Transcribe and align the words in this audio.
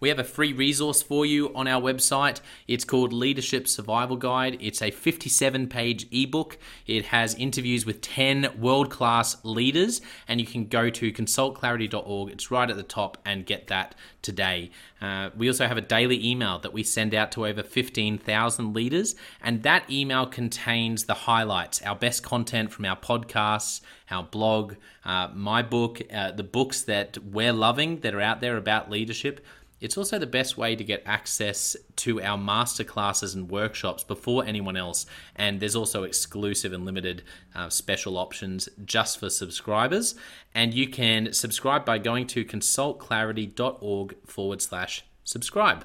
We 0.00 0.08
have 0.08 0.18
a 0.18 0.24
free 0.24 0.52
resource 0.52 1.02
for 1.02 1.26
you 1.26 1.54
on 1.54 1.66
our 1.66 1.80
website. 1.80 2.40
It's 2.66 2.84
called 2.84 3.12
Leadership 3.12 3.68
Survival 3.68 4.16
Guide. 4.16 4.58
It's 4.60 4.82
a 4.82 4.90
57 4.90 5.68
page 5.68 6.06
ebook. 6.10 6.58
It 6.86 7.06
has 7.06 7.34
interviews 7.34 7.86
with 7.86 8.00
10 8.00 8.60
world 8.60 8.90
class 8.90 9.36
leaders, 9.44 10.00
and 10.28 10.40
you 10.40 10.46
can 10.46 10.66
go 10.66 10.90
to 10.90 11.12
consultclarity.org. 11.12 12.30
It's 12.30 12.50
right 12.50 12.70
at 12.70 12.76
the 12.76 12.82
top 12.82 13.18
and 13.24 13.46
get 13.46 13.68
that 13.68 13.94
today. 14.22 14.70
Uh, 15.04 15.28
we 15.36 15.48
also 15.48 15.66
have 15.66 15.76
a 15.76 15.82
daily 15.82 16.24
email 16.26 16.58
that 16.58 16.72
we 16.72 16.82
send 16.82 17.14
out 17.14 17.30
to 17.30 17.46
over 17.46 17.62
15,000 17.62 18.72
leaders, 18.72 19.14
and 19.42 19.62
that 19.62 19.90
email 19.90 20.24
contains 20.24 21.04
the 21.04 21.12
highlights, 21.14 21.82
our 21.82 21.94
best 21.94 22.22
content 22.22 22.72
from 22.72 22.86
our 22.86 22.96
podcasts, 22.96 23.82
our 24.10 24.22
blog, 24.22 24.76
uh, 25.04 25.28
my 25.34 25.60
book, 25.60 26.00
uh, 26.10 26.32
the 26.32 26.42
books 26.42 26.80
that 26.82 27.18
we're 27.18 27.52
loving 27.52 28.00
that 28.00 28.14
are 28.14 28.20
out 28.22 28.40
there 28.40 28.56
about 28.56 28.90
leadership. 28.90 29.44
It's 29.78 29.98
also 29.98 30.18
the 30.18 30.26
best 30.26 30.56
way 30.56 30.74
to 30.74 30.82
get 30.82 31.02
access 31.04 31.76
to 31.96 32.20
our 32.22 32.38
masterclasses 32.38 33.34
and 33.34 33.50
workshops 33.50 34.04
before 34.04 34.44
anyone 34.44 34.76
else. 34.76 35.06
And 35.36 35.60
there's 35.60 35.76
also 35.76 36.04
exclusive 36.04 36.72
and 36.72 36.84
limited 36.84 37.22
uh, 37.54 37.68
special 37.68 38.16
options 38.18 38.68
just 38.84 39.18
for 39.18 39.30
subscribers. 39.30 40.14
And 40.54 40.74
you 40.74 40.88
can 40.88 41.32
subscribe 41.32 41.84
by 41.84 41.98
going 41.98 42.26
to 42.28 42.44
consultclarity.org 42.44 44.16
forward 44.26 44.62
slash 44.62 45.04
subscribe. 45.24 45.84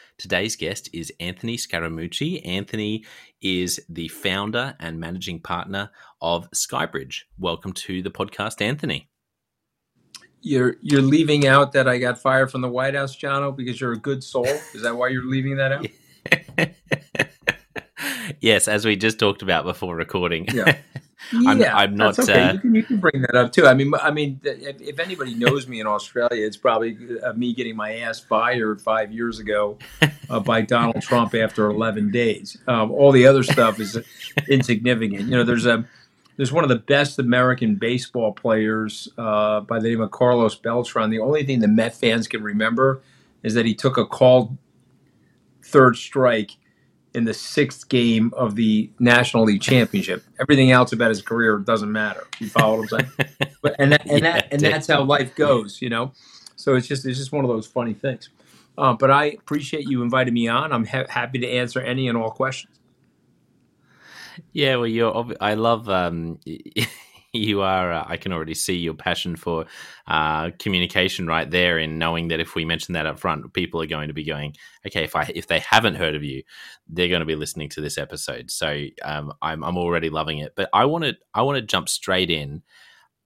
Today's 0.17 0.55
guest 0.55 0.89
is 0.93 1.11
Anthony 1.19 1.57
Scaramucci. 1.57 2.45
Anthony 2.45 3.05
is 3.41 3.79
the 3.89 4.07
founder 4.07 4.75
and 4.79 4.99
managing 4.99 5.39
partner 5.39 5.89
of 6.21 6.49
SkyBridge. 6.51 7.21
Welcome 7.39 7.73
to 7.73 8.01
the 8.01 8.11
podcast, 8.11 8.61
Anthony. 8.61 9.09
You're 10.41 10.75
you're 10.81 11.01
leaving 11.01 11.47
out 11.47 11.71
that 11.73 11.87
I 11.87 11.97
got 11.97 12.19
fired 12.19 12.51
from 12.51 12.61
the 12.61 12.69
White 12.69 12.95
House, 12.95 13.15
Jonno, 13.15 13.55
because 13.55 13.79
you're 13.79 13.93
a 13.93 13.97
good 13.97 14.23
soul. 14.23 14.45
Is 14.45 14.81
that 14.81 14.95
why 14.95 15.09
you're 15.09 15.25
leaving 15.25 15.57
that 15.57 15.71
out? 15.71 15.87
yes, 18.39 18.67
as 18.67 18.85
we 18.85 18.95
just 18.95 19.19
talked 19.19 19.41
about 19.41 19.65
before 19.65 19.95
recording. 19.95 20.47
yeah. 20.53 20.77
I'm, 21.33 21.59
yeah, 21.59 21.75
I'm 21.75 21.95
not. 21.95 22.17
Okay. 22.19 22.41
Uh, 22.41 22.53
you, 22.53 22.59
can, 22.59 22.75
you, 22.75 22.83
can, 22.83 22.97
bring 22.97 23.21
that 23.21 23.35
up 23.35 23.51
too. 23.51 23.65
I 23.67 23.73
mean, 23.73 23.93
I 24.01 24.11
mean, 24.11 24.39
if, 24.43 24.81
if 24.81 24.99
anybody 24.99 25.33
knows 25.33 25.67
me 25.67 25.79
in 25.79 25.87
Australia, 25.87 26.45
it's 26.45 26.57
probably 26.57 26.97
uh, 27.23 27.33
me 27.33 27.53
getting 27.53 27.75
my 27.75 27.97
ass 27.97 28.19
fired 28.19 28.81
five 28.81 29.11
years 29.11 29.39
ago 29.39 29.77
uh, 30.29 30.39
by 30.39 30.61
Donald 30.61 31.01
Trump 31.01 31.33
after 31.35 31.69
11 31.69 32.11
days. 32.11 32.57
Um, 32.67 32.91
all 32.91 33.11
the 33.11 33.25
other 33.27 33.43
stuff 33.43 33.79
is 33.79 33.97
insignificant. 34.47 35.21
You 35.21 35.37
know, 35.37 35.43
there's 35.43 35.65
a 35.65 35.85
there's 36.37 36.51
one 36.51 36.63
of 36.63 36.69
the 36.69 36.77
best 36.77 37.19
American 37.19 37.75
baseball 37.75 38.33
players 38.33 39.07
uh, 39.17 39.61
by 39.61 39.79
the 39.79 39.89
name 39.89 40.01
of 40.01 40.11
Carlos 40.11 40.55
Beltran. 40.55 41.09
The 41.09 41.19
only 41.19 41.45
thing 41.45 41.59
the 41.59 41.67
Met 41.67 41.95
fans 41.95 42.27
can 42.27 42.41
remember 42.41 43.01
is 43.43 43.53
that 43.53 43.65
he 43.65 43.75
took 43.75 43.97
a 43.97 44.05
called 44.05 44.57
third 45.63 45.97
strike 45.97 46.51
in 47.13 47.25
the 47.25 47.33
sixth 47.33 47.89
game 47.89 48.31
of 48.35 48.55
the 48.55 48.89
National 48.99 49.43
League 49.43 49.61
Championship. 49.61 50.23
Everything 50.39 50.71
else 50.71 50.93
about 50.93 51.09
his 51.09 51.21
career 51.21 51.57
doesn't 51.57 51.91
matter. 51.91 52.25
You 52.39 52.47
follow 52.47 52.81
what 52.81 52.93
I'm 52.93 52.99
saying? 53.17 53.29
But 53.61 53.75
and 53.77 53.91
that, 53.91 54.01
and 54.07 54.23
yeah, 54.23 54.31
that 54.33 54.47
and 54.51 54.59
that's 54.59 54.87
how 54.87 55.03
life 55.03 55.35
goes, 55.35 55.83
you 55.83 55.89
know. 55.89 56.13
So 56.55 56.73
it's 56.73 56.87
just 56.87 57.05
it's 57.05 57.19
just 57.19 57.31
one 57.31 57.45
of 57.45 57.49
those 57.49 57.67
funny 57.67 57.93
things. 57.93 58.31
Uh, 58.75 58.93
but 58.93 59.11
I 59.11 59.25
appreciate 59.25 59.87
you 59.87 60.01
inviting 60.01 60.33
me 60.33 60.47
on. 60.47 60.73
I'm 60.73 60.83
ha- 60.83 61.05
happy 61.07 61.37
to 61.37 61.47
answer 61.47 61.79
any 61.79 62.07
and 62.07 62.17
all 62.17 62.31
questions. 62.31 62.79
Yeah, 64.51 64.77
well, 64.77 64.87
you're. 64.87 65.31
I 65.39 65.53
love. 65.53 65.89
Um, 65.89 66.39
you 67.33 67.61
are. 67.61 67.91
Uh, 67.91 68.05
I 68.07 68.17
can 68.17 68.33
already 68.33 68.53
see 68.53 68.77
your 68.77 68.93
passion 68.93 69.35
for 69.35 69.65
uh, 70.07 70.51
communication 70.59 71.27
right 71.27 71.49
there. 71.49 71.77
In 71.79 71.97
knowing 71.97 72.27
that 72.29 72.39
if 72.39 72.55
we 72.55 72.65
mention 72.65 72.93
that 72.93 73.05
up 73.05 73.19
front, 73.19 73.53
people 73.53 73.81
are 73.81 73.87
going 73.87 74.09
to 74.09 74.13
be 74.13 74.23
going, 74.23 74.55
okay. 74.85 75.03
If 75.03 75.15
I 75.15 75.31
if 75.33 75.47
they 75.47 75.59
haven't 75.59 75.95
heard 75.95 76.15
of 76.15 76.23
you, 76.23 76.43
they're 76.87 77.07
going 77.07 77.21
to 77.21 77.25
be 77.25 77.35
listening 77.35 77.69
to 77.69 77.81
this 77.81 77.97
episode. 77.97 78.51
So 78.51 78.85
um, 79.03 79.33
I'm 79.41 79.63
I'm 79.63 79.77
already 79.77 80.09
loving 80.09 80.39
it. 80.39 80.53
But 80.55 80.69
I 80.73 80.85
want 80.85 81.05
to 81.05 81.15
I 81.33 81.41
want 81.43 81.57
to 81.57 81.61
jump 81.61 81.89
straight 81.89 82.29
in. 82.29 82.63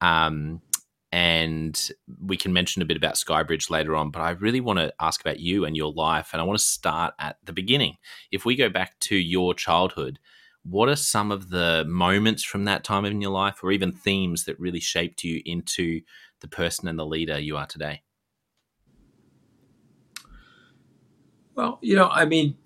Um, 0.02 0.62
and 1.12 1.92
we 2.20 2.36
can 2.36 2.52
mention 2.52 2.82
a 2.82 2.86
bit 2.86 2.98
about 2.98 3.16
SkyBridge 3.16 3.70
later 3.70 3.96
on. 3.96 4.12
But 4.12 4.22
I 4.22 4.32
really 4.32 4.60
want 4.60 4.80
to 4.80 4.94
ask 5.00 5.22
about 5.22 5.40
you 5.40 5.64
and 5.64 5.76
your 5.76 5.94
life, 5.94 6.32
and 6.34 6.42
I 6.42 6.46
want 6.46 6.60
to 6.60 6.66
start 6.66 7.14
at 7.20 7.38
the 7.44 7.54
beginning. 7.54 7.96
If 8.32 8.44
we 8.44 8.56
go 8.58 8.70
back 8.70 9.00
to 9.02 9.16
your 9.16 9.54
childhood, 9.54 10.20
what 10.70 10.90
are 10.90 10.96
some 10.96 11.32
of 11.32 11.50
the 11.50 11.86
moments 11.88 12.44
from 12.44 12.66
that 12.66 12.84
time 12.84 13.06
in 13.06 13.22
your 13.22 13.32
life 13.32 13.64
or 13.64 13.72
even 13.72 13.92
themes 13.92 14.46
that 14.46 14.60
really 14.60 14.80
shaped 14.80 15.24
you 15.24 15.42
into 15.46 16.02
the 16.42 16.48
person 16.48 16.88
and 16.88 16.98
the 16.98 17.06
leader 17.06 17.40
you 17.40 17.56
are 17.56 17.68
today? 17.68 18.02
Well 21.56 21.80
you 21.82 21.96
know 21.96 22.10
i 22.10 22.26
mean 22.26 22.58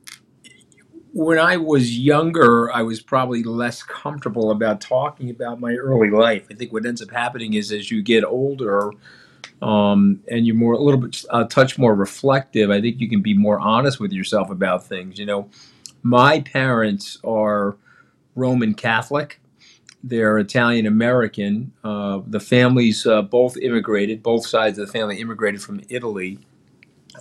when 1.13 1.37
i 1.37 1.57
was 1.57 1.97
younger 1.97 2.71
i 2.73 2.81
was 2.81 3.01
probably 3.01 3.43
less 3.43 3.83
comfortable 3.83 4.51
about 4.51 4.81
talking 4.81 5.29
about 5.29 5.59
my 5.59 5.73
early 5.73 6.09
life. 6.09 6.47
I 6.49 6.55
think 6.55 6.73
what 6.73 6.85
ends 6.85 7.01
up 7.01 7.11
happening 7.11 7.53
is 7.53 7.71
as 7.71 7.91
you 7.91 8.01
get 8.01 8.23
older 8.23 8.91
um, 9.61 10.23
and 10.31 10.47
you're 10.47 10.55
more 10.55 10.73
a 10.73 10.79
little 10.79 10.99
bit 10.99 11.23
a 11.31 11.45
touch 11.45 11.77
more 11.77 11.93
reflective 11.93 12.71
i 12.71 12.81
think 12.81 12.99
you 12.99 13.09
can 13.09 13.21
be 13.21 13.33
more 13.33 13.59
honest 13.59 13.99
with 13.99 14.11
yourself 14.11 14.49
about 14.49 14.85
things. 14.85 15.19
You 15.19 15.25
know 15.25 15.49
my 16.01 16.39
parents 16.39 17.19
are 17.23 17.75
Roman 18.35 18.73
Catholic. 18.73 19.41
They're 20.03 20.37
Italian 20.37 20.85
American. 20.85 21.73
Uh, 21.83 22.21
the 22.25 22.39
families 22.39 23.05
uh, 23.05 23.21
both 23.21 23.57
immigrated, 23.57 24.23
both 24.23 24.45
sides 24.45 24.79
of 24.79 24.87
the 24.87 24.93
family 24.93 25.19
immigrated 25.19 25.61
from 25.61 25.81
Italy, 25.89 26.39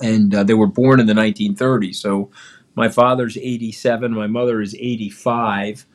and 0.00 0.34
uh, 0.34 0.44
they 0.44 0.55
were 0.55 0.69
born 0.69 1.00
in 1.00 1.06
the 1.06 1.12
1930s. 1.12 1.96
So 1.96 2.31
my 2.76 2.88
father's 2.88 3.37
87, 3.37 4.12
my 4.14 4.28
mother 4.28 4.60
is 4.60 4.75
85. 4.76 5.87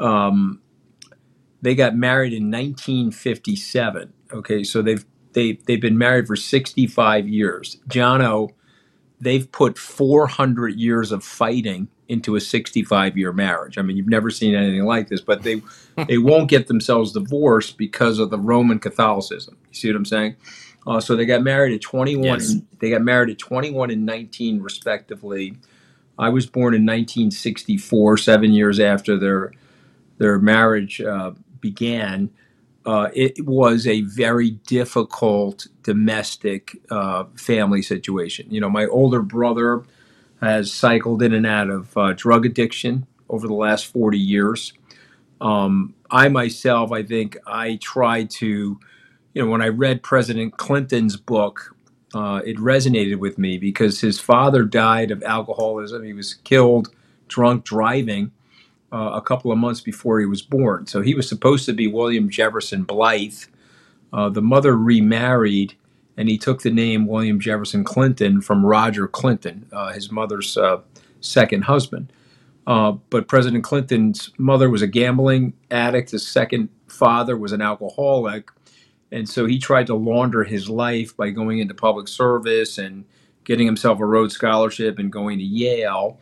Um, 0.00 0.60
they 1.62 1.74
got 1.74 1.96
married 1.96 2.32
in 2.32 2.50
1957. 2.50 4.12
Okay, 4.32 4.64
so 4.64 4.82
they've 4.82 5.04
they 5.32 5.52
they've 5.66 5.80
been 5.80 5.98
married 5.98 6.26
for 6.26 6.34
65 6.34 7.28
years. 7.28 7.78
Jonno, 7.88 8.50
they've 9.20 9.50
put 9.50 9.78
400 9.78 10.74
years 10.74 11.12
of 11.12 11.24
fighting 11.24 11.88
into 12.08 12.36
a 12.36 12.40
65 12.40 13.16
year 13.16 13.32
marriage. 13.32 13.78
I 13.78 13.82
mean, 13.82 13.96
you've 13.96 14.08
never 14.08 14.30
seen 14.30 14.54
anything 14.54 14.84
like 14.84 15.08
this, 15.08 15.20
but 15.20 15.42
they 15.42 15.62
they 16.08 16.18
won't 16.18 16.48
get 16.48 16.66
themselves 16.66 17.12
divorced 17.12 17.78
because 17.78 18.18
of 18.18 18.30
the 18.30 18.38
Roman 18.38 18.78
Catholicism. 18.78 19.56
You 19.68 19.74
see 19.74 19.88
what 19.88 19.96
I'm 19.96 20.04
saying? 20.04 20.36
Uh, 20.86 21.00
so 21.00 21.16
they 21.16 21.26
got 21.26 21.42
married 21.42 21.74
at 21.74 21.80
21. 21.80 22.24
Yes. 22.24 22.50
And, 22.50 22.66
they 22.78 22.90
got 22.90 23.02
married 23.02 23.30
at 23.30 23.38
21 23.38 23.90
and 23.90 24.06
19 24.06 24.62
respectively. 24.62 25.56
I 26.18 26.28
was 26.28 26.46
born 26.46 26.74
in 26.74 26.82
1964, 26.82 28.16
seven 28.18 28.52
years 28.52 28.80
after 28.80 29.18
their 29.18 29.52
their 30.18 30.38
marriage 30.38 31.00
uh, 31.00 31.32
began. 31.60 32.30
Uh, 32.86 33.10
it 33.14 33.44
was 33.46 33.86
a 33.86 34.02
very 34.02 34.52
difficult 34.52 35.66
domestic 35.82 36.78
uh, 36.90 37.24
family 37.36 37.82
situation. 37.82 38.46
You 38.50 38.60
know, 38.60 38.70
my 38.70 38.86
older 38.86 39.22
brother 39.22 39.84
has 40.40 40.72
cycled 40.72 41.22
in 41.22 41.34
and 41.34 41.46
out 41.46 41.70
of 41.70 41.96
uh, 41.96 42.12
drug 42.14 42.46
addiction 42.46 43.06
over 43.28 43.48
the 43.48 43.54
last 43.54 43.86
40 43.86 44.18
years. 44.18 44.72
Um, 45.40 45.94
I 46.10 46.28
myself, 46.28 46.92
I 46.92 47.02
think 47.02 47.36
I 47.46 47.76
tried 47.82 48.30
to, 48.30 48.80
you 49.34 49.44
know, 49.44 49.50
when 49.50 49.62
I 49.62 49.68
read 49.68 50.02
President 50.02 50.56
Clinton's 50.56 51.16
book, 51.16 51.76
uh, 52.14 52.40
it 52.46 52.56
resonated 52.58 53.18
with 53.18 53.38
me 53.38 53.58
because 53.58 54.00
his 54.00 54.20
father 54.20 54.64
died 54.64 55.10
of 55.10 55.22
alcoholism. 55.24 56.04
He 56.04 56.12
was 56.12 56.34
killed 56.34 56.88
drunk 57.28 57.64
driving 57.64 58.32
uh, 58.92 59.10
a 59.14 59.20
couple 59.20 59.52
of 59.52 59.58
months 59.58 59.80
before 59.80 60.20
he 60.20 60.26
was 60.26 60.42
born. 60.42 60.86
So 60.86 61.02
he 61.02 61.14
was 61.14 61.28
supposed 61.28 61.66
to 61.66 61.72
be 61.72 61.86
William 61.86 62.30
Jefferson 62.30 62.84
Blythe. 62.84 63.44
Uh, 64.12 64.28
the 64.28 64.42
mother 64.42 64.76
remarried 64.76 65.74
and 66.16 66.28
he 66.28 66.38
took 66.38 66.62
the 66.62 66.70
name 66.70 67.06
William 67.06 67.38
Jefferson 67.38 67.84
Clinton 67.84 68.40
from 68.40 68.64
Roger 68.64 69.06
Clinton, 69.06 69.68
uh, 69.72 69.92
his 69.92 70.10
mother's 70.10 70.56
uh, 70.56 70.80
second 71.20 71.64
husband. 71.64 72.12
Uh, 72.66 72.92
but 73.10 73.28
President 73.28 73.62
Clinton's 73.62 74.32
mother 74.38 74.68
was 74.70 74.82
a 74.82 74.86
gambling 74.86 75.52
addict. 75.70 76.10
His 76.10 76.26
second 76.26 76.68
father 76.88 77.36
was 77.36 77.52
an 77.52 77.62
alcoholic. 77.62 78.50
And 79.12 79.28
so 79.28 79.46
he 79.46 79.58
tried 79.58 79.86
to 79.86 79.94
launder 79.94 80.42
his 80.42 80.68
life 80.68 81.16
by 81.16 81.30
going 81.30 81.58
into 81.58 81.74
public 81.74 82.08
service 82.08 82.78
and 82.78 83.04
getting 83.44 83.66
himself 83.66 84.00
a 84.00 84.04
Rhodes 84.04 84.34
Scholarship 84.34 84.98
and 84.98 85.12
going 85.12 85.38
to 85.38 85.44
Yale. 85.44 86.18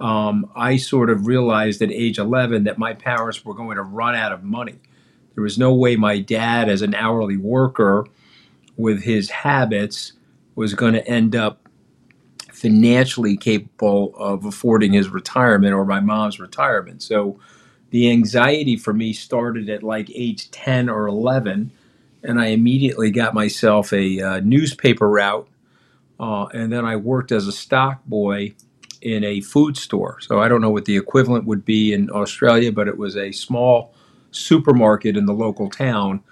Um, 0.00 0.50
I 0.56 0.76
sort 0.76 1.10
of 1.10 1.26
realized 1.26 1.82
at 1.82 1.90
age 1.92 2.18
11 2.18 2.64
that 2.64 2.78
my 2.78 2.94
parents 2.94 3.44
were 3.44 3.54
going 3.54 3.76
to 3.76 3.82
run 3.82 4.14
out 4.14 4.32
of 4.32 4.42
money. 4.42 4.78
There 5.34 5.42
was 5.42 5.58
no 5.58 5.74
way 5.74 5.96
my 5.96 6.18
dad, 6.18 6.68
as 6.68 6.82
an 6.82 6.94
hourly 6.94 7.36
worker, 7.36 8.06
with 8.76 9.02
his 9.02 9.30
habits 9.30 10.14
was 10.54 10.74
going 10.74 10.94
to 10.94 11.06
end 11.06 11.36
up 11.36 11.68
financially 12.52 13.36
capable 13.36 14.14
of 14.16 14.44
affording 14.44 14.92
his 14.92 15.08
retirement 15.08 15.74
or 15.74 15.84
my 15.84 16.00
mom's 16.00 16.40
retirement. 16.40 17.02
So 17.02 17.38
the 17.90 18.10
anxiety 18.10 18.76
for 18.76 18.92
me 18.92 19.12
started 19.12 19.68
at 19.68 19.82
like 19.82 20.10
age 20.14 20.50
10 20.50 20.88
or 20.88 21.06
11 21.06 21.72
and 22.22 22.40
I 22.40 22.48
immediately 22.48 23.10
got 23.10 23.32
myself 23.32 23.92
a 23.92 24.20
uh, 24.20 24.40
newspaper 24.40 25.08
route 25.08 25.48
uh, 26.18 26.46
and 26.52 26.70
then 26.70 26.84
I 26.84 26.96
worked 26.96 27.32
as 27.32 27.46
a 27.46 27.52
stock 27.52 28.04
boy 28.04 28.54
in 29.02 29.24
a 29.24 29.40
food 29.40 29.76
store. 29.76 30.20
So 30.20 30.40
I 30.40 30.48
don't 30.48 30.60
know 30.60 30.70
what 30.70 30.84
the 30.84 30.96
equivalent 30.96 31.46
would 31.46 31.64
be 31.64 31.92
in 31.92 32.10
Australia, 32.10 32.72
but 32.72 32.88
it 32.88 32.98
was 32.98 33.16
a 33.16 33.32
small 33.32 33.94
supermarket 34.30 35.16
in 35.16 35.26
the 35.26 35.32
local 35.34 35.70
town 35.70 36.22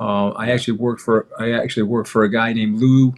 uh, 0.00 0.30
I 0.30 0.50
actually 0.50 0.78
worked 0.78 1.02
for 1.02 1.26
I 1.38 1.52
actually 1.52 1.82
worked 1.82 2.08
for 2.08 2.24
a 2.24 2.30
guy 2.30 2.54
named 2.54 2.80
Lou 2.80 3.14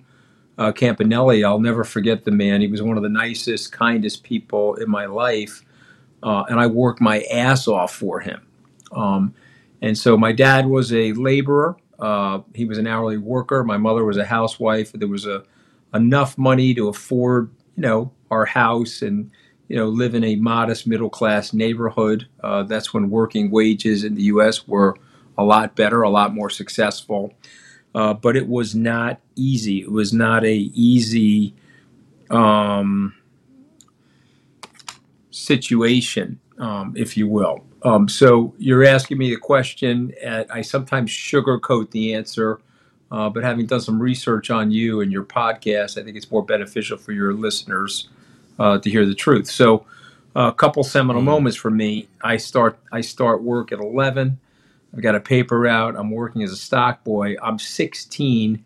uh, 0.59 0.73
Campanelli. 0.73 1.47
I'll 1.47 1.61
never 1.61 1.85
forget 1.85 2.25
the 2.25 2.33
man. 2.33 2.61
He 2.61 2.67
was 2.67 2.83
one 2.83 2.97
of 2.97 3.05
the 3.05 3.09
nicest, 3.09 3.71
kindest 3.73 4.25
people 4.25 4.75
in 4.75 4.91
my 4.91 5.07
life, 5.07 5.63
uh, 6.25 6.43
and 6.49 6.59
I 6.59 6.67
worked 6.67 7.01
my 7.01 7.23
ass 7.33 7.69
off 7.69 7.95
for 7.95 8.19
him. 8.21 8.45
Um, 8.91 9.35
and 9.81 9.97
so 9.97 10.17
my 10.17 10.33
dad 10.33 10.67
was 10.67 10.93
a 10.93 11.13
laborer. 11.13 11.77
Uh, 12.01 12.41
he 12.53 12.65
was 12.65 12.79
an 12.79 12.89
hourly 12.89 13.17
worker. 13.17 13.63
My 13.63 13.77
mother 13.77 14.05
was 14.05 14.17
a 14.17 14.25
housewife. 14.25 14.91
There 14.93 15.09
was 15.09 15.25
a 15.25 15.45
enough 15.95 16.37
money 16.37 16.75
to 16.75 16.89
afford, 16.89 17.51
you 17.77 17.83
know, 17.83 18.13
our 18.31 18.45
house 18.45 19.03
and 19.03 19.31
you 19.69 19.77
know 19.77 19.89
live 19.89 20.15
in 20.15 20.25
a 20.25 20.37
modest 20.37 20.87
middle 20.87 21.11
class 21.11 21.53
neighborhood. 21.53 22.29
Uh, 22.43 22.63
that's 22.63 22.93
when 22.93 23.11
working 23.11 23.51
wages 23.51 24.05
in 24.05 24.15
the 24.15 24.25
U.S. 24.25 24.67
were 24.67 24.97
a 25.39 25.45
lot 25.45 25.77
better, 25.77 26.03
a 26.03 26.11
lot 26.11 26.35
more 26.35 26.51
successful. 26.51 27.35
Uh, 27.95 28.15
but 28.15 28.37
it 28.37 28.49
was 28.49 28.75
not 28.75 29.21
easy. 29.37 29.81
It 29.81 29.93
was 29.93 30.13
not 30.13 30.45
a 30.45 30.55
easy 30.55 31.55
um, 32.31 33.15
situation, 35.31 36.41
um, 36.59 36.95
if 36.97 37.17
you 37.17 37.29
will. 37.29 37.67
Um, 37.83 38.09
so 38.09 38.55
you're 38.59 38.85
asking 38.85 39.19
me 39.19 39.31
the 39.31 39.37
question. 39.37 40.13
At, 40.23 40.53
I 40.55 40.63
sometimes 40.63 41.11
sugarcoat 41.11 41.91
the 41.91 42.15
answer, 42.15 42.61
uh, 43.13 43.29
but 43.29 43.45
having 43.45 43.67
done 43.67 43.81
some 43.81 44.01
research 44.03 44.51
on 44.51 44.73
you 44.73 45.03
and 45.03 45.13
your 45.13 45.23
podcast, 45.23 45.99
I 45.99 46.03
think 46.03 46.17
it's 46.17 46.31
more 46.31 46.45
beneficial 46.45 46.99
for 46.99 47.13
your 47.13 47.35
listeners 47.35 48.09
uh, 48.59 48.79
to 48.79 48.91
hear 48.91 49.07
the 49.07 49.15
truth. 49.15 49.49
So, 49.49 49.87
a 50.35 50.51
couple 50.51 50.83
seminal 50.83 51.21
mm. 51.21 51.27
moments 51.27 51.57
for 51.59 51.71
me. 51.71 52.09
I 52.23 52.39
start 52.39 52.79
I 52.91 53.03
start 53.03 53.43
work 53.43 53.71
at 53.71 53.79
11. 53.79 54.41
I've 54.95 55.03
got 55.03 55.15
a 55.15 55.21
paper 55.21 55.61
route. 55.61 55.95
I'm 55.97 56.11
working 56.11 56.43
as 56.43 56.53
a 56.53 56.57
stock 56.57 57.05
boy. 57.05 57.37
I'm 57.43 57.59
16, 57.59 58.65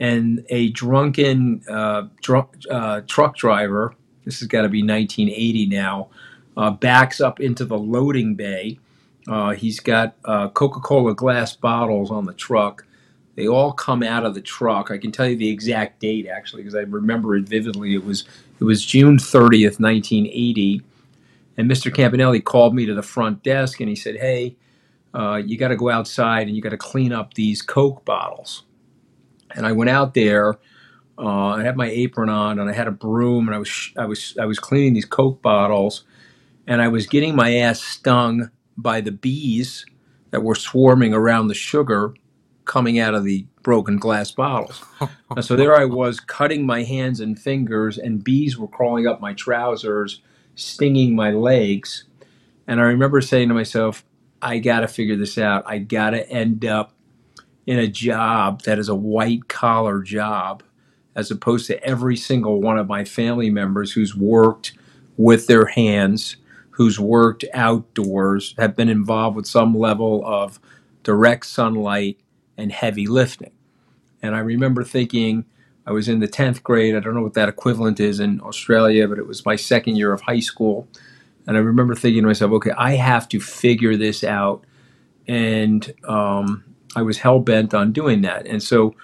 and 0.00 0.44
a 0.48 0.68
drunken 0.70 1.62
uh, 1.68 2.08
drunk, 2.22 2.56
uh, 2.70 3.02
truck 3.06 3.36
driver, 3.36 3.94
this 4.24 4.40
has 4.40 4.48
got 4.48 4.62
to 4.62 4.68
be 4.68 4.82
1980 4.82 5.66
now, 5.66 6.08
uh, 6.56 6.70
backs 6.70 7.20
up 7.20 7.40
into 7.40 7.64
the 7.64 7.78
loading 7.78 8.34
bay. 8.34 8.78
Uh, 9.28 9.50
he's 9.50 9.80
got 9.80 10.16
uh, 10.24 10.48
Coca 10.48 10.80
Cola 10.80 11.14
glass 11.14 11.54
bottles 11.54 12.10
on 12.10 12.26
the 12.26 12.34
truck. 12.34 12.84
They 13.34 13.48
all 13.48 13.72
come 13.72 14.02
out 14.02 14.24
of 14.24 14.34
the 14.34 14.40
truck. 14.40 14.90
I 14.90 14.98
can 14.98 15.12
tell 15.12 15.26
you 15.26 15.36
the 15.36 15.48
exact 15.48 16.00
date 16.00 16.26
actually 16.26 16.62
because 16.62 16.74
I 16.74 16.80
remember 16.80 17.34
it 17.36 17.48
vividly. 17.48 17.94
It 17.94 18.04
was 18.04 18.24
it 18.60 18.64
was 18.64 18.84
June 18.84 19.16
30th, 19.16 19.80
1980. 19.80 20.82
And 21.56 21.70
Mr. 21.70 21.92
Campanelli 21.92 22.42
called 22.42 22.74
me 22.74 22.86
to 22.86 22.94
the 22.94 23.02
front 23.02 23.42
desk 23.42 23.80
and 23.80 23.88
he 23.88 23.96
said, 23.96 24.16
Hey, 24.16 24.56
uh, 25.14 25.36
you 25.44 25.58
got 25.58 25.68
to 25.68 25.76
go 25.76 25.90
outside 25.90 26.46
and 26.46 26.56
you 26.56 26.62
got 26.62 26.70
to 26.70 26.78
clean 26.78 27.12
up 27.12 27.34
these 27.34 27.62
Coke 27.62 28.04
bottles. 28.04 28.64
And 29.54 29.66
I 29.66 29.72
went 29.72 29.90
out 29.90 30.14
there. 30.14 30.58
Uh, 31.18 31.48
I 31.48 31.62
had 31.62 31.76
my 31.76 31.88
apron 31.88 32.28
on 32.28 32.58
and 32.58 32.70
I 32.70 32.72
had 32.72 32.88
a 32.88 32.92
broom 32.92 33.46
and 33.46 33.54
I 33.54 33.58
was 33.58 33.92
I 33.96 34.06
was 34.06 34.36
I 34.40 34.46
was 34.46 34.58
cleaning 34.58 34.94
these 34.94 35.04
Coke 35.04 35.42
bottles, 35.42 36.04
and 36.66 36.82
I 36.82 36.88
was 36.88 37.06
getting 37.06 37.36
my 37.36 37.56
ass 37.56 37.80
stung 37.82 38.50
by 38.76 39.00
the 39.00 39.12
bees 39.12 39.86
that 40.30 40.42
were 40.42 40.54
swarming 40.54 41.14
around 41.14 41.48
the 41.48 41.54
sugar 41.54 42.14
coming 42.64 42.98
out 42.98 43.14
of 43.14 43.24
the 43.24 43.46
broken 43.62 43.98
glass 43.98 44.30
bottles. 44.30 44.82
and 45.30 45.44
so 45.44 45.56
there 45.56 45.76
I 45.76 45.84
was 45.84 46.20
cutting 46.20 46.66
my 46.66 46.82
hands 46.82 47.20
and 47.20 47.38
fingers, 47.38 47.98
and 47.98 48.22
bees 48.22 48.58
were 48.58 48.68
crawling 48.68 49.06
up 49.06 49.20
my 49.20 49.32
trousers, 49.34 50.20
stinging 50.54 51.14
my 51.14 51.30
legs. 51.30 52.04
And 52.66 52.80
I 52.80 52.84
remember 52.84 53.20
saying 53.20 53.48
to 53.48 53.54
myself, 53.54 54.04
I 54.40 54.58
got 54.58 54.80
to 54.80 54.88
figure 54.88 55.16
this 55.16 55.38
out. 55.38 55.64
I 55.66 55.78
got 55.78 56.10
to 56.10 56.28
end 56.28 56.64
up 56.64 56.94
in 57.66 57.78
a 57.78 57.86
job 57.86 58.62
that 58.62 58.78
is 58.78 58.88
a 58.88 58.94
white 58.94 59.48
collar 59.48 60.02
job 60.02 60.62
as 61.14 61.30
opposed 61.30 61.66
to 61.66 61.82
every 61.84 62.16
single 62.16 62.60
one 62.60 62.78
of 62.78 62.88
my 62.88 63.04
family 63.04 63.50
members 63.50 63.92
who's 63.92 64.16
worked 64.16 64.72
with 65.16 65.46
their 65.46 65.66
hands, 65.66 66.36
who's 66.70 66.98
worked 66.98 67.44
outdoors, 67.52 68.54
have 68.58 68.74
been 68.74 68.88
involved 68.88 69.36
with 69.36 69.46
some 69.46 69.76
level 69.76 70.24
of 70.24 70.58
direct 71.02 71.46
sunlight 71.46 72.18
and 72.62 72.72
heavy 72.72 73.06
lifting. 73.06 73.52
And 74.22 74.34
I 74.36 74.38
remember 74.38 74.84
thinking, 74.84 75.44
I 75.84 75.90
was 75.90 76.08
in 76.08 76.20
the 76.20 76.28
10th 76.28 76.62
grade. 76.62 76.94
I 76.94 77.00
don't 77.00 77.14
know 77.14 77.22
what 77.22 77.34
that 77.34 77.48
equivalent 77.48 77.98
is 77.98 78.20
in 78.20 78.40
Australia, 78.40 79.08
but 79.08 79.18
it 79.18 79.26
was 79.26 79.44
my 79.44 79.56
second 79.56 79.96
year 79.96 80.12
of 80.12 80.20
high 80.20 80.40
school. 80.40 80.86
And 81.46 81.56
I 81.56 81.60
remember 81.60 81.96
thinking 81.96 82.22
to 82.22 82.28
myself, 82.28 82.52
okay, 82.52 82.70
I 82.78 82.92
have 82.92 83.28
to 83.30 83.40
figure 83.40 83.96
this 83.96 84.22
out. 84.22 84.64
And 85.26 85.92
um, 86.08 86.62
I 86.94 87.02
was 87.02 87.18
hell 87.18 87.40
bent 87.40 87.74
on 87.74 87.92
doing 87.92 88.22
that. 88.22 88.46
And 88.46 88.62
so 88.62 88.94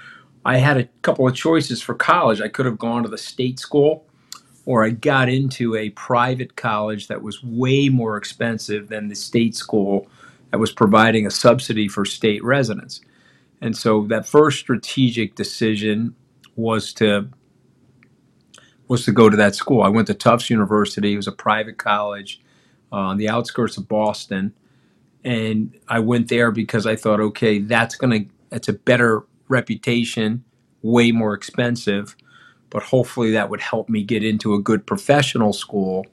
I 0.45 0.59
had 0.59 0.77
a 0.77 0.85
couple 1.03 1.27
of 1.27 1.35
choices 1.35 1.83
for 1.83 1.95
college. 1.95 2.41
I 2.41 2.49
could 2.49 2.67
have 2.67 2.79
gone 2.79 3.03
to 3.03 3.09
the 3.09 3.19
state 3.19 3.59
school, 3.59 4.07
or 4.67 4.85
I 4.85 4.91
got 4.91 5.29
into 5.29 5.75
a 5.75 5.91
private 5.91 6.55
college 6.55 7.09
that 7.09 7.23
was 7.23 7.43
way 7.43 7.89
more 7.89 8.17
expensive 8.17 8.89
than 8.89 9.09
the 9.09 9.17
state 9.17 9.57
school 9.57 10.07
that 10.53 10.59
was 10.59 10.73
providing 10.73 11.27
a 11.27 11.31
subsidy 11.31 11.89
for 11.89 12.05
state 12.05 12.43
residents. 12.45 13.01
And 13.61 13.77
so 13.77 14.07
that 14.09 14.27
first 14.27 14.61
strategic 14.61 15.35
decision 15.35 16.15
was 16.57 16.93
to 16.95 17.29
was 18.89 19.05
to 19.05 19.13
go 19.13 19.29
to 19.29 19.37
that 19.37 19.55
school. 19.55 19.83
I 19.83 19.89
went 19.89 20.07
to 20.07 20.15
Tufts 20.15 20.49
University. 20.51 21.13
It 21.13 21.17
was 21.17 21.27
a 21.27 21.33
private 21.33 21.77
college 21.79 22.41
uh, 22.93 22.97
on 22.97 23.19
the 23.19 23.29
outskirts 23.29 23.77
of 23.77 23.87
Boston, 23.89 24.55
and 25.25 25.77
I 25.89 26.01
went 26.01 26.29
there 26.29 26.51
because 26.51 26.87
I 26.87 26.97
thought, 26.97 27.21
okay, 27.21 27.59
that's 27.59 27.97
gonna 27.97 28.21
that's 28.51 28.69
a 28.69 28.73
better 28.73 29.25
reputation, 29.49 30.45
way 30.83 31.13
more 31.13 31.35
expensive, 31.35 32.17
but 32.71 32.83
hopefully 32.85 33.33
that 33.33 33.51
would 33.51 33.61
help 33.61 33.89
me 33.89 34.03
get 34.03 34.25
into 34.25 34.55
a 34.55 34.61
good 34.61 34.87
professional 34.87 35.53
school. 35.53 36.07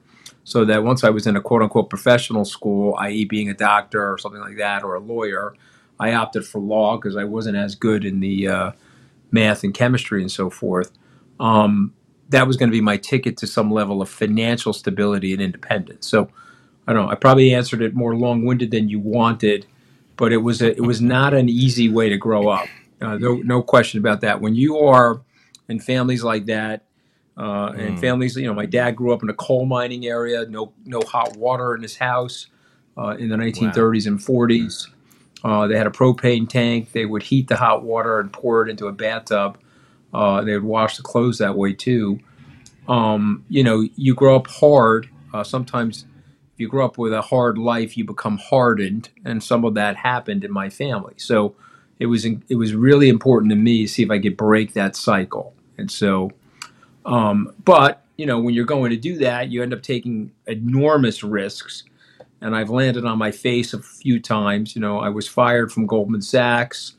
So 0.44 0.64
that 0.66 0.84
once 0.84 1.02
I 1.02 1.10
was 1.10 1.26
in 1.26 1.36
a 1.36 1.40
quote 1.40 1.62
unquote 1.62 1.90
professional 1.90 2.44
school, 2.44 2.94
i.e., 3.00 3.24
being 3.24 3.50
a 3.50 3.54
doctor 3.54 4.12
or 4.12 4.18
something 4.18 4.40
like 4.40 4.58
that, 4.58 4.84
or 4.84 4.94
a 4.94 5.00
lawyer, 5.00 5.54
I 5.98 6.12
opted 6.12 6.44
for 6.44 6.60
law 6.60 6.96
because 6.96 7.16
I 7.16 7.24
wasn't 7.24 7.56
as 7.56 7.74
good 7.74 8.04
in 8.04 8.20
the 8.20 8.48
uh, 8.48 8.72
math 9.30 9.64
and 9.64 9.72
chemistry 9.72 10.20
and 10.20 10.30
so 10.30 10.50
forth. 10.50 10.92
Um, 11.40 11.94
that 12.28 12.46
was 12.46 12.56
going 12.56 12.68
to 12.68 12.72
be 12.72 12.80
my 12.80 12.96
ticket 12.96 13.36
to 13.38 13.46
some 13.46 13.70
level 13.70 14.02
of 14.02 14.08
financial 14.08 14.72
stability 14.72 15.32
and 15.32 15.40
independence. 15.40 16.06
So 16.06 16.28
I 16.86 16.92
don't 16.92 17.06
know. 17.06 17.10
I 17.10 17.14
probably 17.14 17.54
answered 17.54 17.82
it 17.82 17.94
more 17.94 18.16
long-winded 18.16 18.70
than 18.70 18.88
you 18.88 18.98
wanted, 18.98 19.66
but 20.16 20.32
it 20.32 20.38
was 20.38 20.62
a, 20.62 20.70
it 20.70 20.82
was 20.82 21.00
not 21.00 21.34
an 21.34 21.48
easy 21.48 21.88
way 21.88 22.08
to 22.08 22.16
grow 22.16 22.48
up. 22.48 22.68
Uh, 23.00 23.16
no, 23.18 23.36
no 23.36 23.62
question 23.62 24.00
about 24.00 24.22
that. 24.22 24.40
When 24.40 24.54
you 24.54 24.78
are 24.78 25.20
in 25.68 25.80
families 25.80 26.24
like 26.24 26.46
that, 26.46 26.84
uh, 27.38 27.72
and 27.76 27.98
mm. 27.98 28.00
families, 28.00 28.34
you 28.34 28.46
know, 28.46 28.54
my 28.54 28.64
dad 28.64 28.92
grew 28.92 29.12
up 29.12 29.22
in 29.22 29.28
a 29.28 29.34
coal 29.34 29.66
mining 29.66 30.06
area, 30.06 30.46
no 30.46 30.72
no 30.86 31.02
hot 31.02 31.36
water 31.36 31.74
in 31.74 31.82
his 31.82 31.96
house 31.96 32.46
uh, 32.96 33.14
in 33.18 33.28
the 33.28 33.36
1930s 33.36 34.06
wow. 34.06 34.12
and 34.12 34.20
40s. 34.20 34.88
Uh, 35.46 35.68
they 35.68 35.78
had 35.78 35.86
a 35.86 35.90
propane 35.90 36.48
tank. 36.48 36.90
They 36.90 37.06
would 37.06 37.22
heat 37.22 37.46
the 37.46 37.54
hot 37.54 37.84
water 37.84 38.18
and 38.18 38.32
pour 38.32 38.66
it 38.66 38.68
into 38.68 38.88
a 38.88 38.92
bathtub. 38.92 39.56
Uh, 40.12 40.42
they 40.42 40.54
would 40.54 40.64
wash 40.64 40.96
the 40.96 41.04
clothes 41.04 41.38
that 41.38 41.56
way 41.56 41.72
too. 41.72 42.18
Um, 42.88 43.44
you 43.48 43.62
know, 43.62 43.88
you 43.94 44.12
grow 44.12 44.34
up 44.34 44.48
hard. 44.48 45.08
Uh, 45.32 45.44
sometimes, 45.44 46.04
if 46.52 46.58
you 46.58 46.68
grow 46.68 46.84
up 46.84 46.98
with 46.98 47.12
a 47.12 47.22
hard 47.22 47.58
life, 47.58 47.96
you 47.96 48.04
become 48.04 48.38
hardened, 48.38 49.10
and 49.24 49.40
some 49.40 49.64
of 49.64 49.74
that 49.74 49.94
happened 49.94 50.42
in 50.42 50.50
my 50.50 50.68
family. 50.68 51.14
So, 51.16 51.54
it 52.00 52.06
was 52.06 52.24
it 52.24 52.56
was 52.56 52.74
really 52.74 53.08
important 53.08 53.50
to 53.50 53.56
me 53.56 53.82
to 53.82 53.88
see 53.88 54.02
if 54.02 54.10
I 54.10 54.18
could 54.18 54.36
break 54.36 54.72
that 54.72 54.96
cycle. 54.96 55.54
And 55.78 55.92
so, 55.92 56.32
um, 57.04 57.54
but 57.64 58.02
you 58.16 58.26
know, 58.26 58.40
when 58.40 58.52
you're 58.52 58.64
going 58.64 58.90
to 58.90 58.96
do 58.96 59.18
that, 59.18 59.48
you 59.50 59.62
end 59.62 59.72
up 59.72 59.82
taking 59.82 60.32
enormous 60.48 61.22
risks 61.22 61.84
and 62.40 62.54
I've 62.54 62.70
landed 62.70 63.04
on 63.04 63.18
my 63.18 63.30
face 63.30 63.72
a 63.72 63.80
few 63.80 64.20
times. 64.20 64.74
You 64.74 64.82
know, 64.82 64.98
I 64.98 65.08
was 65.08 65.26
fired 65.26 65.72
from 65.72 65.86
Goldman 65.86 66.22
Sachs. 66.22 66.94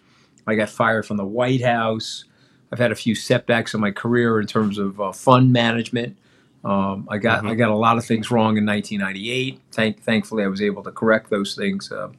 I 0.45 0.55
got 0.55 0.69
fired 0.69 1.05
from 1.05 1.17
the 1.17 1.25
White 1.25 1.61
House. 1.61 2.25
I've 2.71 2.79
had 2.79 2.91
a 2.91 2.95
few 2.95 3.15
setbacks 3.15 3.73
in 3.73 3.79
my 3.79 3.91
career 3.91 4.39
in 4.39 4.47
terms 4.47 4.77
of 4.77 4.99
uh, 4.99 5.11
fund 5.11 5.53
management. 5.53 6.17
Um, 6.63 7.07
I 7.09 7.17
got 7.17 7.39
mm-hmm. 7.39 7.49
I 7.49 7.55
got 7.55 7.69
a 7.69 7.75
lot 7.75 7.97
of 7.97 8.05
things 8.05 8.31
wrong 8.31 8.57
in 8.57 8.65
1998. 8.65 9.61
Thank, 9.71 10.03
thankfully, 10.03 10.43
I 10.43 10.47
was 10.47 10.61
able 10.61 10.83
to 10.83 10.91
correct 10.91 11.29
those 11.29 11.55
things 11.55 11.91
uh, 11.91 12.09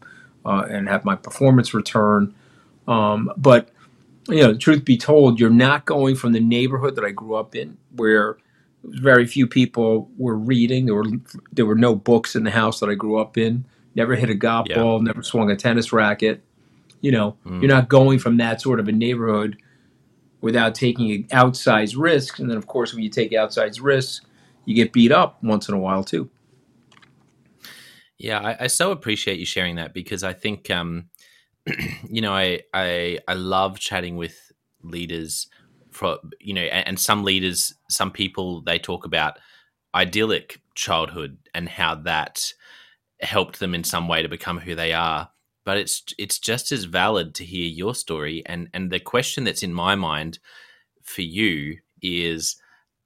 uh, 0.44 0.66
and 0.70 0.88
have 0.88 1.04
my 1.04 1.16
performance 1.16 1.74
return. 1.74 2.34
Um, 2.86 3.30
but 3.36 3.70
you 4.28 4.42
know, 4.42 4.54
truth 4.54 4.84
be 4.84 4.96
told, 4.96 5.40
you're 5.40 5.50
not 5.50 5.84
going 5.86 6.14
from 6.14 6.32
the 6.32 6.40
neighborhood 6.40 6.96
that 6.96 7.04
I 7.04 7.10
grew 7.10 7.34
up 7.34 7.54
in, 7.54 7.76
where 7.96 8.38
very 8.84 9.26
few 9.26 9.46
people 9.46 10.10
were 10.16 10.36
reading. 10.36 10.86
There 10.86 10.94
were 10.94 11.06
there 11.52 11.66
were 11.66 11.74
no 11.74 11.94
books 11.94 12.36
in 12.36 12.44
the 12.44 12.50
house 12.50 12.80
that 12.80 12.88
I 12.88 12.94
grew 12.94 13.18
up 13.18 13.36
in. 13.36 13.64
Never 13.94 14.14
hit 14.14 14.30
a 14.30 14.34
golf 14.34 14.66
yeah. 14.68 14.76
ball. 14.76 15.00
Never 15.00 15.22
swung 15.22 15.50
a 15.50 15.56
tennis 15.56 15.92
racket. 15.92 16.42
You 17.00 17.12
know, 17.12 17.36
mm. 17.46 17.60
you're 17.60 17.70
not 17.70 17.88
going 17.88 18.18
from 18.18 18.36
that 18.38 18.60
sort 18.60 18.80
of 18.80 18.88
a 18.88 18.92
neighborhood 18.92 19.56
without 20.40 20.74
taking 20.74 21.26
outsized 21.28 21.94
risks. 21.96 22.38
And 22.38 22.50
then, 22.50 22.56
of 22.56 22.66
course, 22.66 22.92
when 22.92 23.02
you 23.02 23.10
take 23.10 23.32
outsized 23.32 23.82
risks, 23.82 24.24
you 24.64 24.74
get 24.74 24.92
beat 24.92 25.12
up 25.12 25.42
once 25.42 25.68
in 25.68 25.74
a 25.74 25.78
while 25.78 26.04
too. 26.04 26.30
Yeah, 28.18 28.40
I, 28.40 28.64
I 28.64 28.66
so 28.66 28.90
appreciate 28.90 29.38
you 29.38 29.46
sharing 29.46 29.76
that 29.76 29.94
because 29.94 30.24
I 30.24 30.32
think, 30.32 30.70
um, 30.70 31.06
you 32.08 32.20
know, 32.20 32.32
I, 32.32 32.62
I 32.74 33.18
I 33.28 33.34
love 33.34 33.78
chatting 33.78 34.16
with 34.16 34.52
leaders 34.82 35.46
for 35.90 36.18
you 36.40 36.54
know, 36.54 36.62
and, 36.62 36.88
and 36.88 37.00
some 37.00 37.24
leaders, 37.24 37.74
some 37.88 38.10
people, 38.10 38.60
they 38.62 38.78
talk 38.78 39.04
about 39.04 39.38
idyllic 39.94 40.60
childhood 40.74 41.38
and 41.54 41.68
how 41.68 41.94
that 41.94 42.52
helped 43.20 43.58
them 43.58 43.74
in 43.74 43.84
some 43.84 44.08
way 44.08 44.22
to 44.22 44.28
become 44.28 44.58
who 44.58 44.74
they 44.74 44.92
are. 44.92 45.30
But 45.64 45.78
it's 45.78 46.02
it's 46.18 46.38
just 46.38 46.72
as 46.72 46.84
valid 46.84 47.34
to 47.36 47.44
hear 47.44 47.66
your 47.66 47.94
story. 47.94 48.42
And 48.46 48.68
and 48.72 48.90
the 48.90 49.00
question 49.00 49.44
that's 49.44 49.62
in 49.62 49.74
my 49.74 49.94
mind 49.94 50.38
for 51.02 51.22
you 51.22 51.78
is 52.00 52.56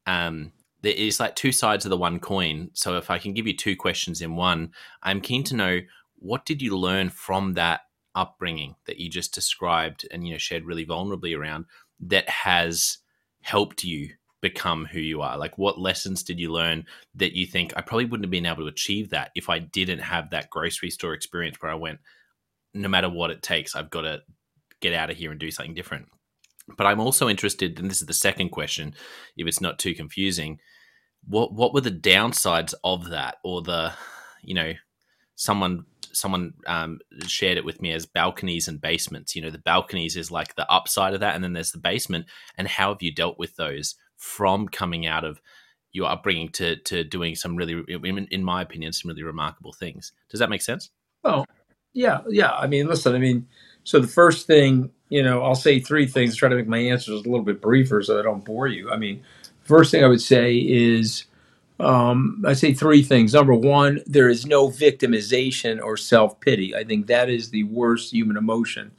um 0.06 0.52
there 0.82 0.92
is 0.92 1.20
like 1.20 1.36
two 1.36 1.52
sides 1.52 1.84
of 1.84 1.90
the 1.90 1.96
one 1.96 2.20
coin. 2.20 2.70
So 2.74 2.96
if 2.96 3.10
i 3.10 3.18
can 3.18 3.32
give 3.32 3.46
you 3.46 3.56
two 3.56 3.76
questions 3.76 4.20
in 4.20 4.36
one 4.36 4.72
i'm 5.02 5.20
keen 5.20 5.44
to 5.44 5.56
know 5.56 5.80
what 6.16 6.44
did 6.44 6.62
you 6.62 6.76
learn 6.76 7.10
from 7.10 7.54
that 7.54 7.80
upbringing 8.14 8.76
that 8.86 8.98
you 8.98 9.08
just 9.08 9.34
described 9.34 10.06
and 10.10 10.26
you 10.26 10.32
know 10.32 10.38
shared 10.38 10.64
really 10.64 10.86
vulnerably 10.86 11.36
around 11.36 11.64
that 12.00 12.28
has 12.28 12.98
helped 13.40 13.84
you 13.84 14.10
become 14.42 14.84
who 14.84 15.00
you 15.00 15.22
are? 15.22 15.38
Like, 15.38 15.56
what 15.56 15.80
lessons 15.80 16.22
did 16.22 16.38
you 16.38 16.52
learn 16.52 16.84
that 17.14 17.34
you 17.34 17.46
think 17.46 17.72
I 17.76 17.80
probably 17.80 18.04
wouldn't 18.04 18.26
have 18.26 18.30
been 18.30 18.44
able 18.44 18.64
to 18.64 18.66
achieve 18.66 19.10
that 19.10 19.30
if 19.34 19.48
I 19.48 19.60
didn't 19.60 20.00
have 20.00 20.30
that 20.30 20.50
grocery 20.50 20.90
store 20.90 21.14
experience 21.14 21.56
where 21.60 21.72
I 21.72 21.76
went, 21.76 22.00
no 22.74 22.88
matter 22.88 23.08
what 23.08 23.30
it 23.30 23.42
takes, 23.42 23.74
I've 23.74 23.90
got 23.90 24.02
to 24.02 24.22
get 24.80 24.92
out 24.92 25.10
of 25.10 25.16
here 25.16 25.30
and 25.30 25.40
do 25.40 25.50
something 25.50 25.74
different. 25.74 26.08
But 26.76 26.86
I'm 26.86 27.00
also 27.00 27.28
interested, 27.28 27.78
and 27.78 27.90
this 27.90 28.02
is 28.02 28.06
the 28.06 28.12
second 28.12 28.50
question, 28.50 28.94
if 29.36 29.46
it's 29.46 29.60
not 29.60 29.78
too 29.78 29.94
confusing, 29.94 30.58
what 31.26 31.52
what 31.52 31.72
were 31.72 31.80
the 31.80 31.90
downsides 31.90 32.74
of 32.82 33.10
that, 33.10 33.36
or 33.44 33.62
the, 33.62 33.92
you 34.42 34.54
know, 34.54 34.72
someone 35.36 35.84
someone 36.12 36.54
um, 36.66 37.00
shared 37.26 37.56
it 37.56 37.64
with 37.64 37.80
me 37.80 37.92
as 37.92 38.06
balconies 38.06 38.68
and 38.68 38.80
basements. 38.80 39.34
You 39.34 39.42
know, 39.42 39.50
the 39.50 39.58
balconies 39.58 40.16
is 40.16 40.30
like 40.30 40.54
the 40.54 40.70
upside 40.70 41.14
of 41.14 41.20
that, 41.20 41.34
and 41.34 41.42
then 41.42 41.52
there's 41.52 41.72
the 41.72 41.78
basement. 41.78 42.26
And 42.58 42.68
how 42.68 42.92
have 42.92 43.02
you 43.02 43.12
dealt 43.14 43.38
with 43.38 43.56
those 43.56 43.94
from 44.22 44.68
coming 44.68 45.04
out 45.04 45.24
of 45.24 45.40
your 45.90 46.08
upbringing 46.08 46.48
to 46.48 46.76
to 46.76 47.02
doing 47.04 47.34
some 47.34 47.56
really, 47.56 47.82
in, 47.88 48.26
in 48.30 48.44
my 48.44 48.62
opinion, 48.62 48.92
some 48.92 49.08
really 49.10 49.24
remarkable 49.24 49.72
things? 49.72 50.12
Does 50.30 50.40
that 50.40 50.48
make 50.48 50.62
sense? 50.62 50.90
Oh, 51.24 51.44
yeah, 51.92 52.20
yeah. 52.28 52.52
I 52.52 52.68
mean, 52.68 52.86
listen. 52.86 53.14
I 53.14 53.18
mean, 53.18 53.46
so 53.84 53.98
the 53.98 54.08
first 54.08 54.46
thing, 54.46 54.90
you 55.08 55.22
know, 55.22 55.42
I'll 55.42 55.56
say 55.56 55.80
three 55.80 56.06
things. 56.06 56.36
Try 56.36 56.48
to 56.48 56.56
make 56.56 56.68
my 56.68 56.78
answers 56.78 57.20
a 57.20 57.28
little 57.28 57.42
bit 57.42 57.60
briefer 57.60 58.02
so 58.02 58.18
I 58.18 58.22
don't 58.22 58.44
bore 58.44 58.68
you. 58.68 58.90
I 58.90 58.96
mean, 58.96 59.22
first 59.64 59.90
thing 59.90 60.04
I 60.04 60.08
would 60.08 60.22
say 60.22 60.56
is 60.56 61.24
um, 61.80 62.44
I 62.46 62.52
say 62.52 62.72
three 62.72 63.02
things. 63.02 63.34
Number 63.34 63.54
one, 63.54 64.00
there 64.06 64.28
is 64.28 64.46
no 64.46 64.68
victimization 64.68 65.82
or 65.82 65.96
self 65.96 66.40
pity. 66.40 66.76
I 66.76 66.84
think 66.84 67.08
that 67.08 67.28
is 67.28 67.50
the 67.50 67.64
worst 67.64 68.12
human 68.12 68.36
emotion. 68.36 68.92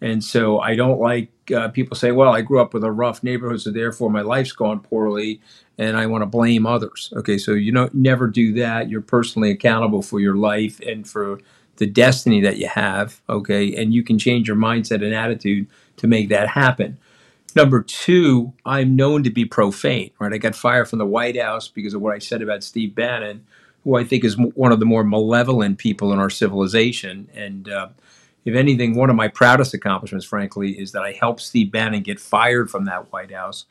And 0.00 0.24
so 0.24 0.60
I 0.60 0.76
don't 0.76 0.98
like 0.98 1.30
uh, 1.54 1.68
people 1.68 1.96
say, 1.96 2.12
well, 2.12 2.32
I 2.32 2.40
grew 2.40 2.60
up 2.60 2.72
with 2.72 2.84
a 2.84 2.90
rough 2.92 3.22
neighborhood, 3.22 3.60
so 3.60 3.70
therefore 3.70 4.10
my 4.10 4.22
life's 4.22 4.52
gone 4.52 4.80
poorly 4.80 5.40
and 5.78 5.96
I 5.96 6.06
want 6.06 6.22
to 6.22 6.26
blame 6.26 6.66
others. 6.66 7.12
Okay, 7.16 7.38
so 7.38 7.52
you 7.52 7.72
know, 7.72 7.88
never 7.92 8.26
do 8.26 8.52
that. 8.54 8.90
You're 8.90 9.00
personally 9.00 9.50
accountable 9.50 10.02
for 10.02 10.20
your 10.20 10.36
life 10.36 10.80
and 10.80 11.08
for 11.08 11.40
the 11.76 11.86
destiny 11.86 12.40
that 12.42 12.58
you 12.58 12.68
have. 12.68 13.20
Okay, 13.28 13.74
and 13.74 13.92
you 13.92 14.02
can 14.02 14.18
change 14.18 14.46
your 14.46 14.56
mindset 14.56 15.02
and 15.04 15.14
attitude 15.14 15.66
to 15.96 16.06
make 16.06 16.28
that 16.28 16.48
happen. 16.48 16.98
Number 17.56 17.82
two, 17.82 18.52
I'm 18.64 18.94
known 18.94 19.24
to 19.24 19.30
be 19.30 19.44
profane, 19.44 20.10
right? 20.20 20.32
I 20.32 20.38
got 20.38 20.54
fired 20.54 20.88
from 20.88 20.98
the 21.00 21.06
White 21.06 21.40
House 21.40 21.66
because 21.66 21.94
of 21.94 22.00
what 22.00 22.14
I 22.14 22.18
said 22.18 22.42
about 22.42 22.62
Steve 22.62 22.94
Bannon, 22.94 23.44
who 23.82 23.96
I 23.96 24.04
think 24.04 24.24
is 24.24 24.36
one 24.38 24.70
of 24.72 24.78
the 24.78 24.86
more 24.86 25.02
malevolent 25.02 25.78
people 25.78 26.12
in 26.12 26.18
our 26.18 26.30
civilization. 26.30 27.28
And 27.34 27.68
uh, 27.68 27.88
if 28.44 28.54
anything, 28.54 28.94
one 28.94 29.10
of 29.10 29.16
my 29.16 29.28
proudest 29.28 29.74
accomplishments, 29.74 30.26
frankly, 30.26 30.78
is 30.78 30.92
that 30.92 31.02
I 31.02 31.12
helped 31.12 31.40
Steve 31.40 31.70
Bannon 31.70 32.02
get 32.02 32.20
fired 32.20 32.70
from 32.70 32.86
that 32.86 33.12
White 33.12 33.32
House. 33.32 33.66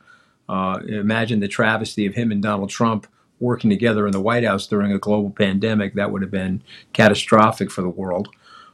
Uh, 0.48 0.80
imagine 0.88 1.40
the 1.40 1.48
travesty 1.48 2.06
of 2.06 2.16
him 2.16 2.32
and 2.32 2.42
Donald 2.42 2.70
Trump 2.70 3.08
working 3.40 3.70
together 3.70 4.06
in 4.06 4.12
the 4.12 4.22
White 4.22 4.44
House 4.44 4.68
during 4.68 4.92
a 4.92 5.00
global 5.00 5.30
pandemic. 5.30 5.94
That 5.94 6.12
would 6.12 6.22
have 6.22 6.32
been 6.32 6.62
catastrophic 6.94 7.72
for 7.72 7.82
the 7.82 7.90
world. 7.90 8.30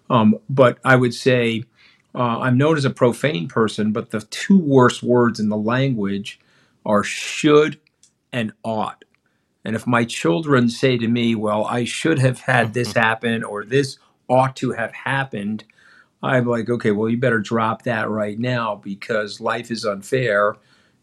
Um, 0.09 0.39
but 0.49 0.79
I 0.83 0.95
would 0.95 1.13
say, 1.13 1.65
uh, 2.13 2.39
I'm 2.39 2.57
known 2.57 2.77
as 2.77 2.85
a 2.85 2.89
profane 2.89 3.47
person, 3.47 3.91
but 3.91 4.11
the 4.11 4.21
two 4.21 4.57
worst 4.57 5.03
words 5.03 5.39
in 5.39 5.49
the 5.49 5.57
language 5.57 6.39
are 6.85 7.03
should 7.03 7.79
and 8.31 8.53
ought. 8.63 9.03
And 9.63 9.75
if 9.75 9.87
my 9.87 10.05
children 10.05 10.69
say 10.69 10.97
to 10.97 11.07
me, 11.07 11.33
well, 11.35 11.65
I 11.65 11.85
should 11.85 12.19
have 12.19 12.41
had 12.41 12.73
this 12.73 12.93
happen 12.93 13.43
or 13.43 13.65
this 13.65 13.97
ought 14.29 14.55
to 14.57 14.71
have 14.71 14.93
happened, 14.93 15.63
I'm 16.23 16.45
like, 16.45 16.69
okay, 16.69 16.91
well, 16.91 17.09
you 17.09 17.17
better 17.17 17.39
drop 17.39 17.83
that 17.83 18.09
right 18.09 18.39
now 18.39 18.75
because 18.83 19.39
life 19.39 19.69
is 19.69 19.85
unfair. 19.85 20.55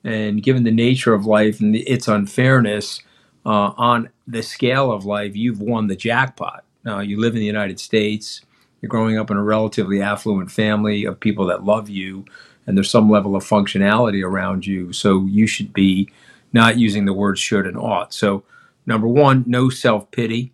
And 0.05 0.43
given 0.43 0.65
the 0.65 0.73
nature 0.73 1.15
of 1.15 1.27
life 1.27 1.61
and 1.61 1.77
its 1.77 2.09
unfairness 2.09 3.01
uh, 3.47 3.73
on 3.77 4.09
the 4.27 4.43
scale 4.43 4.91
of 4.91 5.05
life, 5.05 5.37
you've 5.37 5.61
won 5.61 5.87
the 5.87 5.97
jackpot. 5.97 6.65
Now, 6.85 7.01
you 7.01 7.21
live 7.21 7.35
in 7.35 7.41
the 7.41 7.47
United 7.47 7.79
States 7.79 8.43
you're 8.83 8.89
growing 8.89 9.17
up 9.17 9.31
in 9.31 9.37
a 9.37 9.43
relatively 9.43 10.03
affluent 10.03 10.51
family 10.51 11.05
of 11.05 11.21
people 11.21 11.47
that 11.47 11.65
love 11.65 11.89
you, 11.89 12.25
and 12.67 12.77
there's 12.77 12.91
some 12.91 13.09
level 13.09 13.37
of 13.37 13.45
functionality 13.45 14.25
around 14.27 14.67
you. 14.67 14.93
So 14.93 15.25
you 15.25 15.47
should 15.47 15.73
be 15.73 16.11
not 16.53 16.79
using 16.79 17.05
the 17.05 17.13
words 17.13 17.41
should 17.41 17.67
and 17.67 17.77
ought. 17.77 18.13
So, 18.13 18.43
number 18.85 19.07
one, 19.07 19.45
no 19.47 19.71
self 19.71 20.11
pity. 20.11 20.53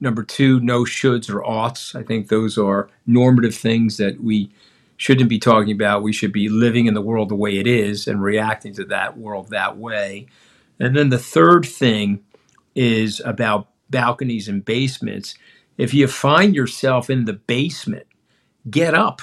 Number 0.00 0.22
two, 0.22 0.60
no 0.60 0.84
shoulds 0.84 1.30
or 1.30 1.44
oughts. 1.44 1.94
I 1.94 2.02
think 2.02 2.28
those 2.28 2.56
are 2.56 2.88
normative 3.06 3.54
things 3.54 3.98
that 3.98 4.22
we 4.22 4.50
shouldn't 4.96 5.28
be 5.28 5.38
talking 5.38 5.72
about. 5.72 6.02
We 6.02 6.12
should 6.12 6.32
be 6.32 6.48
living 6.48 6.86
in 6.86 6.94
the 6.94 7.02
world 7.02 7.28
the 7.28 7.34
way 7.34 7.58
it 7.58 7.66
is 7.66 8.06
and 8.06 8.22
reacting 8.22 8.74
to 8.74 8.84
that 8.86 9.18
world 9.18 9.50
that 9.50 9.76
way. 9.76 10.26
And 10.78 10.96
then 10.96 11.10
the 11.10 11.18
third 11.18 11.66
thing 11.66 12.24
is 12.74 13.20
about 13.24 13.68
balconies 13.90 14.48
and 14.48 14.64
basements 14.64 15.34
if 15.80 15.94
you 15.94 16.08
find 16.08 16.54
yourself 16.54 17.08
in 17.08 17.24
the 17.24 17.32
basement, 17.32 18.06
get 18.68 18.92
up. 18.92 19.22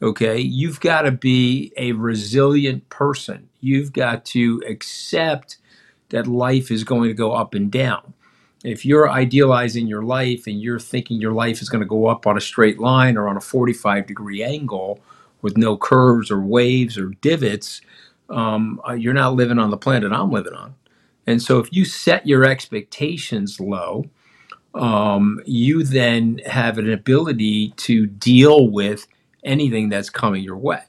Okay. 0.00 0.38
You've 0.38 0.78
got 0.78 1.02
to 1.02 1.10
be 1.10 1.72
a 1.76 1.90
resilient 1.92 2.88
person. 2.90 3.48
You've 3.60 3.92
got 3.92 4.24
to 4.26 4.62
accept 4.68 5.56
that 6.10 6.28
life 6.28 6.70
is 6.70 6.84
going 6.84 7.08
to 7.08 7.14
go 7.14 7.32
up 7.32 7.54
and 7.54 7.72
down. 7.72 8.14
If 8.64 8.84
you're 8.84 9.08
idealizing 9.10 9.86
your 9.86 10.02
life 10.02 10.46
and 10.46 10.60
you're 10.60 10.80
thinking 10.80 11.20
your 11.20 11.32
life 11.32 11.62
is 11.62 11.68
going 11.68 11.80
to 11.80 11.86
go 11.86 12.06
up 12.06 12.26
on 12.26 12.36
a 12.36 12.40
straight 12.40 12.78
line 12.80 13.16
or 13.16 13.28
on 13.28 13.36
a 13.36 13.40
45 13.40 14.06
degree 14.06 14.42
angle 14.42 15.00
with 15.42 15.56
no 15.56 15.76
curves 15.76 16.30
or 16.30 16.40
waves 16.40 16.98
or 16.98 17.10
divots, 17.20 17.80
um, 18.30 18.80
uh, 18.88 18.92
you're 18.92 19.14
not 19.14 19.34
living 19.34 19.58
on 19.58 19.70
the 19.70 19.76
planet 19.76 20.12
I'm 20.12 20.32
living 20.32 20.54
on. 20.54 20.74
And 21.26 21.42
so 21.42 21.58
if 21.58 21.72
you 21.72 21.84
set 21.84 22.26
your 22.26 22.44
expectations 22.44 23.60
low, 23.60 24.06
um, 24.74 25.40
you 25.46 25.84
then 25.84 26.40
have 26.46 26.78
an 26.78 26.90
ability 26.90 27.70
to 27.76 28.06
deal 28.06 28.68
with 28.68 29.06
anything 29.44 29.88
that's 29.88 30.10
coming 30.10 30.42
your 30.42 30.56
way. 30.56 30.82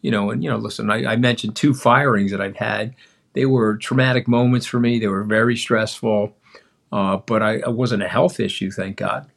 You 0.00 0.10
know, 0.10 0.30
and 0.30 0.42
you 0.42 0.50
know, 0.50 0.56
listen, 0.56 0.90
I, 0.90 1.12
I 1.12 1.16
mentioned 1.16 1.56
two 1.56 1.74
firings 1.74 2.30
that 2.30 2.40
I've 2.40 2.56
had. 2.56 2.94
They 3.34 3.46
were 3.46 3.76
traumatic 3.76 4.28
moments 4.28 4.66
for 4.66 4.80
me. 4.80 4.98
They 4.98 5.06
were 5.08 5.24
very 5.24 5.56
stressful, 5.56 6.34
uh, 6.92 7.16
but 7.16 7.42
I, 7.42 7.54
it 7.54 7.72
wasn't 7.72 8.02
a 8.02 8.08
health 8.08 8.38
issue, 8.38 8.70
thank 8.70 8.96
God. 8.96 9.28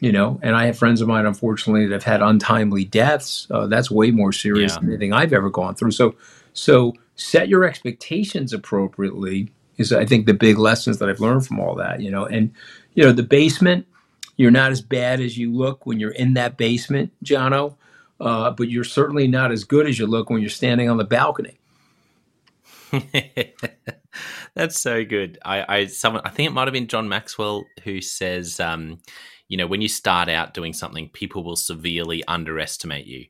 You 0.00 0.12
know, 0.12 0.38
and 0.42 0.54
I 0.54 0.66
have 0.66 0.78
friends 0.78 1.00
of 1.00 1.08
mine, 1.08 1.24
unfortunately, 1.24 1.86
that 1.86 1.92
have 1.92 2.04
had 2.04 2.22
untimely 2.22 2.84
deaths. 2.84 3.46
Uh, 3.50 3.66
that's 3.66 3.90
way 3.90 4.10
more 4.10 4.30
serious 4.30 4.72
yeah. 4.72 4.80
than 4.80 4.88
anything 4.90 5.12
I've 5.14 5.32
ever 5.32 5.48
gone 5.48 5.74
through. 5.74 5.92
So, 5.92 6.14
so 6.52 6.92
set 7.16 7.48
your 7.48 7.64
expectations 7.64 8.52
appropriately 8.52 9.50
is 9.78 9.92
I 9.92 10.04
think 10.04 10.26
the 10.26 10.34
big 10.34 10.58
lessons 10.58 10.98
that 10.98 11.08
I've 11.08 11.20
learned 11.20 11.46
from 11.46 11.60
all 11.60 11.74
that. 11.76 12.00
You 12.00 12.10
know, 12.10 12.26
and 12.26 12.52
you 12.94 13.04
know, 13.04 13.12
the 13.12 13.22
basement, 13.22 13.86
you're 14.36 14.50
not 14.50 14.70
as 14.70 14.82
bad 14.82 15.20
as 15.20 15.38
you 15.38 15.52
look 15.52 15.86
when 15.86 15.98
you're 15.98 16.10
in 16.10 16.34
that 16.34 16.58
basement, 16.58 17.10
Jonno, 17.24 17.76
uh, 18.20 18.50
but 18.50 18.68
you're 18.68 18.84
certainly 18.84 19.26
not 19.26 19.50
as 19.50 19.64
good 19.64 19.88
as 19.88 19.98
you 19.98 20.06
look 20.06 20.28
when 20.28 20.40
you're 20.40 20.50
standing 20.50 20.90
on 20.90 20.98
the 20.98 21.04
balcony. 21.04 21.58
That's 24.56 24.80
so 24.80 25.04
good. 25.04 25.38
I, 25.44 25.64
I, 25.76 25.86
someone, 25.86 26.22
I 26.24 26.30
think 26.30 26.48
it 26.48 26.52
might 26.52 26.66
have 26.66 26.72
been 26.74 26.88
John 26.88 27.08
Maxwell 27.08 27.64
who 27.84 28.00
says, 28.00 28.58
um, 28.60 28.98
you 29.48 29.58
know, 29.58 29.68
when 29.68 29.82
you 29.82 29.88
start 29.88 30.30
out 30.30 30.54
doing 30.54 30.72
something, 30.72 31.10
people 31.10 31.44
will 31.44 31.56
severely 31.56 32.24
underestimate 32.26 33.06
you. 33.06 33.26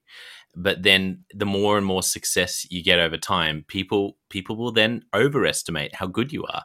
But 0.54 0.84
then, 0.84 1.24
the 1.34 1.46
more 1.46 1.78
and 1.78 1.86
more 1.86 2.02
success 2.02 2.66
you 2.70 2.82
get 2.82 3.00
over 3.00 3.18
time, 3.18 3.64
people 3.68 4.18
people 4.30 4.56
will 4.56 4.72
then 4.72 5.02
overestimate 5.14 5.94
how 5.96 6.06
good 6.06 6.32
you 6.32 6.44
are 6.46 6.64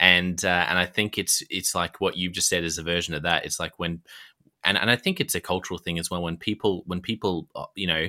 and 0.00 0.44
uh, 0.44 0.66
and 0.68 0.78
I 0.78 0.86
think 0.86 1.18
it's 1.18 1.42
it's 1.50 1.74
like 1.74 2.00
what 2.00 2.16
you've 2.16 2.32
just 2.32 2.48
said 2.48 2.64
is 2.64 2.78
a 2.78 2.82
version 2.82 3.14
of 3.14 3.22
that. 3.24 3.44
It's 3.44 3.60
like 3.60 3.78
when, 3.78 4.02
and 4.64 4.78
and 4.78 4.90
I 4.90 4.96
think 4.96 5.20
it's 5.20 5.36
a 5.36 5.40
cultural 5.40 5.78
thing 5.78 5.98
as 5.98 6.10
well. 6.10 6.22
When 6.22 6.38
people 6.38 6.84
when 6.86 7.02
people 7.02 7.48
uh, 7.56 7.66
you 7.76 7.86
know 7.86 8.08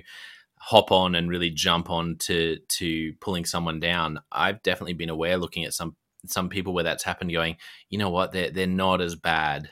hop 0.64 0.92
on 0.92 1.16
and 1.16 1.30
really 1.30 1.50
jump 1.50 1.90
on 1.90 2.18
to 2.20 2.58
to 2.68 3.14
pulling 3.20 3.46
someone 3.46 3.80
down, 3.80 4.20
I've 4.32 4.62
definitely 4.64 4.94
been 4.94 5.10
aware 5.10 5.38
looking 5.38 5.66
at 5.66 5.74
some 5.74 5.96
some 6.28 6.50
people 6.50 6.74
where 6.74 6.84
that's 6.84 7.04
happened, 7.04 7.32
going, 7.32 7.58
you 7.90 7.98
know 7.98 8.10
what, 8.10 8.32
they're 8.32 8.52
they're 8.52 8.68
not 8.68 9.02
as 9.02 9.16
bad 9.16 9.70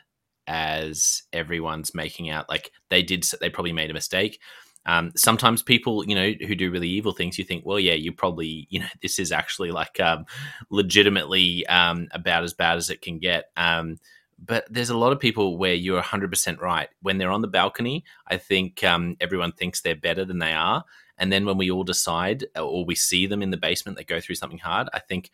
as 0.47 1.23
everyone's 1.32 1.93
making 1.93 2.30
out. 2.30 2.49
Like 2.49 2.71
they 2.89 3.04
did, 3.04 3.23
they 3.39 3.49
probably 3.49 3.73
made 3.73 3.91
a 3.91 3.93
mistake 3.93 4.39
um, 4.86 5.12
sometimes 5.15 5.62
people, 5.62 6.04
you 6.06 6.15
know, 6.15 6.32
who 6.47 6.56
do 6.56 6.71
really 6.71 6.89
evil 6.89 7.12
things, 7.12 7.38
you 7.38 7.45
think, 7.45 7.65
well, 7.65 7.80
yeah, 7.80 7.93
you 7.93 8.12
probably, 8.12 8.67
you 8.69 8.80
know, 8.80 8.88
this 9.02 9.19
is 9.19 9.32
actually 9.32 9.71
like 9.71 9.99
um, 9.99 10.25
legitimately 10.69 11.65
um, 11.67 12.08
about 12.12 12.43
as 12.43 12.54
bad 12.54 12.78
as 12.78 12.89
it 12.89 13.02
can 13.02 13.19
get. 13.19 13.45
Um, 13.58 13.97
but 14.45 14.65
there's 14.69 14.89
a 14.89 14.97
lot 14.97 15.12
of 15.12 15.19
people 15.19 15.58
where 15.58 15.73
you're 15.73 16.02
100% 16.02 16.60
right. 16.60 16.89
When 17.02 17.17
they're 17.17 17.32
on 17.32 17.41
the 17.41 17.47
balcony, 17.47 18.06
I 18.28 18.38
think 18.38 18.84
um, 18.84 19.17
everyone 19.19 19.52
thinks 19.52 19.82
they're 19.82 19.95
better 19.95 20.25
than 20.25 20.39
they 20.39 20.54
are. 20.54 20.84
And 21.17 21.32
then 21.32 21.45
when 21.45 21.58
we 21.58 21.69
all 21.69 21.84
decide 21.84 22.45
uh, 22.56 22.65
or 22.65 22.86
we 22.86 22.95
see 22.95 23.28
them 23.28 23.41
in 23.41 23.52
the 23.52 23.58
basement, 23.58 23.97
they 23.97 24.04
go 24.04 24.21
through 24.21 24.36
something 24.36 24.60
hard, 24.60 24.89
I 24.93 24.99
think 24.99 25.32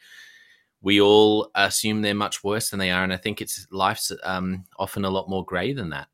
we 0.81 1.01
all 1.01 1.49
assume 1.55 2.01
they're 2.01 2.15
much 2.15 2.43
worse 2.43 2.69
than 2.69 2.79
they 2.79 2.91
are. 2.91 3.03
And 3.03 3.13
I 3.13 3.17
think 3.17 3.41
it's 3.41 3.67
life's 3.71 4.11
um, 4.23 4.65
often 4.77 5.05
a 5.05 5.09
lot 5.09 5.29
more 5.29 5.45
gray 5.45 5.73
than 5.73 5.89
that. 5.89 6.07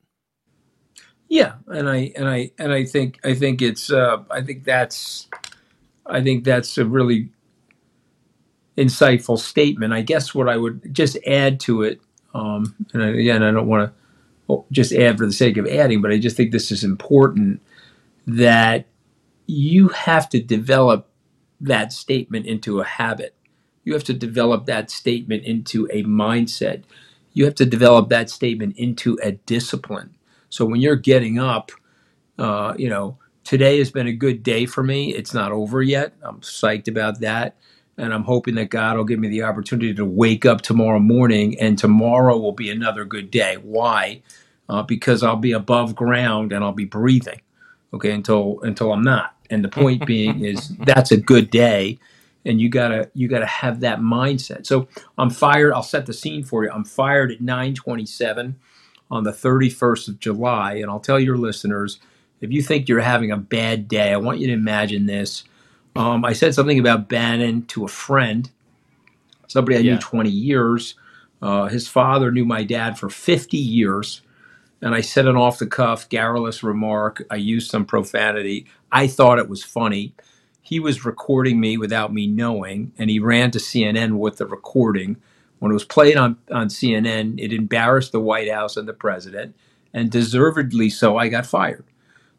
Yeah, 1.27 1.53
and 1.67 1.89
I 1.89 2.11
and 2.17 2.27
I 2.27 2.51
and 2.59 2.73
I 2.73 2.83
think 2.83 3.19
I 3.23 3.33
think 3.33 3.61
it's 3.61 3.89
uh, 3.89 4.17
I 4.29 4.41
think 4.41 4.65
that's 4.65 5.29
I 6.05 6.21
think 6.21 6.43
that's 6.43 6.77
a 6.77 6.85
really 6.85 7.29
insightful 8.77 9.39
statement. 9.39 9.93
I 9.93 10.01
guess 10.01 10.35
what 10.35 10.49
I 10.49 10.57
would 10.57 10.93
just 10.93 11.17
add 11.25 11.61
to 11.61 11.83
it, 11.83 12.01
um, 12.33 12.75
and 12.93 13.03
again, 13.03 13.43
I 13.43 13.51
don't 13.51 13.67
want 13.67 13.93
to 14.49 14.65
just 14.71 14.93
add 14.93 15.17
for 15.17 15.25
the 15.25 15.33
sake 15.33 15.57
of 15.57 15.67
adding, 15.67 16.01
but 16.01 16.11
I 16.11 16.19
just 16.19 16.37
think 16.37 16.51
this 16.51 16.71
is 16.71 16.83
important 16.83 17.61
that 18.27 18.87
you 19.47 19.89
have 19.89 20.29
to 20.29 20.41
develop 20.41 21.09
that 21.61 21.93
statement 21.93 22.45
into 22.45 22.81
a 22.81 22.85
habit. 22.85 23.35
You 23.83 23.93
have 23.93 24.03
to 24.05 24.13
develop 24.13 24.65
that 24.67 24.91
statement 24.91 25.45
into 25.45 25.87
a 25.91 26.03
mindset 26.03 26.83
you 27.33 27.45
have 27.45 27.55
to 27.55 27.65
develop 27.65 28.09
that 28.09 28.29
statement 28.29 28.77
into 28.77 29.17
a 29.23 29.33
discipline. 29.33 30.15
So 30.49 30.65
when 30.65 30.81
you're 30.81 30.95
getting 30.97 31.39
up, 31.39 31.71
uh, 32.37 32.73
you 32.77 32.89
know, 32.89 33.17
today 33.43 33.77
has 33.79 33.91
been 33.91 34.07
a 34.07 34.13
good 34.13 34.43
day 34.43 34.65
for 34.65 34.83
me. 34.83 35.13
It's 35.15 35.33
not 35.33 35.51
over 35.51 35.81
yet. 35.81 36.13
I'm 36.23 36.41
psyched 36.41 36.87
about 36.87 37.21
that. 37.21 37.55
And 37.97 38.13
I'm 38.13 38.23
hoping 38.23 38.55
that 38.55 38.69
God 38.69 38.97
will 38.97 39.03
give 39.03 39.19
me 39.19 39.27
the 39.27 39.43
opportunity 39.43 39.93
to 39.93 40.05
wake 40.05 40.45
up 40.45 40.61
tomorrow 40.61 40.99
morning 40.99 41.59
and 41.59 41.77
tomorrow 41.77 42.37
will 42.37 42.53
be 42.53 42.71
another 42.71 43.05
good 43.05 43.29
day. 43.31 43.55
Why? 43.55 44.21
Uh, 44.69 44.83
because 44.83 45.23
I'll 45.23 45.35
be 45.35 45.51
above 45.51 45.95
ground 45.95 46.51
and 46.53 46.63
I'll 46.63 46.71
be 46.71 46.85
breathing. 46.85 47.41
Okay, 47.93 48.11
until 48.11 48.59
until 48.61 48.93
I'm 48.93 49.03
not. 49.03 49.35
And 49.49 49.63
the 49.63 49.69
point 49.69 50.05
being 50.07 50.43
is 50.45 50.69
that's 50.79 51.11
a 51.11 51.17
good 51.17 51.51
day 51.51 51.99
and 52.45 52.59
you 52.59 52.69
gotta 52.69 53.09
you 53.13 53.27
gotta 53.27 53.45
have 53.45 53.81
that 53.81 53.99
mindset. 53.99 54.65
So 54.65 54.87
I'm 55.17 55.29
fired. 55.29 55.73
I'll 55.73 55.83
set 55.83 56.05
the 56.05 56.13
scene 56.13 56.43
for 56.43 56.63
you. 56.63 56.71
I'm 56.71 56.85
fired 56.85 57.31
at 57.31 57.39
9:27 57.39 58.55
on 59.09 59.23
the 59.23 59.31
31st 59.31 60.07
of 60.07 60.19
July, 60.19 60.75
and 60.75 60.89
I'll 60.89 60.99
tell 60.99 61.19
your 61.19 61.37
listeners 61.37 61.99
if 62.39 62.51
you 62.51 62.61
think 62.63 62.89
you're 62.89 63.01
having 63.01 63.31
a 63.31 63.37
bad 63.37 63.87
day, 63.87 64.11
I 64.13 64.17
want 64.17 64.39
you 64.39 64.47
to 64.47 64.53
imagine 64.53 65.05
this. 65.05 65.43
Um, 65.95 66.23
I 66.23 66.33
said 66.33 66.53
something 66.53 66.79
about 66.79 67.09
Bannon 67.09 67.65
to 67.67 67.85
a 67.85 67.89
friend, 67.89 68.49
somebody 69.47 69.77
I 69.77 69.81
yeah. 69.81 69.93
knew 69.93 69.99
20 69.99 70.29
years. 70.29 70.95
Uh, 71.41 71.67
his 71.67 71.87
father 71.87 72.31
knew 72.31 72.45
my 72.45 72.63
dad 72.63 72.97
for 72.97 73.09
50 73.09 73.57
years. 73.57 74.21
And 74.81 74.95
I 74.95 75.01
said 75.01 75.27
an 75.27 75.35
off 75.35 75.59
the 75.59 75.67
cuff, 75.67 76.09
garrulous 76.09 76.63
remark. 76.63 77.23
I 77.29 77.35
used 77.35 77.69
some 77.69 77.85
profanity. 77.85 78.65
I 78.91 79.07
thought 79.07 79.39
it 79.39 79.49
was 79.49 79.63
funny 79.63 80.13
he 80.71 80.79
was 80.79 81.03
recording 81.03 81.59
me 81.59 81.77
without 81.77 82.13
me 82.13 82.27
knowing, 82.27 82.93
and 82.97 83.09
he 83.09 83.19
ran 83.19 83.51
to 83.51 83.59
CNN 83.59 84.13
with 84.19 84.37
the 84.37 84.45
recording. 84.45 85.17
When 85.59 85.69
it 85.71 85.73
was 85.73 85.83
played 85.83 86.15
on, 86.15 86.37
on 86.49 86.69
CNN, 86.69 87.39
it 87.39 87.51
embarrassed 87.51 88.13
the 88.13 88.21
White 88.21 88.49
House 88.49 88.77
and 88.77 88.87
the 88.87 88.93
president, 88.93 89.53
and 89.93 90.09
deservedly 90.09 90.89
so, 90.89 91.17
I 91.17 91.27
got 91.27 91.45
fired. 91.45 91.83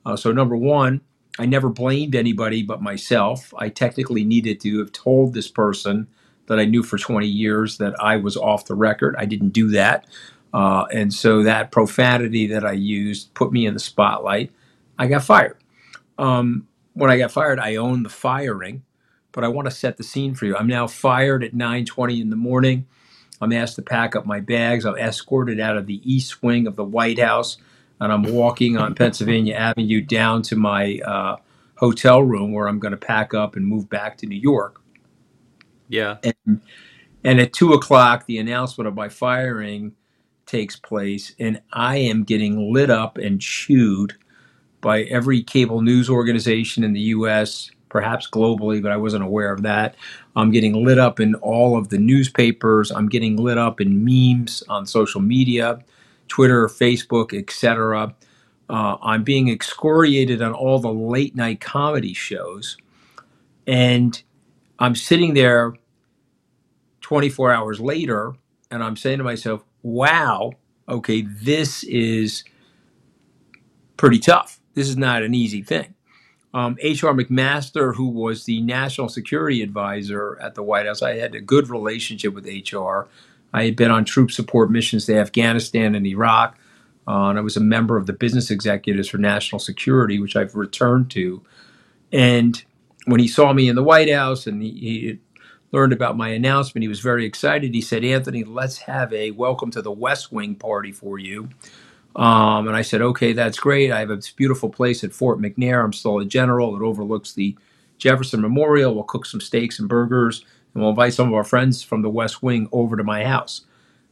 Uh, 0.07 0.17
so, 0.17 0.33
number 0.33 0.57
one, 0.57 1.03
I 1.39 1.47
never 1.47 1.69
blamed 1.69 2.15
anybody 2.15 2.63
but 2.63 2.83
myself. 2.83 3.53
I 3.57 3.69
technically 3.69 4.25
needed 4.25 4.61
to 4.61 4.79
have 4.81 4.93
told 4.93 5.33
this 5.35 5.49
person 5.49 6.09
that 6.47 6.59
I 6.59 6.65
knew 6.65 6.83
for 6.83 6.99
20 6.99 7.27
years 7.27 7.79
that 7.79 7.95
I 8.01 8.17
was 8.17 8.37
off 8.37 8.67
the 8.67 8.75
record. 8.75 9.15
I 9.19 9.25
didn't 9.25 9.51
do 9.51 9.71
that. 9.71 10.07
Uh, 10.53 10.85
and 10.93 11.13
so 11.13 11.43
that 11.43 11.73
profanity 11.73 12.47
that 12.49 12.65
I 12.65 12.73
used 12.73 13.33
put 13.35 13.53
me 13.53 13.67
in 13.67 13.75
the 13.75 13.81
spotlight. 13.81 14.53
I 14.99 15.07
got 15.07 15.25
fired. 15.25 15.57
Um, 16.19 16.69
when 16.95 17.11
I 17.11 17.17
got 17.17 17.33
fired, 17.33 17.59
I 17.59 17.77
owned 17.77 18.05
the 18.05 18.11
firing, 18.11 18.83
but 19.33 19.45
I 19.45 19.49
want 19.49 19.67
to 19.67 19.71
set 19.75 19.97
the 19.97 20.03
scene 20.03 20.35
for 20.35 20.45
you. 20.45 20.57
I'm 20.57 20.67
now 20.67 20.87
fired 20.87 21.43
at 21.43 21.55
9:20 21.55 22.21
in 22.21 22.31
the 22.31 22.37
morning. 22.37 22.87
I'm 23.41 23.53
asked 23.53 23.77
to 23.77 23.83
pack 23.83 24.15
up 24.15 24.27
my 24.27 24.41
bags. 24.41 24.85
I'm 24.85 24.97
escorted 24.99 25.59
out 25.59 25.77
of 25.77 25.87
the 25.87 26.01
east 26.05 26.43
wing 26.43 26.67
of 26.67 26.77
the 26.77 26.85
White 26.85 27.19
House, 27.19 27.57
and 28.03 28.13
I'm 28.13 28.25
walking 28.25 28.77
on 28.77 28.97
Pennsylvania 28.97 29.55
Avenue 29.55 30.01
down 30.01 30.43
to 30.43 30.57
my 30.57 30.99
uh, 31.07 31.37
hotel 31.77 32.21
room 32.21 32.53
where 32.53 32.69
I'm 32.69 32.81
going 32.81 32.91
to 32.91 32.97
pack 32.97 33.33
up 33.33 33.55
and 33.55 33.65
move 33.65 33.89
back 33.89 34.19
to 34.19 34.27
New 34.27 34.39
York. 34.39 34.81
Yeah. 35.89 36.17
And, 36.25 36.61
and 37.23 37.41
at 37.41 37.53
two 37.53 37.75
o'clock, 37.75 38.27
the 38.27 38.39
announcement 38.39 38.89
of 38.89 38.95
my 38.95 39.09
firing 39.09 39.93
takes 40.47 40.75
place, 40.75 41.35
and 41.39 41.63
I 41.73 41.99
am 41.99 42.25
getting 42.25 42.73
lit 42.73 42.91
up 42.91 43.19
and 43.19 43.41
chewed 43.41 44.15
by 44.81 45.03
every 45.03 45.41
cable 45.41 45.81
news 45.81 46.11
organization 46.11 46.83
in 46.83 46.95
the 46.95 47.01
US, 47.01 47.71
perhaps 47.89 48.29
globally, 48.29 48.83
but 48.83 48.91
I 48.91 48.97
wasn't 48.97 49.23
aware 49.23 49.53
of 49.53 49.63
that. 49.63 49.95
I'm 50.35 50.51
getting 50.51 50.85
lit 50.85 50.99
up 50.99 51.21
in 51.21 51.37
all 51.37 51.79
of 51.79 51.91
the 51.91 51.99
newspapers. 51.99 52.91
I'm 52.91 53.09
getting 53.09 53.37
lit 53.37 53.59
up 53.59 53.81
in 53.81 54.05
memes 54.05 54.65
on 54.69 54.87
social 54.87 55.21
media, 55.21 55.79
Twitter, 56.33 56.67
Facebook, 56.69 57.39
etc. 57.39 58.15
Uh, 58.71 58.97
I'm 59.03 59.23
being 59.23 59.49
excoriated 59.49 60.43
on 60.43 60.53
all 60.55 60.79
the 60.79 60.93
late 60.93 61.37
night 61.37 61.61
comedy 61.61 62.15
shows. 62.15 62.77
And 63.67 64.21
I'm 64.79 64.95
sitting 64.95 65.35
there 65.35 65.75
24 67.03 67.53
hours 67.53 67.81
later 67.81 68.35
and 68.71 68.83
I'm 68.83 68.97
saying 68.97 69.19
to 69.19 69.25
myself, 69.25 69.63
wow, 69.83 70.53
okay, 70.89 71.21
this 71.23 71.85
is 71.85 72.45
pretty 73.97 74.19
tough 74.19 74.59
this 74.75 74.89
is 74.89 74.97
not 74.97 75.23
an 75.23 75.35
easy 75.35 75.63
thing. 75.63 75.95
Um, 76.55 76.77
H.R. 76.81 77.15
McMaster, 77.15 77.95
who 77.95 78.09
was 78.09 78.45
the 78.45 78.61
national 78.61 79.09
security 79.09 79.63
advisor 79.63 80.39
at 80.41 80.55
the 80.55 80.63
White 80.63 80.87
House, 80.87 81.01
I 81.03 81.17
had 81.17 81.35
a 81.35 81.41
good 81.41 81.71
relationship 81.71 82.35
with 82.35 82.47
H.R. 82.47 83.09
I 83.53 83.65
had 83.65 83.77
been 83.77 83.91
on 83.91 84.05
troop 84.05 84.31
support 84.31 84.71
missions 84.71 85.07
to 85.07 85.19
Afghanistan 85.19 85.95
and 85.95 86.07
Iraq, 86.07 86.59
uh, 87.07 87.29
and 87.29 87.39
I 87.39 87.43
was 87.43 87.57
a 87.57 87.61
member 87.61 87.97
of 87.97 88.07
the 88.07 88.13
business 88.13 88.51
executives 88.51 89.09
for 89.09 89.19
national 89.19 89.59
security, 89.59 90.19
which 90.19 90.37
I've 90.37 90.55
returned 90.55 91.11
to. 91.13 91.43
And 92.13 92.63
when 93.07 93.21
he 93.21 93.29
saw 93.29 93.53
me 93.53 93.69
in 93.69 93.77
the 93.77 93.83
White 93.83 94.13
House 94.13 94.47
and 94.47 94.63
he, 94.63 94.71
he 94.71 95.19
learned 95.73 95.93
about 95.93 96.17
my 96.17 96.29
announcement, 96.29 96.83
he 96.83 96.89
was 96.89 97.01
very 97.01 97.25
excited. 97.25 97.75
He 97.75 97.81
said, 97.81 98.05
Anthony, 98.05 98.45
let's 98.45 98.79
have 98.79 99.13
a 99.13 99.33
welcome 99.33 99.71
to 99.73 99.83
the 99.83 99.91
West 99.91 100.31
Wing 100.31 100.55
party 100.55 100.93
for 100.93 101.19
you. 101.19 101.49
Um, 102.15 102.69
and 102.69 102.77
I 102.77 102.83
said, 102.83 103.01
okay, 103.01 103.33
that's 103.33 103.59
great. 103.59 103.91
I 103.91 104.01
have 104.01 104.09
this 104.09 104.31
beautiful 104.31 104.69
place 104.69 105.03
at 105.03 105.15
Fort 105.15 105.41
McNair. 105.41 105.83
I'm 105.83 105.95
still 105.95 106.19
a 106.19 106.27
general. 106.27 106.77
It 106.77 106.83
overlooks 106.83 107.33
the 107.33 107.57
Jefferson 107.99 108.43
Memorial. 108.43 108.95
We'll 108.95 109.05
cook 109.05 109.25
some 109.25 109.41
steaks 109.41 109.79
and 109.79 109.89
burgers, 109.89 110.45
and 110.75 110.83
we'll 110.83 110.91
invite 110.91 111.15
some 111.15 111.29
of 111.29 111.35
our 111.35 111.45
friends 111.45 111.83
from 111.83 112.03
the 112.03 112.11
West 112.11 112.43
Wing 112.43 112.69
over 112.73 112.97
to 112.97 113.05
my 113.05 113.25
house. 113.25 113.63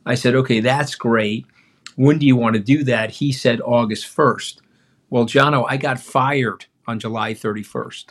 I 0.06 0.14
said, 0.14 0.34
okay, 0.34 0.60
that's 0.60 0.94
great. 0.94 1.46
When 1.96 2.18
do 2.18 2.26
you 2.26 2.36
want 2.36 2.54
to 2.54 2.60
do 2.60 2.84
that? 2.84 3.10
He 3.10 3.32
said 3.32 3.60
August 3.60 4.14
1st. 4.14 4.60
Well, 5.10 5.26
Jonno, 5.26 5.66
I 5.68 5.76
got 5.76 6.00
fired 6.00 6.66
on 6.86 6.98
July 6.98 7.34
31st. 7.34 8.06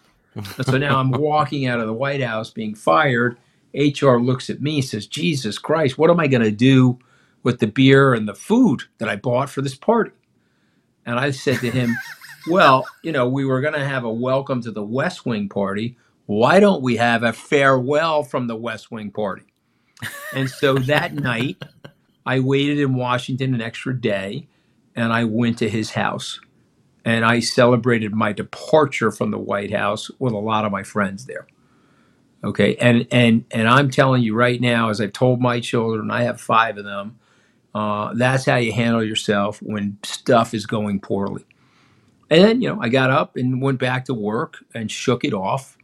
so 0.62 0.78
now 0.78 1.00
I'm 1.00 1.12
walking 1.12 1.66
out 1.66 1.80
of 1.80 1.88
the 1.88 1.94
White 1.94 2.22
House 2.22 2.52
being 2.52 2.76
fired. 2.76 3.38
HR 3.74 4.18
looks 4.18 4.50
at 4.50 4.62
me 4.62 4.80
and 4.80 4.86
says, 4.86 5.08
Jesus 5.08 5.58
Christ, 5.58 5.98
what 5.98 6.10
am 6.10 6.20
I 6.20 6.28
going 6.28 6.44
to 6.44 6.52
do 6.52 7.00
with 7.44 7.60
the 7.60 7.68
beer 7.68 8.14
and 8.14 8.28
the 8.28 8.36
food 8.36 8.84
that 8.98 9.10
I 9.10 9.16
bought 9.16 9.50
for 9.50 9.62
this 9.62 9.76
party. 9.76 10.12
And 11.06 11.20
I 11.20 11.32
said 11.32 11.60
to 11.60 11.72
him, 11.72 11.96
Well, 12.48 12.86
you 13.04 13.12
know, 13.12 13.28
we 13.28 13.46
were 13.46 13.62
going 13.62 13.74
to 13.74 13.86
have 13.86 14.06
a 14.06 14.12
welcome 14.12 14.62
to 14.64 14.72
the 14.72 14.84
West 14.84 15.26
Wing 15.26 15.50
party. 15.50 15.98
Why 16.30 16.60
don't 16.60 16.84
we 16.84 16.98
have 16.98 17.24
a 17.24 17.34
farewell 17.34 18.22
from 18.22 18.46
the 18.46 18.56
West 18.56 18.92
Wing 18.92 19.10
party? 19.10 19.46
And 20.32 20.48
so 20.48 20.76
that 20.76 21.16
night, 21.16 21.58
I 22.24 22.40
waited 22.40 22.78
in 22.78 22.94
Washington 22.94 23.56
an 23.56 23.64
extra 23.64 24.00
day 24.00 24.48
and 24.96 25.12
I 25.12 25.24
went 25.24 25.58
to 25.58 25.68
his 25.68 25.90
house 25.90 26.40
and 27.04 27.26
I 27.26 27.40
celebrated 27.40 28.14
my 28.14 28.32
departure 28.32 29.10
from 29.10 29.32
the 29.32 29.40
White 29.40 29.74
House 29.74 30.12
with 30.20 30.34
a 30.34 30.38
lot 30.38 30.66
of 30.66 30.72
my 30.72 30.84
friends 30.84 31.26
there. 31.26 31.48
Okay, 32.44 32.76
and 32.76 33.08
and 33.12 33.46
and 33.50 33.68
I'm 33.68 33.90
telling 33.90 34.22
you 34.22 34.36
right 34.36 34.62
now, 34.62 34.90
as 34.90 35.02
I've 35.02 35.14
told 35.14 35.42
my 35.42 35.60
children, 35.60 36.12
I 36.12 36.26
have 36.26 36.40
five 36.40 36.78
of 36.78 36.86
them. 36.86 37.18
Uh, 37.74 38.14
that's 38.14 38.46
how 38.46 38.58
you 38.58 38.72
handle 38.72 39.04
yourself 39.04 39.64
when 39.64 39.98
stuff 40.04 40.54
is 40.54 40.68
going 40.68 41.00
poorly. 41.00 41.48
And 42.30 42.44
then, 42.44 42.62
you 42.62 42.70
know, 42.70 42.80
I 42.80 42.90
got 42.90 43.10
up 43.10 43.36
and 43.36 43.64
went 43.64 43.80
back 43.80 44.06
to 44.06 44.14
work 44.14 44.58
and 44.76 44.92
shook 44.92 45.26
it 45.26 45.34
off. 45.34 45.76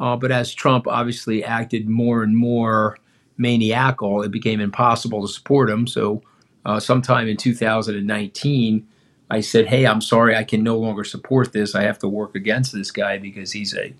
Uh, 0.00 0.16
but 0.16 0.30
as 0.30 0.54
Trump 0.54 0.86
obviously 0.86 1.42
acted 1.42 1.88
more 1.88 2.22
and 2.22 2.36
more 2.36 2.98
maniacal, 3.36 4.22
it 4.22 4.30
became 4.30 4.60
impossible 4.60 5.26
to 5.26 5.32
support 5.32 5.68
him. 5.70 5.86
So, 5.86 6.22
uh, 6.64 6.78
sometime 6.80 7.28
in 7.28 7.36
2019, 7.36 8.86
I 9.30 9.40
said, 9.40 9.66
Hey, 9.66 9.86
I'm 9.86 10.00
sorry, 10.00 10.36
I 10.36 10.44
can 10.44 10.62
no 10.62 10.78
longer 10.78 11.04
support 11.04 11.52
this. 11.52 11.74
I 11.74 11.82
have 11.82 11.98
to 12.00 12.08
work 12.08 12.34
against 12.34 12.72
this 12.72 12.90
guy 12.90 13.18
because 13.18 13.52
he's 13.52 13.74
a 13.74 13.94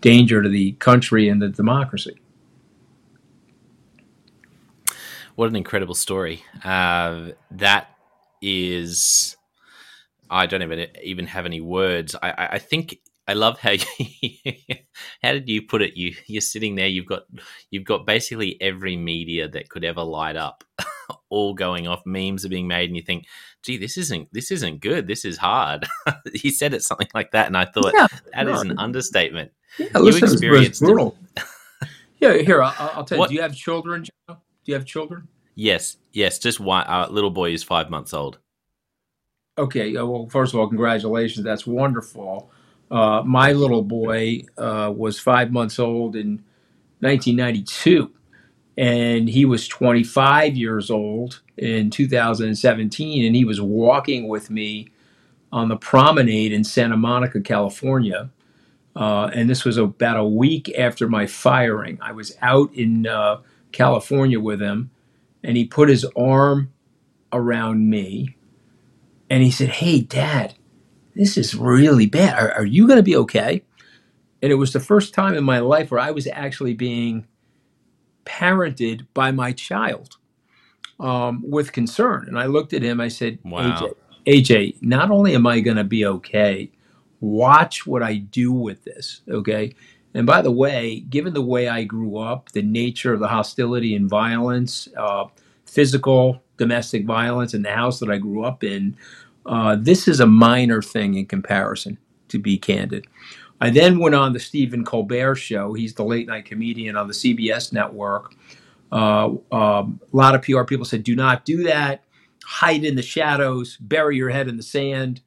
danger 0.00 0.42
to 0.42 0.48
the 0.48 0.72
country 0.72 1.28
and 1.28 1.40
the 1.40 1.48
democracy. 1.48 2.18
What 5.34 5.48
an 5.48 5.56
incredible 5.56 5.94
story. 5.94 6.44
Uh, 6.62 7.30
that 7.52 7.88
is, 8.42 9.36
I 10.28 10.46
don't 10.46 10.62
even 10.62 10.88
even 11.02 11.26
have 11.26 11.46
any 11.46 11.60
words. 11.60 12.14
I, 12.22 12.48
I 12.52 12.58
think 12.58 12.98
I 13.32 13.34
love 13.34 13.58
how 13.58 13.70
you, 13.98 14.30
how 15.22 15.32
did 15.32 15.48
you 15.48 15.62
put 15.62 15.80
it? 15.80 15.96
You 15.96 16.14
you're 16.26 16.42
sitting 16.42 16.74
there. 16.74 16.86
You've 16.86 17.06
got 17.06 17.22
you've 17.70 17.84
got 17.84 18.04
basically 18.04 18.60
every 18.60 18.94
media 18.94 19.48
that 19.48 19.70
could 19.70 19.84
ever 19.84 20.02
light 20.02 20.36
up, 20.36 20.62
all 21.30 21.54
going 21.54 21.88
off. 21.88 22.04
Memes 22.04 22.44
are 22.44 22.50
being 22.50 22.68
made, 22.68 22.90
and 22.90 22.96
you 22.96 23.02
think, 23.02 23.24
"Gee, 23.62 23.78
this 23.78 23.96
isn't 23.96 24.28
this 24.32 24.50
isn't 24.50 24.82
good. 24.82 25.06
This 25.06 25.24
is 25.24 25.38
hard." 25.38 25.86
he 26.34 26.50
said 26.50 26.74
it 26.74 26.82
something 26.82 27.08
like 27.14 27.30
that, 27.30 27.46
and 27.46 27.56
I 27.56 27.64
thought 27.64 27.94
yeah, 27.94 28.06
that 28.34 28.44
no. 28.44 28.52
is 28.52 28.60
an 28.60 28.78
understatement. 28.78 29.50
Yeah, 29.78 29.86
you 29.94 30.08
experienced 30.08 30.82
brutal. 30.82 31.16
yeah, 32.18 32.34
here 32.34 32.62
I'll, 32.62 32.90
I'll 32.94 33.04
tell 33.04 33.16
you. 33.16 33.20
What? 33.20 33.30
Do 33.30 33.34
you 33.34 33.40
have 33.40 33.54
children? 33.54 34.04
Do 34.28 34.36
you 34.66 34.74
have 34.74 34.84
children? 34.84 35.26
Yes, 35.54 35.96
yes. 36.12 36.38
Just 36.38 36.60
one. 36.60 36.84
Our 36.84 37.08
little 37.08 37.30
boy 37.30 37.54
is 37.54 37.62
five 37.62 37.88
months 37.88 38.12
old. 38.12 38.40
Okay. 39.56 39.94
Well, 39.94 40.28
first 40.28 40.52
of 40.52 40.60
all, 40.60 40.68
congratulations. 40.68 41.44
That's 41.46 41.66
wonderful. 41.66 42.50
Uh, 42.92 43.22
my 43.24 43.52
little 43.52 43.82
boy 43.82 44.42
uh, 44.58 44.92
was 44.96 45.20
five 45.20 45.52
months 45.52 45.80
old 45.80 46.16
in 46.16 46.44
1992, 47.00 48.12
and 48.78 49.28
he 49.28 49.46
was 49.46 49.68
25 49.68 50.56
years 50.56 50.90
old 50.90 51.42
in 51.56 51.90
2017, 51.90 53.26
and 53.26 53.36
he 53.36 53.44
was 53.44 53.60
walking 53.60 54.28
with 54.28 54.50
me 54.50 54.88
on 55.52 55.68
the 55.68 55.76
promenade 55.76 56.52
in 56.52 56.64
Santa 56.64 56.96
Monica, 56.98 57.40
California. 57.40 58.30
Uh, 58.96 59.30
and 59.34 59.50
this 59.50 59.64
was 59.64 59.78
about 59.78 60.18
a 60.18 60.24
week 60.24 60.72
after 60.78 61.08
my 61.08 61.26
firing. 61.26 61.98
I 62.02 62.12
was 62.12 62.36
out 62.42 62.74
in 62.74 63.06
uh, 63.06 63.38
California 63.72 64.40
with 64.40 64.60
him, 64.62 64.90
and 65.42 65.56
he 65.56 65.64
put 65.66 65.88
his 65.88 66.06
arm 66.16 66.72
around 67.32 67.88
me 67.90 68.36
and 69.30 69.42
he 69.42 69.50
said, 69.50 69.70
Hey, 69.70 70.00
dad, 70.02 70.54
this 71.14 71.36
is 71.36 71.54
really 71.54 72.06
bad. 72.06 72.38
Are, 72.38 72.52
are 72.52 72.66
you 72.66 72.86
going 72.86 72.98
to 72.98 73.02
be 73.02 73.16
okay? 73.16 73.62
And 74.42 74.50
it 74.50 74.56
was 74.56 74.72
the 74.72 74.80
first 74.80 75.14
time 75.14 75.34
in 75.34 75.44
my 75.44 75.60
life 75.60 75.90
where 75.90 76.00
I 76.00 76.10
was 76.10 76.26
actually 76.26 76.74
being 76.74 77.26
parented 78.24 79.06
by 79.14 79.30
my 79.30 79.52
child 79.52 80.16
um, 81.00 81.42
with 81.48 81.72
concern. 81.72 82.24
And 82.28 82.38
I 82.38 82.46
looked 82.46 82.72
at 82.72 82.82
him, 82.82 83.00
I 83.00 83.08
said, 83.08 83.38
Wow. 83.44 83.94
AJ, 84.26 84.42
AJ, 84.44 84.82
not 84.82 85.10
only 85.10 85.34
am 85.34 85.46
I 85.46 85.60
going 85.60 85.76
to 85.76 85.84
be 85.84 86.06
okay, 86.06 86.70
watch 87.20 87.86
what 87.86 88.02
I 88.02 88.16
do 88.16 88.52
with 88.52 88.84
this. 88.84 89.22
Okay. 89.28 89.74
And 90.14 90.26
by 90.26 90.42
the 90.42 90.52
way, 90.52 91.00
given 91.00 91.34
the 91.34 91.42
way 91.42 91.68
I 91.68 91.84
grew 91.84 92.18
up, 92.18 92.52
the 92.52 92.62
nature 92.62 93.12
of 93.12 93.20
the 93.20 93.28
hostility 93.28 93.94
and 93.94 94.08
violence, 94.08 94.88
uh, 94.96 95.26
physical, 95.66 96.42
domestic 96.58 97.06
violence 97.06 97.54
in 97.54 97.62
the 97.62 97.70
house 97.70 97.98
that 98.00 98.10
I 98.10 98.18
grew 98.18 98.44
up 98.44 98.62
in, 98.62 98.96
uh, 99.46 99.76
this 99.78 100.08
is 100.08 100.20
a 100.20 100.26
minor 100.26 100.82
thing 100.82 101.14
in 101.14 101.26
comparison, 101.26 101.98
to 102.28 102.38
be 102.38 102.58
candid. 102.58 103.06
I 103.60 103.70
then 103.70 103.98
went 103.98 104.14
on 104.14 104.32
the 104.32 104.40
Stephen 104.40 104.84
Colbert 104.84 105.36
show. 105.36 105.74
He's 105.74 105.94
the 105.94 106.04
late 106.04 106.26
night 106.26 106.46
comedian 106.46 106.96
on 106.96 107.08
the 107.08 107.14
CBS 107.14 107.72
network. 107.72 108.34
Uh, 108.90 109.26
um, 109.52 110.00
a 110.12 110.16
lot 110.16 110.34
of 110.34 110.42
PR 110.42 110.64
people 110.64 110.84
said, 110.84 111.04
do 111.04 111.16
not 111.16 111.44
do 111.44 111.62
that. 111.64 112.04
Hide 112.44 112.84
in 112.84 112.96
the 112.96 113.02
shadows, 113.02 113.76
bury 113.80 114.16
your 114.16 114.30
head 114.30 114.48
in 114.48 114.56
the 114.56 114.62
sand. 114.62 115.20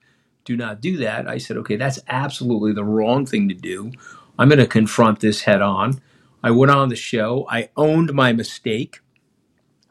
Do 0.43 0.57
not 0.57 0.81
do 0.81 0.97
that. 0.97 1.27
I 1.27 1.37
said, 1.37 1.57
okay, 1.57 1.75
that's 1.75 1.99
absolutely 2.07 2.73
the 2.73 2.83
wrong 2.83 3.25
thing 3.25 3.49
to 3.49 3.55
do. 3.55 3.91
I'm 4.37 4.49
going 4.49 4.59
to 4.59 4.67
confront 4.67 5.21
this 5.21 5.41
head 5.41 5.61
on. 5.61 6.01
I 6.43 6.51
went 6.51 6.71
on 6.71 6.89
the 6.89 6.95
show. 6.95 7.47
I 7.49 7.69
owned 7.75 8.13
my 8.13 8.33
mistake. 8.33 8.99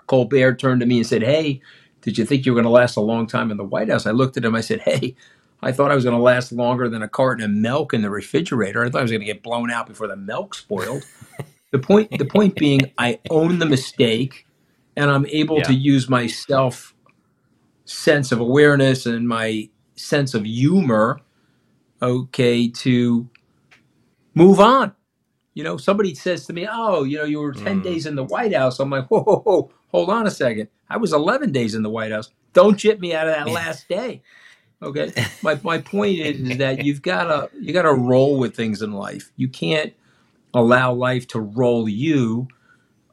Colbert 0.07 0.57
turned 0.57 0.81
to 0.81 0.87
me 0.87 0.99
and 0.99 1.07
said, 1.07 1.23
Hey, 1.23 1.61
did 2.05 2.19
you 2.19 2.27
think 2.27 2.47
you 2.47 2.53
were 2.53 2.57
going 2.59 2.67
to 2.67 2.71
last 2.71 2.97
a 2.97 3.03
long 3.03 3.27
time 3.29 3.53
in 3.53 3.59
the 3.59 3.65
White 3.65 3.91
House? 3.91 4.07
I 4.07 4.13
looked 4.13 4.39
at 4.39 4.47
him. 4.47 4.57
I 4.57 4.63
said, 4.63 4.83
Hey, 4.83 5.17
I 5.63 5.73
thought 5.73 5.93
I 5.93 5.97
was 5.97 6.05
going 6.05 6.17
to 6.17 6.23
last 6.23 6.53
longer 6.53 6.89
than 6.91 7.03
a 7.03 7.09
carton 7.11 7.45
of 7.45 7.53
milk 7.53 7.95
in 7.95 8.03
the 8.03 8.11
refrigerator. 8.11 8.85
I 8.85 8.91
thought 8.91 9.01
I 9.01 9.03
was 9.03 9.13
going 9.13 9.23
to 9.23 9.27
get 9.27 9.43
blown 9.45 9.71
out 9.73 9.89
before 9.89 10.09
the 10.09 10.17
milk 10.17 10.55
spoiled. 10.55 11.07
the 11.73 11.81
point, 11.81 12.19
the 12.19 12.27
point 12.27 12.59
being, 12.59 12.93
I 12.99 13.21
own 13.31 13.59
the 13.61 13.67
mistake, 13.67 14.47
and 14.97 15.11
I'm 15.11 15.27
able 15.27 15.61
Yeah. 15.61 15.65
to 15.65 15.75
use 15.75 16.09
my 16.11 16.27
self 16.29 16.95
sense 17.87 18.33
of 18.33 18.41
awareness 18.41 19.07
and 19.07 19.29
my 19.29 19.71
sense 19.97 20.35
of 20.35 20.45
humor, 20.47 21.21
okay, 22.03 22.69
to 22.71 23.31
move 24.35 24.61
on. 24.61 24.95
You 25.55 25.65
know, 25.65 25.77
somebody 25.79 26.15
says 26.15 26.47
to 26.47 26.55
me, 26.55 26.69
"Oh, 26.71 27.05
you 27.05 27.19
know, 27.19 27.25
you 27.25 27.41
were 27.41 27.55
ten 27.55 27.81
Mm. 27.81 27.83
days 27.83 28.07
in 28.07 28.17
the 28.17 28.25
White 28.25 28.55
House." 28.55 28.81
I'm 28.81 28.91
like, 28.91 29.09
"Whoa, 29.11 29.23
whoa, 29.23 29.41
whoa, 29.41 29.71
hold 29.95 30.11
on 30.11 30.29
a 30.29 30.33
second. 30.33 30.69
I 30.91 30.99
was 30.99 31.15
eleven 31.15 31.53
days 31.53 31.77
in 31.77 31.85
the 31.85 31.91
White 31.91 32.13
House. 32.13 32.31
Don't 32.55 32.79
chip 32.79 33.01
me 33.01 33.15
out 33.15 33.29
of 33.29 33.35
that 33.37 33.51
last 33.51 33.89
day." 33.89 34.23
Okay. 34.83 35.13
My 35.43 35.61
my 35.63 35.79
point 35.79 36.19
is, 36.19 36.41
is 36.41 36.59
that 36.59 36.81
you've 36.81 37.03
got 37.03 37.25
to 37.25 37.51
you 37.61 37.73
got 37.73 37.83
to 37.83 37.95
roll 37.95 38.39
with 38.39 38.57
things 38.57 38.83
in 38.83 38.93
life. 38.93 39.33
You 39.37 39.49
can't 39.49 39.93
allow 40.55 40.93
life 40.93 41.27
to 41.29 41.41
roll 41.41 41.89
you. 41.89 42.49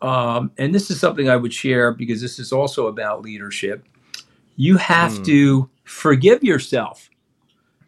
Um, 0.02 0.52
and 0.58 0.76
this 0.76 0.92
is 0.92 1.00
something 1.00 1.30
I 1.30 1.38
would 1.38 1.54
share 1.54 1.94
because 1.94 2.22
this 2.22 2.40
is 2.40 2.54
also 2.54 2.88
about 2.88 3.24
leadership. 3.24 3.86
You 4.58 4.78
have 4.78 5.14
Mm. 5.20 5.26
to 5.26 5.70
forgive 5.86 6.44
yourself. 6.44 7.10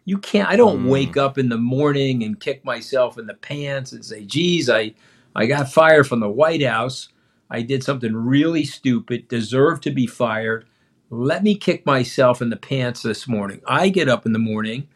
You 0.06 0.18
can't. 0.18 0.48
I 0.48 0.56
don't 0.56 0.82
Mm. 0.82 0.88
wake 0.88 1.16
up 1.16 1.38
in 1.38 1.48
the 1.50 1.58
morning 1.58 2.24
and 2.24 2.40
kick 2.40 2.64
myself 2.64 3.18
in 3.18 3.26
the 3.26 3.34
pants 3.34 3.92
and 3.92 4.04
say, 4.04 4.24
"Geez, 4.24 4.70
I 4.70 4.94
I 5.36 5.46
got 5.46 5.72
fired 5.72 6.08
from 6.08 6.20
the 6.20 6.30
White 6.30 6.62
House. 6.64 7.08
I 7.54 7.62
did 7.62 7.84
something 7.84 8.14
really 8.14 8.64
stupid. 8.64 9.28
Deserve 9.28 9.80
to 9.82 9.90
be 9.90 10.06
fired. 10.06 10.66
Let 11.10 11.42
me 11.42 11.54
kick 11.54 11.86
myself 11.86 12.42
in 12.42 12.50
the 12.50 12.56
pants 12.56 13.02
this 13.02 13.28
morning." 13.28 13.60
I 13.66 13.88
get 13.88 14.08
up 14.08 14.26
in 14.26 14.32
the 14.32 14.38
morning, 14.38 14.88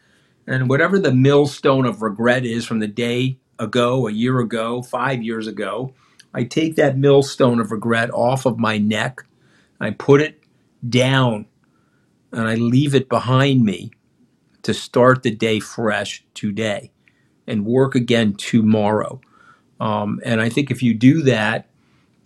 and 0.46 0.68
whatever 0.68 0.98
the 0.98 1.14
millstone 1.14 1.86
of 1.86 2.02
regret 2.02 2.44
is 2.44 2.64
from 2.64 2.80
the 2.80 2.88
day 2.88 3.38
ago, 3.58 4.08
a 4.08 4.12
year 4.12 4.40
ago, 4.40 4.82
five 4.82 5.22
years 5.22 5.46
ago, 5.46 5.94
I 6.34 6.44
take 6.44 6.76
that 6.76 6.98
millstone 6.98 7.60
of 7.60 7.70
regret 7.70 8.10
off 8.12 8.46
of 8.46 8.58
my 8.58 8.78
neck. 8.78 9.24
I 9.80 9.90
put 9.90 10.20
it 10.20 10.42
down, 10.88 11.46
and 12.32 12.48
I 12.48 12.54
leave 12.56 12.94
it 12.94 13.08
behind 13.08 13.64
me 13.64 13.90
to 14.62 14.74
start 14.74 15.22
the 15.22 15.30
day 15.30 15.60
fresh 15.60 16.24
today 16.34 16.90
and 17.46 17.64
work 17.64 17.94
again 17.94 18.34
tomorrow. 18.34 19.20
Um, 19.80 20.20
and 20.24 20.40
I 20.40 20.48
think 20.48 20.70
if 20.70 20.82
you 20.82 20.94
do 20.94 21.22
that, 21.22 21.67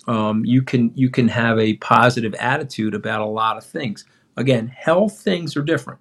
um, 0.08 0.44
you 0.44 0.62
can 0.62 0.92
you 0.94 1.10
can 1.10 1.28
have 1.28 1.58
a 1.58 1.74
positive 1.74 2.34
attitude 2.34 2.94
about 2.94 3.20
a 3.20 3.26
lot 3.26 3.56
of 3.56 3.64
things. 3.64 4.04
Again, 4.36 4.68
health 4.68 5.18
things 5.18 5.56
are 5.56 5.62
different. 5.62 6.00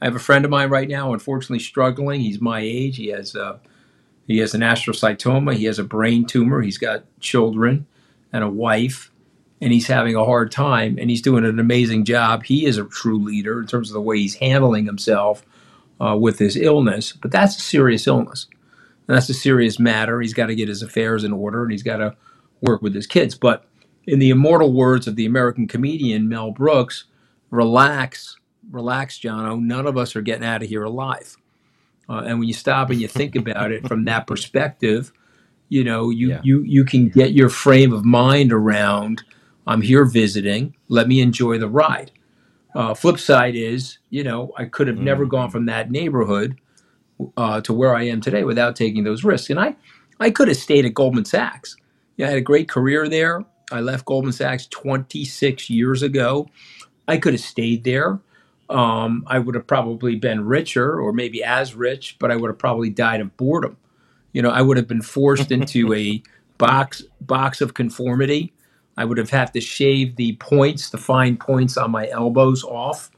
I 0.00 0.06
have 0.06 0.16
a 0.16 0.20
friend 0.20 0.44
of 0.44 0.50
mine 0.50 0.68
right 0.68 0.88
now, 0.88 1.12
unfortunately 1.12 1.60
struggling. 1.60 2.20
He's 2.20 2.40
my 2.40 2.60
age. 2.60 2.96
He 2.96 3.08
has 3.08 3.36
uh, 3.36 3.58
he 4.26 4.38
has 4.38 4.54
an 4.54 4.60
astrocytoma. 4.60 5.54
He 5.54 5.64
has 5.64 5.78
a 5.78 5.84
brain 5.84 6.26
tumor. 6.26 6.60
He's 6.60 6.78
got 6.78 7.04
children 7.20 7.86
and 8.32 8.42
a 8.42 8.48
wife, 8.48 9.10
and 9.60 9.72
he's 9.72 9.86
having 9.86 10.16
a 10.16 10.24
hard 10.24 10.50
time. 10.50 10.98
And 11.00 11.08
he's 11.08 11.22
doing 11.22 11.44
an 11.44 11.58
amazing 11.58 12.04
job. 12.04 12.44
He 12.44 12.66
is 12.66 12.78
a 12.78 12.84
true 12.84 13.18
leader 13.18 13.60
in 13.60 13.66
terms 13.66 13.90
of 13.90 13.94
the 13.94 14.00
way 14.00 14.18
he's 14.18 14.34
handling 14.34 14.86
himself 14.86 15.44
uh, 16.00 16.16
with 16.18 16.38
his 16.38 16.56
illness. 16.56 17.12
But 17.12 17.30
that's 17.30 17.56
a 17.56 17.60
serious 17.60 18.06
illness. 18.06 18.46
And 19.08 19.16
that's 19.16 19.28
a 19.28 19.34
serious 19.34 19.78
matter. 19.78 20.20
He's 20.20 20.34
got 20.34 20.46
to 20.46 20.56
get 20.56 20.68
his 20.68 20.82
affairs 20.82 21.22
in 21.22 21.32
order, 21.32 21.62
and 21.62 21.70
he's 21.70 21.84
got 21.84 21.98
to 21.98 22.16
work 22.62 22.82
with 22.82 22.94
his 22.94 23.06
kids. 23.06 23.34
But 23.36 23.66
in 24.06 24.18
the 24.18 24.30
immortal 24.30 24.72
words 24.72 25.06
of 25.08 25.16
the 25.16 25.26
American 25.26 25.68
comedian 25.68 26.28
Mel 26.28 26.52
Brooks, 26.52 27.04
relax, 27.50 28.36
relax, 28.70 29.18
Jonno. 29.18 29.60
None 29.60 29.86
of 29.86 29.96
us 29.98 30.16
are 30.16 30.22
getting 30.22 30.44
out 30.46 30.62
of 30.62 30.68
here 30.68 30.84
alive. 30.84 31.36
Uh, 32.08 32.22
and 32.26 32.38
when 32.38 32.48
you 32.48 32.54
stop 32.54 32.90
and 32.90 33.00
you 33.00 33.08
think 33.08 33.36
about 33.36 33.72
it 33.72 33.86
from 33.88 34.04
that 34.06 34.26
perspective, 34.26 35.12
you 35.68 35.84
know, 35.84 36.10
you, 36.10 36.30
Yeah. 36.30 36.40
you, 36.42 36.62
you 36.62 36.84
can 36.84 37.08
get 37.10 37.32
your 37.32 37.48
frame 37.50 37.92
of 37.92 38.04
mind 38.04 38.52
around 38.52 39.24
I'm 39.66 39.82
here 39.82 40.04
visiting, 40.04 40.76
let 40.88 41.08
me 41.08 41.20
enjoy 41.20 41.58
the 41.58 41.68
ride. 41.68 42.12
Uh, 42.74 42.94
flip 42.94 43.18
side 43.18 43.56
is, 43.56 43.98
you 44.10 44.24
know, 44.24 44.52
I 44.58 44.66
could 44.66 44.88
have 44.88 44.98
never 44.98 45.26
Mm. 45.26 45.30
gone 45.30 45.50
from 45.50 45.66
that 45.66 45.90
neighborhood 45.90 46.56
uh, 47.36 47.60
to 47.62 47.72
where 47.74 47.94
I 47.96 48.04
am 48.04 48.20
today 48.20 48.44
without 48.44 48.76
taking 48.76 49.04
those 49.04 49.24
risks. 49.24 49.50
And 49.50 49.60
I, 49.60 49.76
I 50.20 50.30
could 50.30 50.48
have 50.48 50.56
stayed 50.58 50.86
at 50.86 50.94
Goldman 50.94 51.26
Sachs. 51.26 51.76
Yeah, 52.16 52.26
I 52.26 52.30
had 52.30 52.38
a 52.38 52.42
great 52.42 52.68
career 52.68 53.08
there. 53.08 53.44
I 53.72 53.80
left 53.80 54.04
Goldman 54.04 54.32
Sachs 54.32 54.66
26 54.68 55.68
years 55.70 56.02
ago. 56.02 56.48
I 57.08 57.18
could 57.18 57.34
have 57.34 57.40
stayed 57.40 57.84
there. 57.84 58.20
Um, 58.68 59.24
I 59.26 59.38
would 59.38 59.54
have 59.54 59.66
probably 59.66 60.16
been 60.16 60.44
richer 60.44 61.00
or 61.00 61.12
maybe 61.12 61.42
as 61.44 61.74
rich, 61.74 62.16
but 62.18 62.30
I 62.30 62.36
would 62.36 62.48
have 62.48 62.58
probably 62.58 62.90
died 62.90 63.20
of 63.20 63.36
boredom. 63.36 63.76
You 64.32 64.42
know, 64.42 64.50
I 64.50 64.62
would 64.62 64.76
have 64.76 64.88
been 64.88 65.02
forced 65.02 65.52
into 65.52 65.92
a 65.94 66.22
box 66.58 67.02
box 67.20 67.60
of 67.60 67.74
conformity. 67.74 68.52
I 68.96 69.04
would 69.04 69.18
have 69.18 69.30
had 69.30 69.52
to 69.52 69.60
shave 69.60 70.16
the 70.16 70.36
points, 70.36 70.90
the 70.90 70.98
fine 70.98 71.36
points 71.36 71.76
on 71.76 71.90
my 71.90 72.08
elbows 72.08 72.64
off, 72.64 73.10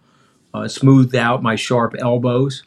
uh, 0.53 0.67
smoothed 0.67 1.15
out 1.15 1.43
my 1.43 1.55
sharp 1.55 1.95
elbows. 1.99 2.65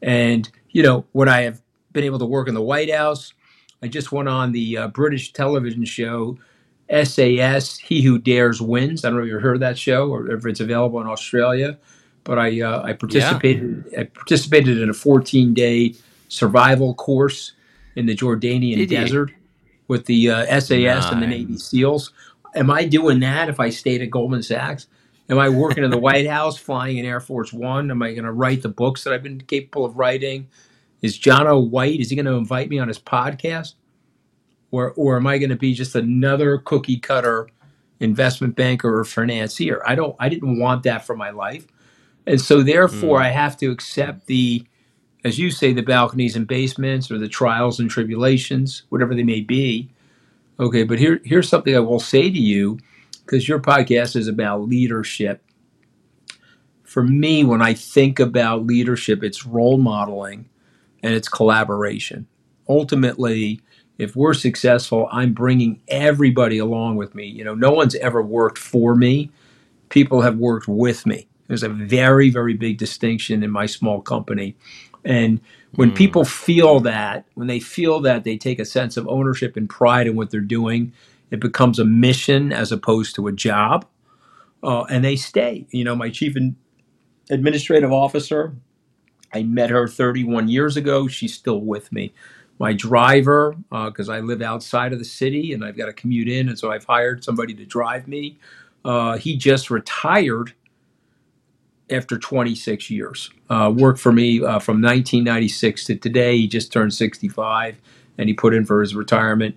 And, 0.00 0.48
you 0.70 0.82
know, 0.82 1.04
would 1.12 1.28
I 1.28 1.42
have 1.42 1.60
been 1.92 2.04
able 2.04 2.20
to 2.20 2.24
work 2.24 2.48
in 2.48 2.54
the 2.54 2.62
White 2.62 2.92
House? 2.92 3.34
I 3.82 3.88
just 3.88 4.12
went 4.12 4.28
on 4.28 4.52
the 4.52 4.78
uh, 4.78 4.88
British 4.88 5.32
television 5.32 5.84
show 5.84 6.38
SAS, 6.90 7.78
He 7.78 8.02
Who 8.02 8.18
Dares 8.18 8.60
Wins. 8.60 9.04
I 9.04 9.08
don't 9.08 9.18
know 9.18 9.24
if 9.24 9.30
you've 9.30 9.42
heard 9.42 9.60
that 9.60 9.78
show 9.78 10.08
or 10.10 10.30
if 10.30 10.44
it's 10.46 10.60
available 10.60 11.00
in 11.00 11.06
Australia, 11.06 11.78
but 12.24 12.38
I, 12.38 12.60
uh, 12.60 12.82
I 12.82 12.92
participated 12.92 13.84
I 13.98 14.04
participated 14.04 14.80
in 14.80 14.90
a 14.90 14.94
14 14.94 15.54
day 15.54 15.94
survival 16.28 16.94
course 16.94 17.52
in 17.96 18.06
the 18.06 18.14
Jordanian 18.14 18.76
Did 18.76 18.90
you? 18.90 18.98
desert 18.98 19.32
with 19.88 20.06
the 20.06 20.30
uh, 20.30 20.60
SAS 20.60 21.10
and 21.10 21.22
the 21.22 21.26
Navy 21.26 21.58
SEALs. 21.58 22.12
Am 22.54 22.70
I 22.70 22.84
doing 22.84 23.20
that 23.20 23.48
if 23.48 23.58
I 23.58 23.70
stayed 23.70 24.02
at 24.02 24.10
Goldman 24.10 24.42
Sachs? 24.42 24.86
Am 25.28 25.38
I 25.38 25.48
working 25.48 25.84
in 25.84 25.90
the 25.90 25.98
White 25.98 26.28
House, 26.28 26.58
flying 26.58 26.98
in 26.98 27.06
Air 27.06 27.20
Force 27.20 27.52
One? 27.52 27.90
Am 27.90 28.02
I 28.02 28.12
going 28.12 28.24
to 28.24 28.32
write 28.32 28.62
the 28.62 28.68
books 28.68 29.04
that 29.04 29.12
I've 29.12 29.22
been 29.22 29.40
capable 29.40 29.84
of 29.84 29.96
writing? 29.96 30.48
Is 31.02 31.18
Jonno 31.18 31.68
White, 31.68 32.00
is 32.00 32.10
he 32.10 32.16
going 32.16 32.26
to 32.26 32.32
invite 32.32 32.70
me 32.70 32.78
on 32.78 32.88
his 32.88 32.98
podcast? 32.98 33.74
Or, 34.70 34.92
or 34.92 35.16
am 35.16 35.26
I 35.26 35.38
going 35.38 35.50
to 35.50 35.56
be 35.56 35.74
just 35.74 35.94
another 35.96 36.58
cookie 36.58 36.98
cutter 36.98 37.48
investment 38.00 38.56
banker 38.56 39.00
or 39.00 39.04
financier? 39.04 39.82
I 39.84 39.96
don't, 39.96 40.16
I 40.18 40.28
didn't 40.28 40.58
want 40.58 40.84
that 40.84 41.04
for 41.04 41.16
my 41.16 41.30
life. 41.30 41.66
And 42.26 42.40
so 42.40 42.62
therefore 42.62 43.18
Mm. 43.18 43.24
I 43.24 43.28
have 43.30 43.56
to 43.58 43.70
accept 43.70 44.26
the, 44.26 44.64
as 45.24 45.38
you 45.38 45.50
say, 45.50 45.72
the 45.72 45.82
balconies 45.82 46.36
and 46.36 46.46
basements 46.46 47.10
or 47.10 47.18
the 47.18 47.28
trials 47.28 47.80
and 47.80 47.90
tribulations, 47.90 48.84
whatever 48.88 49.14
they 49.14 49.24
may 49.24 49.40
be. 49.40 49.90
Okay, 50.60 50.84
but 50.84 50.98
here 50.98 51.20
here's 51.24 51.48
something 51.48 51.74
I 51.74 51.80
will 51.80 51.98
say 51.98 52.30
to 52.30 52.38
you 52.38 52.78
because 53.24 53.48
your 53.48 53.58
podcast 53.58 54.14
is 54.14 54.28
about 54.28 54.68
leadership. 54.68 55.42
For 56.84 57.02
me, 57.02 57.42
when 57.42 57.60
I 57.62 57.74
think 57.74 58.20
about 58.20 58.66
leadership, 58.66 59.24
it's 59.24 59.46
role 59.46 59.78
modeling 59.78 60.48
and 61.02 61.14
it's 61.14 61.28
collaboration. 61.28 62.26
Ultimately, 62.68 63.60
if 63.98 64.16
we're 64.16 64.34
successful, 64.34 65.08
I'm 65.12 65.32
bringing 65.32 65.80
everybody 65.88 66.58
along 66.58 66.96
with 66.96 67.14
me. 67.14 67.26
You 67.26 67.44
know, 67.44 67.54
no 67.54 67.70
one's 67.70 67.94
ever 67.96 68.22
worked 68.22 68.58
for 68.58 68.94
me, 68.94 69.30
people 69.88 70.22
have 70.22 70.38
worked 70.38 70.68
with 70.68 71.06
me. 71.06 71.28
There's 71.48 71.62
a 71.62 71.68
very, 71.68 72.30
very 72.30 72.54
big 72.54 72.78
distinction 72.78 73.42
in 73.42 73.50
my 73.50 73.66
small 73.66 74.00
company. 74.00 74.56
And 75.04 75.40
when 75.74 75.90
mm. 75.90 75.96
people 75.96 76.24
feel 76.24 76.80
that, 76.80 77.26
when 77.34 77.46
they 77.46 77.60
feel 77.60 78.00
that, 78.00 78.24
they 78.24 78.36
take 78.36 78.58
a 78.58 78.64
sense 78.64 78.96
of 78.96 79.06
ownership 79.08 79.56
and 79.56 79.68
pride 79.68 80.06
in 80.06 80.16
what 80.16 80.30
they're 80.30 80.40
doing. 80.40 80.92
It 81.30 81.40
becomes 81.40 81.78
a 81.78 81.84
mission 81.84 82.52
as 82.52 82.72
opposed 82.72 83.14
to 83.16 83.26
a 83.26 83.32
job, 83.32 83.86
uh, 84.62 84.82
and 84.84 85.04
they 85.04 85.16
stay. 85.16 85.66
You 85.70 85.84
know, 85.84 85.96
my 85.96 86.10
chief 86.10 86.36
administrative 87.30 87.92
officer, 87.92 88.54
I 89.34 89.42
met 89.44 89.70
her 89.70 89.88
31 89.88 90.48
years 90.48 90.76
ago. 90.76 91.08
She's 91.08 91.34
still 91.34 91.60
with 91.60 91.92
me. 91.92 92.14
My 92.58 92.72
driver, 92.72 93.56
because 93.70 94.08
uh, 94.08 94.14
I 94.14 94.20
live 94.20 94.42
outside 94.42 94.92
of 94.92 94.98
the 95.00 95.04
city 95.04 95.52
and 95.52 95.64
I've 95.64 95.76
got 95.76 95.86
to 95.86 95.92
commute 95.92 96.28
in, 96.28 96.48
and 96.48 96.58
so 96.58 96.70
I've 96.70 96.84
hired 96.84 97.24
somebody 97.24 97.54
to 97.54 97.66
drive 97.66 98.08
me. 98.08 98.38
Uh, 98.84 99.18
he 99.18 99.36
just 99.36 99.70
retired 99.70 100.54
after 101.90 102.18
26 102.18 102.90
years. 102.90 103.30
Uh, 103.50 103.72
worked 103.74 104.00
for 104.00 104.12
me 104.12 104.38
uh, 104.42 104.58
from 104.58 104.82
1996 104.82 105.84
to 105.86 105.96
today. 105.96 106.36
He 106.38 106.48
just 106.48 106.72
turned 106.72 106.94
65, 106.94 107.80
and 108.18 108.28
he 108.28 108.34
put 108.34 108.54
in 108.54 108.66
for 108.66 108.80
his 108.80 108.94
retirement. 108.94 109.56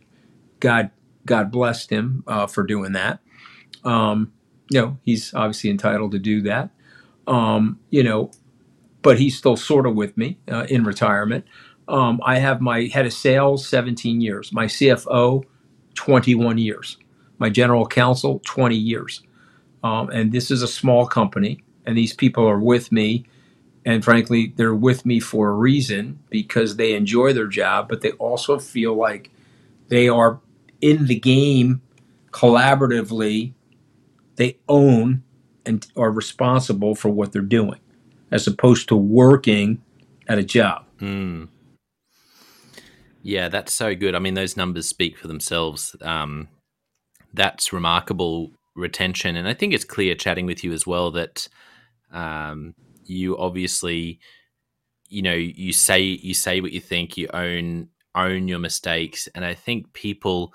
God, 0.59 0.91
God 1.25 1.51
blessed 1.51 1.89
him 1.91 2.23
uh, 2.27 2.47
for 2.47 2.63
doing 2.63 2.93
that. 2.93 3.19
Um, 3.83 4.33
you 4.71 4.81
know, 4.81 4.97
he's 5.03 5.33
obviously 5.33 5.69
entitled 5.69 6.11
to 6.13 6.19
do 6.19 6.41
that. 6.43 6.71
Um, 7.27 7.79
you 7.89 8.03
know, 8.03 8.31
but 9.05 9.19
he's 9.19 9.37
still 9.37 9.55
sort 9.55 9.85
of 9.85 9.93
with 9.93 10.17
me 10.17 10.39
uh, 10.51 10.65
in 10.67 10.83
retirement. 10.83 11.45
Um, 11.87 12.19
I 12.25 12.39
have 12.39 12.59
my 12.59 12.85
head 12.85 13.05
of 13.05 13.13
sales 13.13 13.67
17 13.67 14.19
years, 14.19 14.51
my 14.51 14.65
CFO 14.65 15.43
21 15.93 16.57
years, 16.57 16.97
my 17.37 17.51
general 17.51 17.85
counsel 17.85 18.41
20 18.47 18.75
years. 18.75 19.21
Um, 19.83 20.09
and 20.09 20.31
this 20.31 20.49
is 20.49 20.63
a 20.63 20.67
small 20.67 21.05
company 21.05 21.63
and 21.85 21.95
these 21.95 22.13
people 22.13 22.47
are 22.49 22.59
with 22.59 22.91
me 22.91 23.27
and 23.85 24.03
frankly 24.03 24.51
they're 24.55 24.73
with 24.73 25.05
me 25.05 25.19
for 25.19 25.49
a 25.49 25.53
reason 25.53 26.17
because 26.31 26.77
they 26.77 26.95
enjoy 26.95 27.31
their 27.31 27.45
job 27.45 27.87
but 27.87 28.01
they 28.01 28.11
also 28.13 28.57
feel 28.57 28.95
like 28.95 29.29
they 29.89 30.09
are 30.09 30.39
in 30.81 31.05
the 31.05 31.19
game 31.19 31.81
collaboratively 32.31 33.53
they 34.37 34.57
own 34.67 35.23
and 35.65 35.85
are 35.95 36.11
responsible 36.11 36.95
for 36.95 37.09
what 37.09 37.31
they're 37.31 37.43
doing 37.43 37.79
as 38.31 38.47
opposed 38.47 38.87
to 38.87 38.95
working 38.95 39.81
at 40.27 40.37
a 40.37 40.43
job 40.43 40.85
mm. 40.99 41.47
yeah 43.21 43.49
that's 43.49 43.73
so 43.73 43.95
good 43.95 44.15
i 44.15 44.19
mean 44.19 44.33
those 44.33 44.57
numbers 44.57 44.87
speak 44.87 45.17
for 45.17 45.27
themselves 45.27 45.95
um, 46.01 46.47
that's 47.33 47.73
remarkable 47.73 48.51
retention 48.75 49.35
and 49.35 49.47
i 49.47 49.53
think 49.53 49.73
it's 49.73 49.85
clear 49.85 50.15
chatting 50.15 50.45
with 50.45 50.63
you 50.63 50.73
as 50.73 50.85
well 50.85 51.11
that 51.11 51.47
um, 52.11 52.73
you 53.05 53.37
obviously, 53.37 54.19
you 55.09 55.21
know, 55.21 55.33
you 55.33 55.73
say 55.73 56.01
you 56.01 56.33
say 56.33 56.61
what 56.61 56.71
you 56.71 56.81
think. 56.81 57.17
You 57.17 57.27
own 57.33 57.89
own 58.15 58.47
your 58.47 58.59
mistakes, 58.59 59.27
and 59.35 59.45
I 59.45 59.53
think 59.53 59.93
people, 59.93 60.53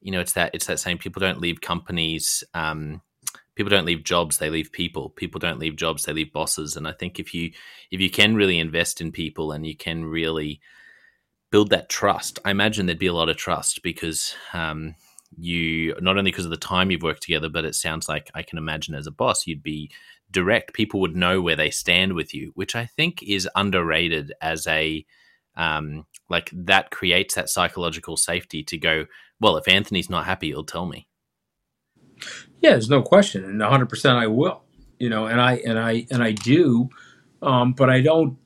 you 0.00 0.10
know, 0.10 0.20
it's 0.20 0.32
that 0.32 0.50
it's 0.54 0.66
that 0.66 0.80
saying 0.80 0.98
people 0.98 1.20
don't 1.20 1.40
leave 1.40 1.60
companies. 1.60 2.42
Um, 2.54 3.02
people 3.54 3.70
don't 3.70 3.86
leave 3.86 4.04
jobs 4.04 4.38
they 4.38 4.50
leave 4.50 4.72
people 4.72 5.10
people 5.10 5.38
don't 5.38 5.58
leave 5.58 5.76
jobs 5.76 6.04
they 6.04 6.12
leave 6.12 6.32
bosses 6.32 6.76
and 6.76 6.86
i 6.88 6.92
think 6.92 7.18
if 7.18 7.34
you 7.34 7.50
if 7.90 8.00
you 8.00 8.10
can 8.10 8.34
really 8.34 8.58
invest 8.58 9.00
in 9.00 9.12
people 9.12 9.52
and 9.52 9.66
you 9.66 9.76
can 9.76 10.04
really 10.04 10.60
build 11.50 11.70
that 11.70 11.88
trust 11.88 12.38
i 12.44 12.50
imagine 12.50 12.86
there'd 12.86 12.98
be 12.98 13.06
a 13.06 13.14
lot 13.14 13.28
of 13.28 13.36
trust 13.36 13.82
because 13.82 14.34
um, 14.52 14.94
you 15.36 15.94
not 16.00 16.16
only 16.16 16.30
because 16.30 16.44
of 16.44 16.50
the 16.50 16.56
time 16.56 16.90
you've 16.90 17.02
worked 17.02 17.22
together 17.22 17.48
but 17.48 17.64
it 17.64 17.74
sounds 17.74 18.08
like 18.08 18.30
i 18.34 18.42
can 18.42 18.58
imagine 18.58 18.94
as 18.94 19.06
a 19.06 19.12
boss 19.12 19.46
you'd 19.46 19.62
be 19.62 19.90
direct, 20.34 20.74
people 20.74 21.00
would 21.00 21.16
know 21.16 21.40
where 21.40 21.56
they 21.56 21.70
stand 21.70 22.12
with 22.12 22.34
you, 22.34 22.52
which 22.54 22.76
I 22.76 22.84
think 22.84 23.22
is 23.22 23.48
underrated 23.54 24.34
as 24.42 24.66
a 24.66 25.06
um, 25.56 26.04
like 26.28 26.50
that 26.52 26.90
creates 26.90 27.36
that 27.36 27.48
psychological 27.48 28.16
safety 28.18 28.62
to 28.64 28.76
go. 28.76 29.06
Well, 29.40 29.56
if 29.56 29.68
Anthony's 29.68 30.10
not 30.10 30.26
happy, 30.26 30.48
he'll 30.48 30.64
tell 30.64 30.84
me. 30.84 31.06
Yeah, 32.60 32.70
there's 32.70 32.90
no 32.90 33.02
question, 33.02 33.44
and 33.44 33.60
100 33.60 33.88
percent 33.88 34.18
I 34.18 34.26
will. 34.26 34.62
You 34.98 35.10
know, 35.10 35.26
and 35.26 35.40
I 35.40 35.56
and 35.66 35.78
I 35.78 36.06
and 36.10 36.22
I 36.22 36.32
do, 36.32 36.88
um, 37.42 37.72
but 37.72 37.90
I 37.90 38.00
don't 38.00 38.38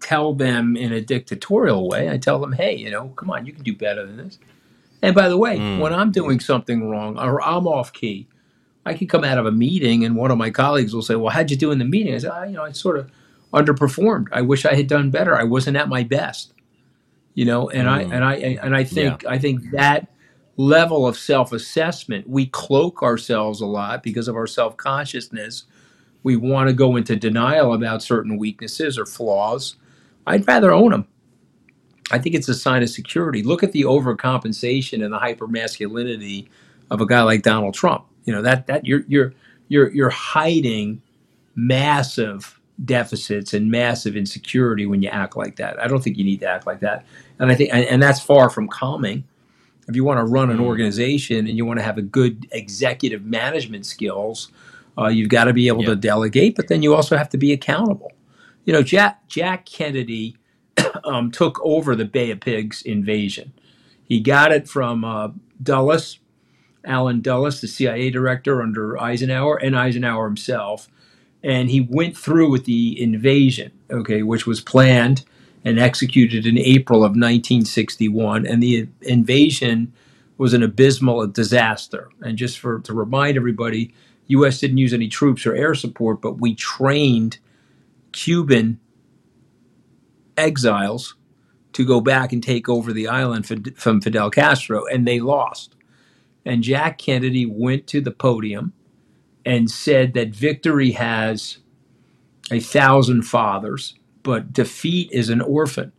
tell 0.00 0.34
them 0.34 0.76
in 0.76 0.92
a 0.92 1.00
dictatorial 1.00 1.88
way. 1.88 2.10
I 2.10 2.18
tell 2.18 2.38
them, 2.38 2.52
hey, 2.52 2.76
you 2.76 2.90
know, 2.90 3.08
come 3.16 3.30
on, 3.30 3.46
you 3.46 3.52
can 3.52 3.64
do 3.64 3.74
better 3.74 4.04
than 4.06 4.18
this. 4.18 4.38
And 5.02 5.14
by 5.14 5.28
the 5.28 5.36
way, 5.36 5.58
mm. 5.58 5.80
when 5.80 5.94
I'm 5.94 6.12
doing 6.12 6.40
something 6.40 6.88
wrong 6.88 7.18
or 7.18 7.42
I'm 7.42 7.66
off 7.66 7.92
key, 7.92 8.28
I 8.86 8.94
can 8.94 9.06
come 9.06 9.24
out 9.24 9.38
of 9.38 9.46
a 9.46 9.52
meeting 9.52 10.04
and 10.04 10.14
one 10.14 10.30
of 10.30 10.38
my 10.38 10.50
colleagues 10.50 10.94
will 10.94 11.02
say, 11.02 11.14
"Well, 11.14 11.30
how'd 11.30 11.50
you 11.50 11.56
do 11.56 11.70
in 11.70 11.78
the 11.78 11.84
meeting?" 11.84 12.14
I 12.14 12.18
said, 12.18 12.32
oh, 12.34 12.44
"You 12.44 12.52
know, 12.52 12.64
I 12.64 12.72
sort 12.72 12.98
of 12.98 13.10
underperformed. 13.52 14.28
I 14.30 14.42
wish 14.42 14.64
I 14.66 14.74
had 14.74 14.86
done 14.86 15.10
better. 15.10 15.36
I 15.36 15.44
wasn't 15.44 15.76
at 15.76 15.88
my 15.88 16.02
best." 16.02 16.52
You 17.34 17.46
know, 17.46 17.70
and 17.70 17.88
mm. 17.88 17.90
I 17.90 18.02
and 18.02 18.24
I 18.24 18.34
and 18.62 18.76
I 18.76 18.84
think 18.84 19.22
yeah. 19.22 19.30
I 19.30 19.38
think 19.38 19.70
that 19.72 20.08
level 20.56 21.06
of 21.06 21.16
self-assessment, 21.16 22.28
we 22.28 22.46
cloak 22.46 23.02
ourselves 23.02 23.60
a 23.60 23.66
lot 23.66 24.02
because 24.02 24.28
of 24.28 24.36
our 24.36 24.46
self-consciousness. 24.46 25.64
We 26.22 26.36
want 26.36 26.68
to 26.68 26.74
go 26.74 26.96
into 26.96 27.16
denial 27.16 27.74
about 27.74 28.02
certain 28.02 28.38
weaknesses 28.38 28.98
or 28.98 29.06
flaws. 29.06 29.76
I'd 30.26 30.46
rather 30.46 30.72
own 30.72 30.90
them. 30.90 31.06
I 32.10 32.18
think 32.18 32.34
it's 32.34 32.48
a 32.48 32.54
sign 32.54 32.82
of 32.82 32.90
security. 32.90 33.42
Look 33.42 33.62
at 33.62 33.72
the 33.72 33.82
overcompensation 33.82 35.04
and 35.04 35.12
the 35.12 35.18
hypermasculinity 35.18 36.48
of 36.90 37.00
a 37.00 37.06
guy 37.06 37.22
like 37.22 37.42
Donald 37.42 37.74
Trump 37.74 38.06
you 38.24 38.32
know 38.32 38.42
that 38.42 38.66
that 38.66 38.86
you're 38.86 39.04
you're 39.06 39.32
you're 39.68 39.90
you're 39.92 40.10
hiding 40.10 41.00
massive 41.54 42.60
deficits 42.84 43.54
and 43.54 43.70
massive 43.70 44.16
insecurity 44.16 44.86
when 44.86 45.00
you 45.00 45.08
act 45.08 45.36
like 45.36 45.56
that. 45.56 45.78
I 45.80 45.86
don't 45.86 46.02
think 46.02 46.16
you 46.16 46.24
need 46.24 46.40
to 46.40 46.48
act 46.48 46.66
like 46.66 46.80
that. 46.80 47.06
And 47.38 47.50
I 47.50 47.54
think 47.54 47.70
and, 47.72 47.84
and 47.84 48.02
that's 48.02 48.20
far 48.20 48.50
from 48.50 48.68
calming. 48.68 49.24
If 49.88 49.96
you 49.96 50.04
want 50.04 50.18
to 50.18 50.24
run 50.24 50.50
an 50.50 50.58
mm. 50.58 50.64
organization 50.64 51.46
and 51.46 51.56
you 51.56 51.64
want 51.64 51.78
to 51.78 51.84
have 51.84 51.98
a 51.98 52.02
good 52.02 52.46
executive 52.52 53.24
management 53.24 53.86
skills, 53.86 54.50
uh, 54.96 55.08
you've 55.08 55.28
got 55.28 55.44
to 55.44 55.52
be 55.52 55.68
able 55.68 55.84
to 55.84 55.96
delegate, 55.96 56.56
but 56.56 56.68
then 56.68 56.82
you 56.82 56.94
also 56.94 57.16
have 57.16 57.28
to 57.30 57.38
be 57.38 57.52
accountable. 57.52 58.12
You 58.64 58.72
know, 58.72 58.82
Jack 58.82 59.26
Jack 59.28 59.66
Kennedy 59.66 60.36
um, 61.04 61.30
took 61.30 61.60
over 61.62 61.94
the 61.94 62.04
Bay 62.04 62.30
of 62.30 62.40
Pigs 62.40 62.82
invasion. 62.82 63.52
He 64.04 64.20
got 64.20 64.52
it 64.52 64.68
from 64.68 65.04
uh, 65.04 65.28
Dulles, 65.62 66.18
Allen 66.84 67.20
Dulles, 67.20 67.60
the 67.60 67.68
CIA 67.68 68.10
director 68.10 68.62
under 68.62 69.00
Eisenhower, 69.00 69.56
and 69.56 69.76
Eisenhower 69.76 70.26
himself. 70.26 70.88
And 71.42 71.70
he 71.70 71.80
went 71.80 72.16
through 72.16 72.50
with 72.50 72.64
the 72.64 73.00
invasion, 73.00 73.72
okay, 73.90 74.22
which 74.22 74.46
was 74.46 74.60
planned 74.60 75.24
and 75.64 75.78
executed 75.78 76.46
in 76.46 76.58
April 76.58 77.00
of 77.00 77.10
1961. 77.10 78.46
And 78.46 78.62
the 78.62 78.88
invasion 79.02 79.92
was 80.38 80.52
an 80.54 80.62
abysmal 80.62 81.26
disaster. 81.28 82.10
And 82.22 82.36
just 82.36 82.58
for 82.58 82.80
to 82.80 82.92
remind 82.92 83.36
everybody, 83.36 83.94
U.S. 84.28 84.60
didn't 84.60 84.78
use 84.78 84.92
any 84.92 85.08
troops 85.08 85.46
or 85.46 85.54
air 85.54 85.74
support, 85.74 86.20
but 86.20 86.40
we 86.40 86.54
trained 86.54 87.38
Cuban 88.12 88.80
exiles 90.36 91.14
to 91.72 91.84
go 91.84 92.00
back 92.00 92.32
and 92.32 92.42
take 92.42 92.68
over 92.68 92.92
the 92.92 93.08
island 93.08 93.74
from 93.76 94.00
Fidel 94.00 94.30
Castro, 94.30 94.86
and 94.86 95.06
they 95.06 95.20
lost. 95.20 95.74
And 96.44 96.62
Jack 96.62 96.98
Kennedy 96.98 97.46
went 97.46 97.86
to 97.88 98.00
the 98.00 98.10
podium 98.10 98.72
and 99.44 99.70
said 99.70 100.14
that 100.14 100.30
victory 100.30 100.92
has 100.92 101.58
a 102.50 102.60
thousand 102.60 103.22
fathers, 103.22 103.94
but 104.24 104.54
defeat 104.54 105.10
is 105.12 105.30
an 105.30 105.42
orphan. 105.42 105.92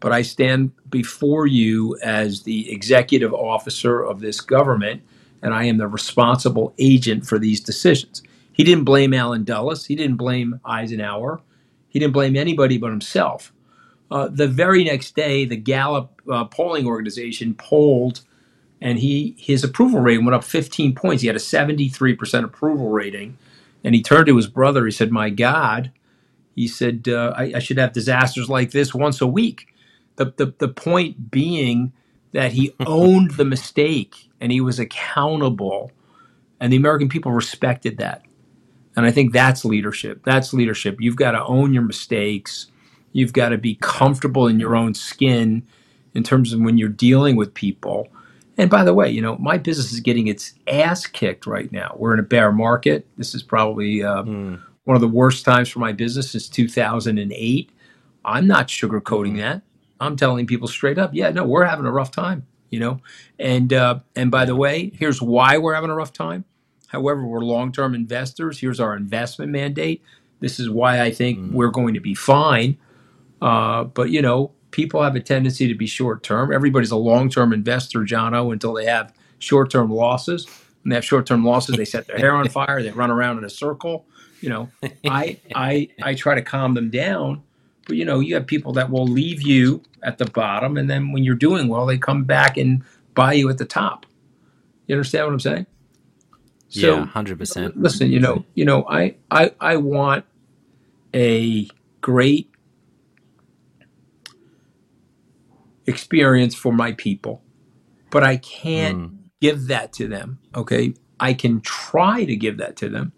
But 0.00 0.12
I 0.12 0.22
stand 0.22 0.72
before 0.90 1.48
you 1.48 1.98
as 2.04 2.44
the 2.44 2.72
executive 2.72 3.34
officer 3.34 4.02
of 4.02 4.20
this 4.20 4.42
government, 4.42 5.02
and 5.42 5.54
I 5.54 5.64
am 5.66 5.78
the 5.78 5.88
responsible 5.88 6.74
agent 6.78 7.26
for 7.26 7.40
these 7.40 7.60
decisions. 7.60 8.22
He 8.52 8.64
didn't 8.64 8.84
blame 8.84 9.14
Allen 9.14 9.44
Dulles. 9.44 9.86
He 9.86 9.96
didn't 9.96 10.18
blame 10.18 10.60
Eisenhower. 10.66 11.42
He 11.90 12.00
didn't 12.00 12.14
blame 12.14 12.36
anybody 12.36 12.78
but 12.78 12.90
himself. 12.92 13.52
Uh, 14.10 14.28
the 14.28 14.48
very 14.48 14.84
next 14.84 15.16
day, 15.16 15.46
the 15.46 15.56
Gallup 15.56 16.22
uh, 16.30 16.46
polling 16.46 16.86
organization 16.86 17.54
polled 17.54 18.22
and 18.82 19.00
he 19.00 19.36
his 19.38 19.64
approval 19.64 20.00
rating 20.00 20.26
went 20.26 20.36
up 20.36 20.44
15 20.44 20.94
points. 20.94 21.22
He 21.22 21.28
had 21.28 21.36
a 21.36 21.40
73% 21.40 22.44
approval 22.44 22.90
rating, 22.90 23.38
and 23.84 23.94
he 23.94 24.02
turned 24.02 24.26
to 24.26 24.36
his 24.36 24.46
brother. 24.48 24.86
He 24.86 24.92
said, 24.92 25.12
"My 25.12 25.30
God," 25.30 25.92
he 26.58 26.68
said, 26.68 27.08
uh, 27.08 27.32
I, 27.36 27.52
"I, 27.56 27.58
should 27.58 27.78
have 27.78 27.92
disasters 27.92 28.48
like 28.48 28.72
this 28.72 28.94
once 28.94 29.20
a 29.20 29.26
week." 29.26 29.74
The 30.16 30.32
the 30.36 30.54
the 30.58 30.68
point 30.68 31.30
being 31.30 31.92
that 32.32 32.52
he 32.52 32.74
owned 32.86 33.32
the 33.32 33.44
mistake. 33.44 34.28
and 34.40 34.52
he 34.52 34.60
was 34.60 34.78
accountable, 34.78 35.90
and 36.60 36.72
the 36.72 36.76
American 36.76 37.08
people 37.08 37.32
respected 37.32 37.98
that. 37.98 38.22
And 38.96 39.06
I 39.06 39.10
think 39.10 39.32
that's 39.32 39.64
leadership. 39.64 40.22
That's 40.24 40.52
leadership. 40.52 40.96
You've 41.00 41.16
got 41.16 41.32
to 41.32 41.44
own 41.44 41.72
your 41.72 41.82
mistakes. 41.84 42.66
You've 43.12 43.32
got 43.32 43.50
to 43.50 43.58
be 43.58 43.76
comfortable 43.80 44.48
in 44.48 44.58
your 44.58 44.74
own 44.74 44.94
skin 44.94 45.66
in 46.14 46.22
terms 46.24 46.52
of 46.52 46.60
when 46.60 46.78
you're 46.78 46.88
dealing 46.88 47.36
with 47.36 47.54
people. 47.54 48.08
And 48.56 48.68
by 48.68 48.82
the 48.82 48.92
way, 48.92 49.08
you 49.08 49.22
know, 49.22 49.36
my 49.38 49.56
business 49.56 49.92
is 49.92 50.00
getting 50.00 50.26
its 50.26 50.54
ass 50.66 51.06
kicked 51.06 51.46
right 51.46 51.70
now. 51.70 51.94
We're 51.96 52.12
in 52.12 52.18
a 52.18 52.24
bear 52.24 52.50
market. 52.50 53.06
This 53.16 53.34
is 53.34 53.42
probably 53.42 54.02
uh, 54.02 54.24
mm. 54.24 54.60
One 54.88 54.94
of 54.94 55.02
the 55.02 55.08
worst 55.08 55.44
times 55.44 55.68
for 55.68 55.80
my 55.80 55.92
business 55.92 56.30
since 56.30 56.48
2008. 56.48 57.70
I'm 58.24 58.46
not 58.46 58.68
sugarcoating 58.68 59.34
mm. 59.34 59.36
that. 59.36 59.60
I'm 60.00 60.16
telling 60.16 60.46
people 60.46 60.66
straight 60.66 60.96
up, 60.96 61.10
yeah, 61.12 61.28
no, 61.28 61.44
we're 61.44 61.66
having 61.66 61.84
a 61.84 61.92
rough 61.92 62.10
time, 62.10 62.46
you 62.70 62.80
know. 62.80 63.02
And 63.38 63.70
uh, 63.74 63.98
and 64.16 64.30
by 64.30 64.46
the 64.46 64.56
way, 64.56 64.90
here's 64.94 65.20
why 65.20 65.58
we're 65.58 65.74
having 65.74 65.90
a 65.90 65.94
rough 65.94 66.14
time. 66.14 66.46
However, 66.86 67.26
we're 67.26 67.40
long-term 67.40 67.94
investors. 67.94 68.60
Here's 68.60 68.80
our 68.80 68.96
investment 68.96 69.52
mandate. 69.52 70.02
This 70.40 70.58
is 70.58 70.70
why 70.70 71.02
I 71.02 71.10
think 71.10 71.38
mm. 71.38 71.52
we're 71.52 71.68
going 71.68 71.92
to 71.92 72.00
be 72.00 72.14
fine. 72.14 72.78
Uh, 73.42 73.84
but 73.84 74.08
you 74.08 74.22
know, 74.22 74.52
people 74.70 75.02
have 75.02 75.16
a 75.16 75.20
tendency 75.20 75.68
to 75.68 75.74
be 75.74 75.86
short 75.86 76.22
term. 76.22 76.50
Everybody's 76.50 76.92
a 76.92 76.96
long 76.96 77.28
term 77.28 77.52
investor, 77.52 78.06
Jonno, 78.06 78.54
until 78.54 78.72
they 78.72 78.86
have 78.86 79.12
short 79.38 79.70
term 79.70 79.90
losses. 79.90 80.46
When 80.82 80.88
they 80.88 80.94
have 80.94 81.04
short 81.04 81.26
term 81.26 81.44
losses, 81.44 81.76
they 81.76 81.84
set 81.84 82.06
their 82.06 82.16
hair 82.16 82.34
on 82.34 82.48
fire, 82.48 82.82
they 82.82 82.90
run 82.90 83.10
around 83.10 83.36
in 83.36 83.44
a 83.44 83.50
circle. 83.50 84.06
You 84.40 84.48
know, 84.48 84.70
I 85.04 85.38
I 85.54 85.88
I 86.02 86.14
try 86.14 86.34
to 86.34 86.42
calm 86.42 86.74
them 86.74 86.90
down. 86.90 87.42
But 87.86 87.96
you 87.96 88.04
know, 88.04 88.20
you 88.20 88.34
have 88.34 88.46
people 88.46 88.72
that 88.74 88.90
will 88.90 89.06
leave 89.06 89.42
you 89.42 89.82
at 90.02 90.18
the 90.18 90.26
bottom, 90.26 90.76
and 90.76 90.90
then 90.90 91.12
when 91.12 91.24
you're 91.24 91.34
doing 91.34 91.68
well, 91.68 91.86
they 91.86 91.98
come 91.98 92.24
back 92.24 92.56
and 92.56 92.82
buy 93.14 93.32
you 93.32 93.48
at 93.48 93.58
the 93.58 93.64
top. 93.64 94.06
You 94.86 94.94
understand 94.94 95.26
what 95.26 95.32
I'm 95.32 95.40
saying? 95.40 95.66
So, 96.68 96.96
yeah, 96.96 97.06
hundred 97.06 97.38
percent. 97.38 97.80
Listen, 97.80 98.10
you 98.10 98.20
know, 98.20 98.44
you 98.54 98.64
know, 98.64 98.86
I 98.88 99.16
I 99.30 99.52
I 99.58 99.76
want 99.76 100.24
a 101.14 101.68
great 102.02 102.50
experience 105.86 106.54
for 106.54 106.72
my 106.72 106.92
people, 106.92 107.42
but 108.10 108.22
I 108.22 108.36
can't 108.36 108.98
mm. 108.98 109.16
give 109.40 109.68
that 109.68 109.92
to 109.94 110.06
them. 110.06 110.38
Okay. 110.54 110.94
I 111.20 111.34
can 111.34 111.60
try 111.62 112.24
to 112.24 112.36
give 112.36 112.58
that 112.58 112.76
to 112.76 112.88
them, 112.88 113.12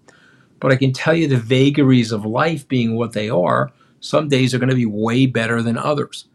but 0.61 0.71
I 0.71 0.77
can 0.77 0.93
tell 0.93 1.15
you 1.15 1.27
the 1.27 1.37
vagaries 1.37 2.13
of 2.13 2.25
life 2.25 2.69
being 2.69 2.97
what 2.97 3.13
they 3.13 3.29
are. 3.29 3.73
Some 4.01 4.29
days 4.29 4.55
are 4.55 4.59
going 4.59 4.71
to 4.71 4.75
be 4.75 4.87
way 4.87 5.27
better 5.27 5.63
than 5.63 5.77
others. 5.77 6.27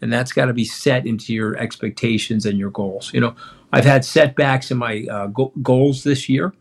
And 0.00 0.12
that's 0.12 0.32
got 0.32 0.46
to 0.46 0.52
be 0.52 0.64
set 0.64 1.06
into 1.06 1.32
your 1.32 1.56
expectations 1.56 2.44
and 2.44 2.58
your 2.58 2.70
goals. 2.70 3.12
You 3.14 3.20
know, 3.20 3.36
I've 3.72 3.84
had 3.84 4.04
setbacks 4.04 4.70
in 4.70 4.78
my 4.78 5.06
uh, 5.10 5.26
go- 5.28 5.52
goals 5.62 6.04
this 6.04 6.28
year. 6.28 6.52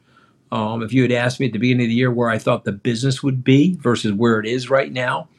Um, 0.51 0.83
if 0.83 0.93
you 0.93 1.01
had 1.01 1.11
asked 1.11 1.39
me 1.39 1.47
at 1.47 1.53
the 1.53 1.59
beginning 1.59 1.85
of 1.85 1.89
the 1.89 1.95
year 1.95 2.11
where 2.11 2.29
I 2.29 2.37
thought 2.37 2.65
the 2.65 2.71
business 2.71 3.23
would 3.23 3.43
be 3.43 3.75
versus 3.75 4.13
where 4.13 4.39
it 4.39 4.45
is 4.45 4.69
right 4.69 4.91
now, 4.91 5.29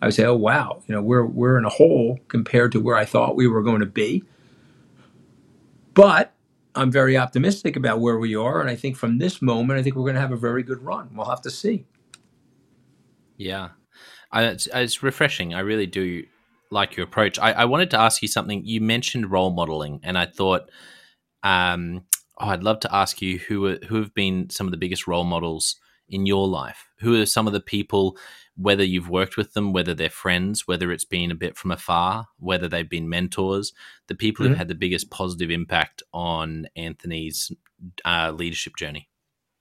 I 0.00 0.06
would 0.06 0.14
say, 0.14 0.24
oh 0.24 0.34
wow, 0.34 0.82
you 0.86 0.94
know, 0.94 1.02
we're 1.02 1.24
we're 1.24 1.58
in 1.58 1.64
a 1.64 1.70
hole 1.70 2.18
compared 2.28 2.72
to 2.72 2.80
where 2.80 2.96
I 2.96 3.04
thought 3.04 3.36
we 3.36 3.46
were 3.46 3.62
going 3.62 3.80
to 3.80 3.86
be. 3.86 4.24
But 5.94 6.32
I'm 6.74 6.90
very 6.90 7.16
optimistic 7.16 7.76
about 7.76 8.00
where 8.00 8.18
we 8.18 8.34
are, 8.34 8.60
and 8.60 8.70
I 8.70 8.76
think 8.76 8.96
from 8.96 9.18
this 9.18 9.42
moment, 9.42 9.78
I 9.78 9.82
think 9.82 9.96
we're 9.96 10.02
going 10.02 10.14
to 10.14 10.20
have 10.20 10.32
a 10.32 10.36
very 10.36 10.62
good 10.62 10.82
run. 10.82 11.10
We'll 11.14 11.28
have 11.28 11.42
to 11.42 11.50
see. 11.50 11.84
Yeah, 13.36 13.70
I, 14.30 14.44
it's, 14.44 14.68
it's 14.72 15.02
refreshing. 15.02 15.54
I 15.54 15.60
really 15.60 15.86
do 15.86 16.24
like 16.70 16.96
your 16.96 17.04
approach. 17.04 17.38
I, 17.38 17.52
I, 17.52 17.64
wanted 17.66 17.90
to 17.90 18.00
ask 18.00 18.22
you 18.22 18.28
something. 18.28 18.64
You 18.64 18.80
mentioned 18.80 19.30
role 19.30 19.50
modeling, 19.50 20.00
and 20.02 20.16
I 20.16 20.26
thought, 20.26 20.70
um, 21.42 22.04
oh, 22.38 22.48
I'd 22.48 22.62
love 22.62 22.80
to 22.80 22.94
ask 22.94 23.20
you 23.20 23.38
who 23.38 23.76
who 23.88 23.96
have 23.96 24.14
been 24.14 24.48
some 24.48 24.66
of 24.66 24.70
the 24.70 24.78
biggest 24.78 25.06
role 25.06 25.24
models 25.24 25.76
in 26.08 26.24
your 26.24 26.48
life. 26.48 26.88
Who 27.00 27.20
are 27.20 27.26
some 27.26 27.46
of 27.46 27.52
the 27.52 27.60
people 27.60 28.16
whether 28.62 28.84
you've 28.84 29.08
worked 29.08 29.36
with 29.36 29.54
them, 29.54 29.72
whether 29.72 29.94
they're 29.94 30.10
friends, 30.10 30.66
whether 30.66 30.92
it's 30.92 31.04
been 31.04 31.30
a 31.30 31.34
bit 31.34 31.56
from 31.56 31.70
afar, 31.70 32.28
whether 32.38 32.68
they've 32.68 32.88
been 32.88 33.08
mentors, 33.08 33.72
the 34.06 34.14
people 34.14 34.44
mm-hmm. 34.44 34.52
who've 34.52 34.58
had 34.58 34.68
the 34.68 34.74
biggest 34.74 35.10
positive 35.10 35.50
impact 35.50 36.02
on 36.12 36.66
Anthony's 36.76 37.52
uh, 38.04 38.32
leadership 38.34 38.76
journey? 38.76 39.08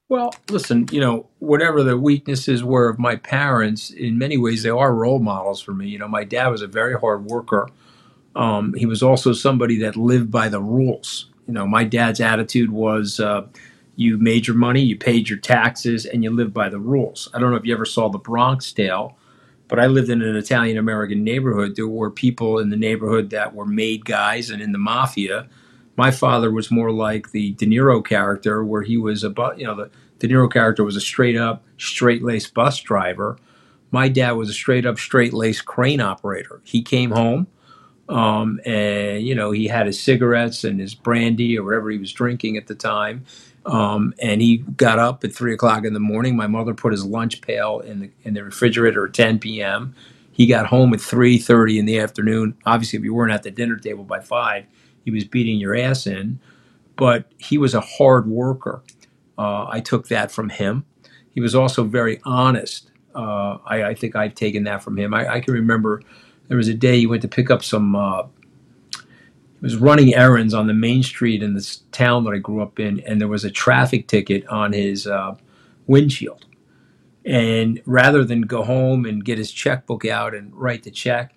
Well, 0.10 0.34
listen, 0.50 0.88
you 0.92 1.00
know, 1.00 1.30
whatever 1.40 1.84
the 1.84 1.98
weaknesses 1.98 2.64
were 2.64 2.90
of 2.90 3.00
my 3.00 3.16
parents, 3.16 3.92
in 3.92 4.18
many 4.18 4.38
ways 4.38 4.62
they 4.62 4.70
are 4.70 4.94
role 4.94 5.20
models 5.20 5.62
for 5.62 5.74
me. 5.74 5.88
You 5.88 6.00
know, 6.00 6.08
my 6.08 6.26
dad 6.26 6.50
was 6.50 6.62
a 6.62 6.68
very 6.68 7.00
hard 7.00 7.26
worker. 7.26 7.70
Um, 8.36 8.74
he 8.74 8.86
was 8.86 9.02
also 9.02 9.32
somebody 9.32 9.78
that 9.80 9.96
lived 9.96 10.30
by 10.30 10.50
the 10.50 10.62
rules. 10.62 11.30
You 11.48 11.54
know, 11.54 11.66
my 11.66 11.86
dad's 11.86 12.20
attitude 12.20 12.72
was, 12.72 13.20
uh, 13.20 13.48
you 13.96 14.18
made 14.18 14.48
your 14.48 14.56
money, 14.56 14.82
you 14.82 14.98
paid 14.98 15.30
your 15.30 15.40
taxes, 15.40 16.06
and 16.06 16.24
you 16.24 16.32
lived 16.32 16.54
by 16.54 16.70
the 16.70 16.80
rules. 16.80 17.30
I 17.34 17.40
don't 17.40 17.52
know 17.52 17.58
if 17.58 17.66
you 17.66 17.74
ever 17.74 17.86
saw 17.86 18.10
The 18.10 18.18
Bronx 18.18 18.72
Tale, 18.72 19.18
but 19.68 19.80
I 19.80 19.88
lived 19.88 20.10
in 20.10 20.22
an 20.22 20.36
Italian 20.36 20.78
American 20.78 21.24
neighborhood. 21.24 21.76
There 21.76 21.88
were 21.88 22.10
people 22.10 22.60
in 22.60 22.70
the 22.70 22.78
neighborhood 22.78 23.30
that 23.30 23.54
were 23.54 23.66
made 23.66 24.06
guys 24.06 24.50
and 24.50 24.62
in 24.62 24.72
the 24.72 24.78
mafia. 24.78 25.48
My 25.98 26.12
father 26.12 26.52
was 26.52 26.72
more 26.72 26.92
like 26.92 27.32
the 27.32 27.52
De 27.52 27.66
Niro 27.66 28.04
character, 28.04 28.64
where 28.64 28.82
he 28.82 28.98
was 28.98 29.24
a, 29.24 29.34
you 29.58 29.66
know, 29.66 29.76
the 29.76 29.92
De 30.20 30.34
Niro 30.34 30.52
character 30.52 30.84
was 30.84 30.96
a 30.96 31.02
straight 31.02 31.38
up, 31.38 31.64
straight 31.78 32.24
laced 32.24 32.54
bus 32.54 32.80
driver. 32.80 33.38
My 33.92 34.08
dad 34.08 34.32
was 34.32 34.50
a 34.50 34.54
straight 34.54 34.86
up, 34.86 34.98
straight 34.98 35.34
laced 35.34 35.66
crane 35.66 36.00
operator. 36.00 36.62
He 36.64 36.82
came 36.82 37.12
home. 37.12 37.48
Um, 38.10 38.60
and 38.66 39.26
you 39.26 39.34
know 39.34 39.52
he 39.52 39.68
had 39.68 39.86
his 39.86 39.98
cigarettes 39.98 40.66
and 40.66 40.82
his 40.82 40.94
brandy 40.94 41.58
or 41.58 41.64
whatever 41.64 41.90
he 41.92 41.98
was 41.98 42.12
drinking 42.12 42.58
at 42.58 42.68
the 42.68 42.76
time 42.76 43.24
um, 43.66 44.14
and 44.22 44.42
he 44.42 44.58
got 44.58 45.00
up 45.00 45.24
at 45.24 45.34
three 45.34 45.54
o'clock 45.54 45.86
in 45.86 45.94
the 45.94 46.00
morning. 46.00 46.36
My 46.36 46.48
mother 46.48 46.74
put 46.74 46.92
his 46.92 47.06
lunch 47.06 47.42
pail 47.42 47.80
in 47.80 48.00
the 48.00 48.12
in 48.24 48.34
the 48.34 48.44
refrigerator 48.44 49.08
at 49.08 49.14
10 49.14 49.40
p.m. 49.40 49.96
He 50.32 50.48
got 50.48 50.68
home 50.68 50.94
at 50.94 51.00
3:30 51.00 51.78
in 51.78 51.86
the 51.86 52.00
afternoon. 52.00 52.56
Obviously, 52.66 52.98
if 52.98 53.06
you 53.06 53.14
weren't 53.14 53.32
at 53.32 53.44
the 53.44 53.52
dinner 53.52 53.78
table 53.78 54.04
by 54.04 54.20
five, 54.20 54.66
he 55.04 55.12
was 55.12 55.24
beating 55.24 55.60
your 55.60 55.76
ass 55.76 56.08
in. 56.08 56.40
But 56.96 57.32
he 57.38 57.58
was 57.58 57.74
a 57.74 57.82
hard 57.82 58.28
worker. 58.28 58.84
Uh, 59.38 59.68
I 59.70 59.80
took 59.80 60.08
that 60.10 60.32
from 60.32 60.50
him. 60.50 60.86
He 61.34 61.42
was 61.42 61.56
also 61.56 61.84
very 61.84 62.20
honest. 62.26 62.90
Uh, 63.16 63.58
I, 63.66 63.84
I, 63.84 63.94
think 63.96 64.16
I've 64.16 64.36
taken 64.36 64.64
that 64.66 64.84
from 64.84 64.98
him. 64.98 65.14
I, 65.14 65.36
I, 65.36 65.40
can 65.42 65.54
remember 65.54 66.02
there 66.48 66.58
was 66.58 66.68
a 66.68 66.74
day 66.74 67.00
he 67.00 67.08
went 67.08 67.22
to 67.24 67.28
pick 67.28 67.50
up 67.50 67.62
some 67.64 67.96
uh, 67.96 68.24
was 69.62 69.76
running 69.76 70.14
errands 70.14 70.54
on 70.54 70.68
the 70.68 70.74
main 70.74 71.04
street 71.04 71.44
in 71.44 71.54
this 71.54 71.84
town 71.92 72.24
that 72.24 72.32
I 72.32 72.38
grew 72.38 72.62
up 72.62 72.80
in, 72.80 73.00
and 73.02 73.22
there 73.22 73.28
was 73.28 73.46
a 73.46 73.52
traffic 73.52 74.08
ticket 74.08 74.46
on 74.48 74.74
his 74.74 75.06
uh, 75.06 75.36
windshield. 75.88 76.46
And 77.24 77.82
rather 77.86 78.24
than 78.24 78.42
go 78.42 78.64
home 78.64 79.06
and 79.06 79.24
get 79.24 79.38
his 79.38 79.52
checkbook 79.52 80.06
out 80.06 80.34
and 80.34 80.54
write 80.56 80.84
the 80.84 80.92
check, 80.92 81.36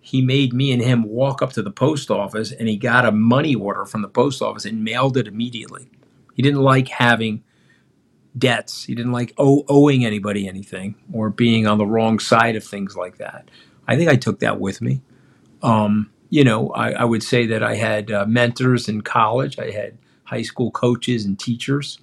he 0.00 0.22
made 0.22 0.52
me 0.52 0.70
and 0.70 0.82
him 0.82 1.02
walk 1.02 1.42
up 1.42 1.52
to 1.54 1.62
the 1.62 1.70
post 1.70 2.10
office 2.10 2.52
and 2.52 2.68
he 2.68 2.76
got 2.76 3.06
a 3.06 3.10
money 3.10 3.54
order 3.54 3.84
from 3.86 4.02
the 4.02 4.08
post 4.08 4.42
office 4.42 4.64
and 4.64 4.84
mailed 4.84 5.16
it 5.16 5.26
immediately. 5.26 5.88
He 6.34 6.42
didn't 6.42 6.60
like 6.60 6.88
having 6.88 7.42
debts. 8.36 8.84
He 8.84 8.94
didn't 8.94 9.12
like 9.12 9.32
owing 9.38 10.04
anybody 10.04 10.46
anything 10.46 10.94
or 11.12 11.30
being 11.30 11.66
on 11.66 11.78
the 11.78 11.86
wrong 11.86 12.18
side 12.18 12.54
of 12.54 12.62
things 12.62 12.96
like 12.96 13.16
that. 13.18 13.50
I 13.88 13.96
think 13.96 14.10
I 14.10 14.16
took 14.16 14.40
that 14.40 14.60
with 14.60 14.80
me. 14.82 15.00
Um, 15.62 16.10
you 16.34 16.42
know, 16.42 16.70
I, 16.70 16.90
I, 16.90 17.04
would 17.04 17.22
say 17.22 17.46
that 17.46 17.62
I 17.62 17.76
had 17.76 18.10
uh, 18.10 18.26
mentors 18.26 18.88
in 18.88 19.02
college. 19.02 19.56
I 19.56 19.70
had 19.70 19.96
high 20.24 20.42
school 20.42 20.72
coaches 20.72 21.24
and 21.24 21.38
teachers. 21.38 22.00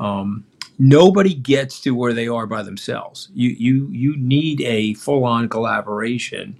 Um, 0.00 0.44
nobody 0.80 1.34
gets 1.34 1.80
to 1.82 1.92
where 1.92 2.12
they 2.12 2.26
are 2.26 2.48
by 2.48 2.64
themselves. 2.64 3.28
You 3.32 3.50
you 3.50 3.88
you 3.92 4.16
need 4.16 4.60
a 4.62 4.94
full 4.94 5.24
on 5.24 5.48
collaboration, 5.48 6.58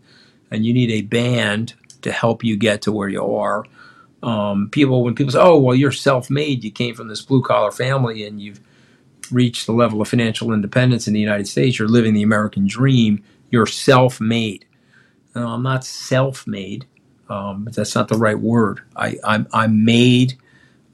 and 0.53 0.65
you 0.65 0.73
need 0.73 0.93
a 0.93 1.03
band 1.03 1.75
to 2.03 2.13
help 2.13 2.45
you 2.45 2.57
get 2.57 2.81
to 2.83 2.93
where 2.93 3.09
you 3.09 3.35
are. 3.35 3.65
Um, 4.23 4.69
people 4.71 5.03
when 5.03 5.17
people 5.17 5.33
say, 5.33 5.41
"Oh, 5.41 5.59
well, 5.59 5.75
you're 5.75 5.91
self 5.91 6.31
made. 6.31 6.63
You 6.63 6.71
came 6.71 6.95
from 6.95 7.09
this 7.09 7.23
blue 7.23 7.43
collar 7.43 7.73
family, 7.73 8.25
and 8.25 8.41
you've 8.41 8.61
reached 9.33 9.67
the 9.67 9.73
level 9.73 10.01
of 10.01 10.07
financial 10.07 10.53
independence 10.53 11.09
in 11.09 11.15
the 11.15 11.19
United 11.21 11.49
States. 11.49 11.77
You're 11.77 11.89
living 11.89 12.15
the 12.15 12.23
American 12.23 12.69
dream. 12.69 13.25
You're 13.51 13.67
self 13.67 14.21
made." 14.21 14.65
No, 15.35 15.49
I'm 15.49 15.63
not 15.65 15.85
self 15.85 16.47
made. 16.47 16.87
Um, 17.31 17.69
that's 17.73 17.95
not 17.97 18.09
the 18.09 18.19
right 18.19 18.41
word. 18.41 18.83
I, 18.97 19.19
I'm, 19.25 19.49
I'm 19.55 19.85
made 19.85 20.35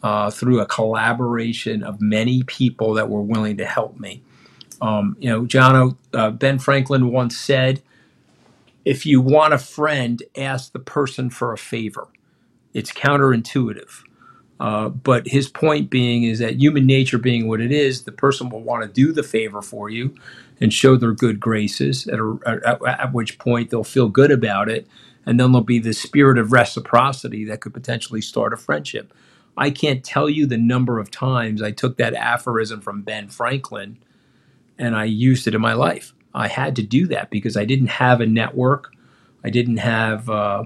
uh, 0.03 0.31
through 0.31 0.61
a 0.61 0.67
collaboration 0.67 1.83
of 1.85 2.01
many 2.01 2.45
people 2.45 2.95
that 2.95 3.11
were 3.11 3.23
willing 3.23 3.59
to 3.59 3.67
help 3.67 3.99
me. 4.01 4.23
Um, 4.83 5.17
you 5.21 5.31
know, 5.31 5.47
John, 5.47 5.99
uh, 6.15 6.31
Ben 6.31 6.59
Franklin 6.59 7.13
once 7.13 7.37
said, 7.37 7.83
if 8.85 9.07
you 9.07 9.21
want 9.21 9.55
a 9.55 9.59
friend, 9.59 10.23
ask 10.37 10.73
the 10.73 10.81
person 10.81 11.31
for 11.31 11.53
a 11.53 11.59
favor. 11.59 12.09
It's 12.75 12.93
counterintuitive. 12.93 14.03
Uh, 14.61 14.89
but 14.91 15.29
his 15.29 15.49
point 15.49 15.91
being 15.91 16.25
is 16.25 16.41
that 16.41 16.57
human 16.61 16.87
nature 16.87 17.19
being 17.19 17.49
what 17.49 17.61
it 17.61 17.73
is, 17.73 18.05
the 18.05 18.13
person 18.13 18.49
will 18.51 18.63
want 18.63 18.83
to 18.83 18.89
do 18.89 19.13
the 19.13 19.23
favor 19.23 19.63
for 19.63 19.91
you 19.91 20.15
and 20.61 20.73
show 20.73 20.97
their 20.97 21.13
good 21.13 21.41
graces, 21.41 22.09
at, 22.09 22.19
a, 22.19 22.39
at, 22.47 22.85
at 22.87 23.13
which 23.13 23.39
point 23.39 23.71
they'll 23.71 23.85
feel 23.85 24.09
good 24.09 24.33
about 24.33 24.69
it 24.69 24.87
and 25.27 25.39
then 25.39 25.53
there'll 25.53 25.65
be 25.65 25.81
the 25.81 25.93
spirit 25.93 26.39
of 26.39 26.53
reciprocity 26.53 27.45
that 27.45 27.61
could 27.61 27.75
potentially 27.75 28.21
start 28.21 28.53
a 28.53 28.57
friendship. 28.57 29.13
I 29.57 29.71
can't 29.71 30.05
tell 30.05 30.31
you 30.31 30.47
the 30.47 30.57
number 30.57 30.99
of 30.99 31.11
times 31.11 31.63
I 31.63 31.73
took 31.73 31.97
that 31.97 32.15
aphorism 32.15 32.81
from 32.81 33.03
Ben 33.03 33.29
Franklin 33.29 33.99
and 34.79 34.95
I 34.95 35.05
used 35.05 35.47
it 35.47 35.55
in 35.55 35.61
my 35.61 35.73
life. 35.73 36.15
I 36.35 36.49
had 36.49 36.77
to 36.77 36.83
do 36.83 37.07
that 37.09 37.31
because 37.31 37.57
I 37.57 37.65
didn't 37.65 37.89
have 37.89 38.21
a 38.21 38.27
network. 38.27 38.93
I 39.43 39.51
didn't 39.51 39.79
have 39.79 40.29
uh, 40.29 40.65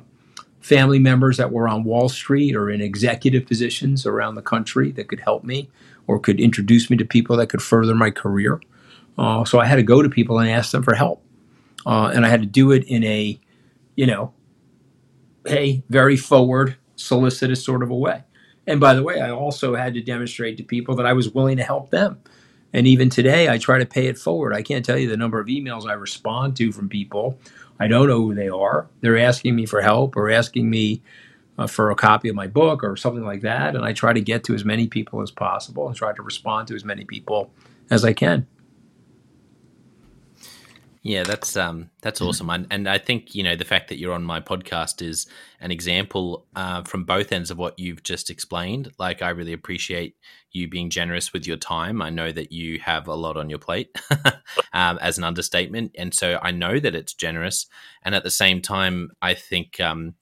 family 0.60 0.98
members 0.98 1.36
that 1.36 1.52
were 1.52 1.68
on 1.68 1.84
Wall 1.84 2.08
Street 2.08 2.56
or 2.56 2.68
in 2.68 2.80
executive 2.80 3.46
positions 3.46 4.04
around 4.04 4.34
the 4.34 4.42
country 4.42 4.90
that 4.92 5.08
could 5.08 5.20
help 5.20 5.44
me 5.44 5.70
or 6.06 6.18
could 6.18 6.40
introduce 6.40 6.90
me 6.90 6.96
to 6.96 7.04
people 7.04 7.36
that 7.36 7.48
could 7.48 7.62
further 7.62 7.94
my 7.94 8.10
career. 8.10 8.60
Uh, 9.16 9.44
so 9.44 9.60
I 9.60 9.66
had 9.66 9.76
to 9.76 9.82
go 9.82 10.02
to 10.02 10.08
people 10.08 10.38
and 10.38 10.50
ask 10.50 10.72
them 10.72 10.82
for 10.82 10.94
help. 10.94 11.22
Uh, 11.86 12.10
and 12.12 12.26
I 12.26 12.28
had 12.28 12.40
to 12.40 12.46
do 12.46 12.72
it 12.72 12.84
in 12.84 13.04
a, 13.04 13.38
you 13.94 14.06
know, 14.06 14.32
hey, 15.46 15.82
very 15.88 16.16
forward, 16.16 16.76
solicitous 16.96 17.64
sort 17.64 17.82
of 17.82 17.90
a 17.90 17.96
way. 17.96 18.24
And 18.66 18.78
by 18.80 18.94
the 18.94 19.02
way, 19.02 19.20
I 19.20 19.30
also 19.30 19.74
had 19.74 19.94
to 19.94 20.00
demonstrate 20.00 20.56
to 20.58 20.62
people 20.62 20.94
that 20.96 21.06
I 21.06 21.12
was 21.12 21.30
willing 21.30 21.56
to 21.56 21.62
help 21.64 21.90
them. 21.90 22.20
And 22.72 22.86
even 22.86 23.10
today, 23.10 23.48
I 23.48 23.58
try 23.58 23.78
to 23.78 23.86
pay 23.86 24.06
it 24.06 24.18
forward. 24.18 24.54
I 24.54 24.62
can't 24.62 24.84
tell 24.84 24.98
you 24.98 25.08
the 25.08 25.16
number 25.16 25.40
of 25.40 25.48
emails 25.48 25.88
I 25.88 25.94
respond 25.94 26.56
to 26.58 26.70
from 26.70 26.88
people. 26.88 27.38
I 27.80 27.88
don't 27.88 28.06
know 28.06 28.20
who 28.20 28.34
they 28.34 28.48
are. 28.48 28.88
They're 29.00 29.18
asking 29.18 29.56
me 29.56 29.66
for 29.66 29.80
help 29.80 30.16
or 30.16 30.30
asking 30.30 30.70
me 30.70 31.02
uh, 31.58 31.66
for 31.66 31.90
a 31.90 31.96
copy 31.96 32.28
of 32.28 32.36
my 32.36 32.46
book 32.46 32.84
or 32.84 32.96
something 32.96 33.24
like 33.24 33.40
that. 33.40 33.74
And 33.74 33.84
I 33.84 33.92
try 33.92 34.12
to 34.12 34.20
get 34.20 34.44
to 34.44 34.54
as 34.54 34.64
many 34.64 34.86
people 34.86 35.20
as 35.20 35.30
possible 35.30 35.88
and 35.88 35.96
try 35.96 36.12
to 36.12 36.22
respond 36.22 36.68
to 36.68 36.74
as 36.74 36.84
many 36.84 37.04
people 37.04 37.50
as 37.90 38.04
I 38.04 38.12
can. 38.12 38.46
Yeah, 41.02 41.22
that's 41.22 41.56
um, 41.56 41.88
that's 42.02 42.20
awesome, 42.20 42.50
and, 42.50 42.66
and 42.70 42.86
I 42.86 42.98
think 42.98 43.34
you 43.34 43.42
know 43.42 43.56
the 43.56 43.64
fact 43.64 43.88
that 43.88 43.98
you're 43.98 44.12
on 44.12 44.22
my 44.22 44.38
podcast 44.38 45.00
is 45.00 45.26
an 45.58 45.70
example 45.70 46.46
uh, 46.54 46.82
from 46.82 47.04
both 47.04 47.32
ends 47.32 47.50
of 47.50 47.56
what 47.56 47.78
you've 47.78 48.02
just 48.02 48.28
explained. 48.28 48.92
Like, 48.98 49.22
I 49.22 49.30
really 49.30 49.54
appreciate 49.54 50.14
you 50.52 50.68
being 50.68 50.90
generous 50.90 51.32
with 51.32 51.46
your 51.46 51.56
time. 51.56 52.02
I 52.02 52.10
know 52.10 52.32
that 52.32 52.52
you 52.52 52.80
have 52.80 53.08
a 53.08 53.14
lot 53.14 53.38
on 53.38 53.48
your 53.48 53.58
plate, 53.58 53.98
um, 54.74 54.98
as 55.00 55.16
an 55.16 55.24
understatement, 55.24 55.92
and 55.96 56.12
so 56.12 56.38
I 56.42 56.50
know 56.50 56.78
that 56.78 56.94
it's 56.94 57.14
generous. 57.14 57.66
And 58.02 58.14
at 58.14 58.22
the 58.22 58.30
same 58.30 58.60
time, 58.60 59.10
I 59.22 59.32
think 59.32 59.80
um, 59.80 60.16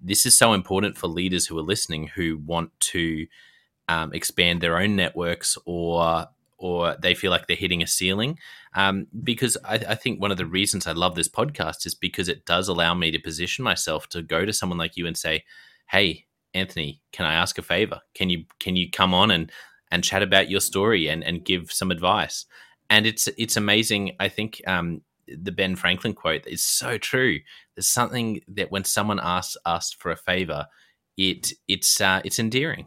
this 0.00 0.24
is 0.24 0.36
so 0.36 0.54
important 0.54 0.96
for 0.96 1.08
leaders 1.08 1.46
who 1.46 1.58
are 1.58 1.62
listening 1.62 2.06
who 2.08 2.38
want 2.38 2.70
to 2.80 3.26
um, 3.88 4.14
expand 4.14 4.62
their 4.62 4.78
own 4.78 4.96
networks 4.96 5.58
or 5.66 6.26
or 6.62 6.96
they 7.02 7.12
feel 7.12 7.32
like 7.32 7.48
they're 7.48 7.56
hitting 7.56 7.82
a 7.82 7.86
ceiling. 7.88 8.38
Um, 8.74 9.08
because 9.24 9.58
I, 9.64 9.74
I, 9.74 9.94
think 9.96 10.20
one 10.20 10.30
of 10.30 10.36
the 10.38 10.46
reasons 10.46 10.86
I 10.86 10.92
love 10.92 11.16
this 11.16 11.28
podcast 11.28 11.84
is 11.86 11.94
because 11.94 12.28
it 12.28 12.46
does 12.46 12.68
allow 12.68 12.94
me 12.94 13.10
to 13.10 13.18
position 13.18 13.64
myself 13.64 14.08
to 14.10 14.22
go 14.22 14.46
to 14.46 14.52
someone 14.52 14.78
like 14.78 14.96
you 14.96 15.08
and 15.08 15.16
say, 15.16 15.44
"Hey, 15.90 16.26
Anthony, 16.54 17.02
can 17.10 17.26
I 17.26 17.34
ask 17.34 17.58
a 17.58 17.62
favor? 17.62 18.00
Can 18.14 18.30
you 18.30 18.44
can 18.60 18.76
you 18.76 18.90
come 18.90 19.12
on 19.12 19.32
and 19.32 19.50
and 19.90 20.04
chat 20.04 20.22
about 20.22 20.48
your 20.48 20.60
story 20.60 21.08
and 21.08 21.24
and 21.24 21.44
give 21.44 21.72
some 21.72 21.90
advice?" 21.90 22.46
And 22.88 23.06
it's 23.06 23.28
it's 23.36 23.56
amazing. 23.56 24.12
I 24.20 24.28
think 24.28 24.62
um, 24.68 25.02
the 25.26 25.52
Ben 25.52 25.74
Franklin 25.74 26.14
quote 26.14 26.46
is 26.46 26.62
so 26.62 26.96
true. 26.96 27.40
There's 27.74 27.88
something 27.88 28.40
that 28.48 28.70
when 28.70 28.84
someone 28.84 29.18
asks 29.20 29.56
us 29.66 29.92
for 29.92 30.12
a 30.12 30.16
favor, 30.16 30.66
it 31.16 31.52
it's 31.66 32.00
uh, 32.00 32.22
it's 32.24 32.38
endearing. 32.38 32.86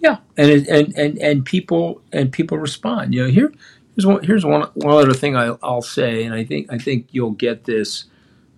Yeah, 0.00 0.16
and 0.36 0.50
it, 0.50 0.68
and 0.68 0.96
and 0.96 1.18
and 1.18 1.44
people 1.44 2.00
and 2.12 2.32
people 2.32 2.58
respond. 2.58 3.14
You 3.14 3.24
know, 3.24 3.30
here 3.30 3.52
here's 3.94 4.06
one 4.06 4.24
here's 4.24 4.44
one 4.44 4.62
one 4.74 4.94
other 4.96 5.12
thing 5.12 5.36
I, 5.36 5.50
will 5.50 5.82
say, 5.82 6.24
and 6.24 6.34
I 6.34 6.42
think 6.44 6.72
I 6.72 6.78
think 6.78 7.08
you'll 7.10 7.32
get 7.32 7.64
this, 7.64 8.04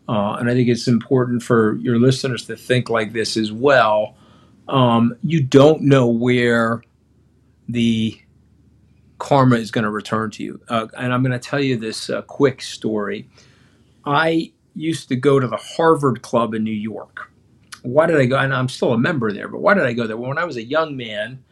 uh, 0.09 0.37
and 0.39 0.49
I 0.49 0.55
think 0.55 0.69
it's 0.69 0.87
important 0.87 1.43
for 1.43 1.77
your 1.77 1.99
listeners 1.99 2.47
to 2.47 2.57
think 2.57 2.89
like 2.89 3.13
this 3.13 3.37
as 3.37 3.51
well. 3.51 4.17
Um, 4.69 5.17
you 5.25 5.43
don't 5.43 5.83
know 5.83 6.07
where 6.07 6.83
the 7.69 8.21
karma 9.19 9.57
is 9.57 9.73
going 9.73 9.85
to 9.85 9.91
return 9.91 10.31
to 10.33 10.45
you, 10.45 10.61
uh, 10.69 10.87
and 10.97 11.13
I'm 11.13 11.23
going 11.23 11.33
to 11.33 11.41
tell 11.41 11.61
you 11.61 11.77
this 11.77 12.09
uh, 12.09 12.23
quick 12.23 12.63
story. 12.63 13.29
I 14.05 14.53
used 14.75 15.09
to 15.09 15.17
go 15.17 15.41
to 15.41 15.49
the 15.49 15.57
Harvard 15.57 16.23
Club 16.23 16.55
in 16.55 16.63
New 16.63 16.71
York 16.71 17.32
why 17.83 18.07
did 18.07 18.17
I 18.17 18.27
go? 18.27 18.37
And 18.39 18.55
I'm 18.55 18.69
still 18.69 18.93
a 18.93 18.99
member 18.99 19.33
there, 19.33 19.49
but 19.49 19.61
why 19.61 19.75
did 19.75 19.85
I 19.85 19.93
go 19.93 20.07
there? 20.07 20.17
Well, 20.17 20.29
when 20.29 20.39
I 20.39 20.45
was 20.45 20.57
a 20.57 20.63
young 20.63 20.97
man, 20.97 21.43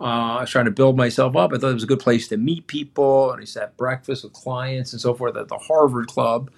uh, 0.00 0.36
I 0.36 0.40
was 0.42 0.50
trying 0.50 0.64
to 0.66 0.70
build 0.70 0.96
myself 0.96 1.36
up. 1.36 1.52
I 1.52 1.58
thought 1.58 1.70
it 1.70 1.74
was 1.74 1.84
a 1.84 1.88
good 1.88 2.00
place 2.00 2.28
to 2.28 2.36
meet 2.36 2.66
people, 2.66 3.30
and 3.30 3.38
I 3.38 3.42
used 3.42 3.54
to 3.54 3.60
have 3.60 3.76
breakfast 3.76 4.24
with 4.24 4.32
clients 4.32 4.92
and 4.92 5.00
so 5.00 5.14
forth 5.14 5.36
at 5.36 5.48
the 5.48 5.58
Harvard 5.58 6.08
Club. 6.08 6.50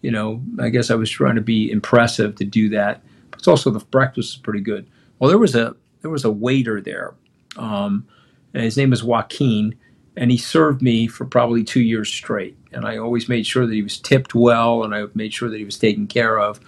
You 0.00 0.10
know, 0.10 0.42
I 0.60 0.68
guess 0.68 0.90
I 0.90 0.94
was 0.94 1.10
trying 1.10 1.34
to 1.36 1.40
be 1.40 1.70
impressive 1.70 2.36
to 2.36 2.44
do 2.44 2.68
that. 2.70 3.02
But 3.30 3.40
it's 3.40 3.48
also 3.48 3.70
the 3.70 3.80
breakfast 3.80 4.34
is 4.34 4.36
pretty 4.40 4.60
good. 4.60 4.86
Well, 5.18 5.28
there 5.28 5.38
was 5.38 5.54
a 5.54 5.74
there 6.02 6.10
was 6.10 6.24
a 6.24 6.30
waiter 6.30 6.80
there, 6.80 7.14
um, 7.56 8.06
and 8.52 8.62
his 8.62 8.76
name 8.76 8.90
was 8.90 9.02
Joaquin, 9.02 9.76
and 10.16 10.30
he 10.30 10.36
served 10.36 10.82
me 10.82 11.06
for 11.06 11.24
probably 11.24 11.64
two 11.64 11.80
years 11.80 12.08
straight. 12.08 12.56
And 12.72 12.84
I 12.84 12.98
always 12.98 13.28
made 13.28 13.46
sure 13.46 13.66
that 13.66 13.74
he 13.74 13.82
was 13.82 13.98
tipped 13.98 14.34
well, 14.34 14.84
and 14.84 14.94
I 14.94 15.06
made 15.14 15.32
sure 15.32 15.48
that 15.48 15.58
he 15.58 15.64
was 15.64 15.78
taken 15.78 16.06
care 16.06 16.38
of. 16.38 16.60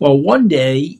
Well, 0.00 0.18
one 0.18 0.48
day 0.48 0.98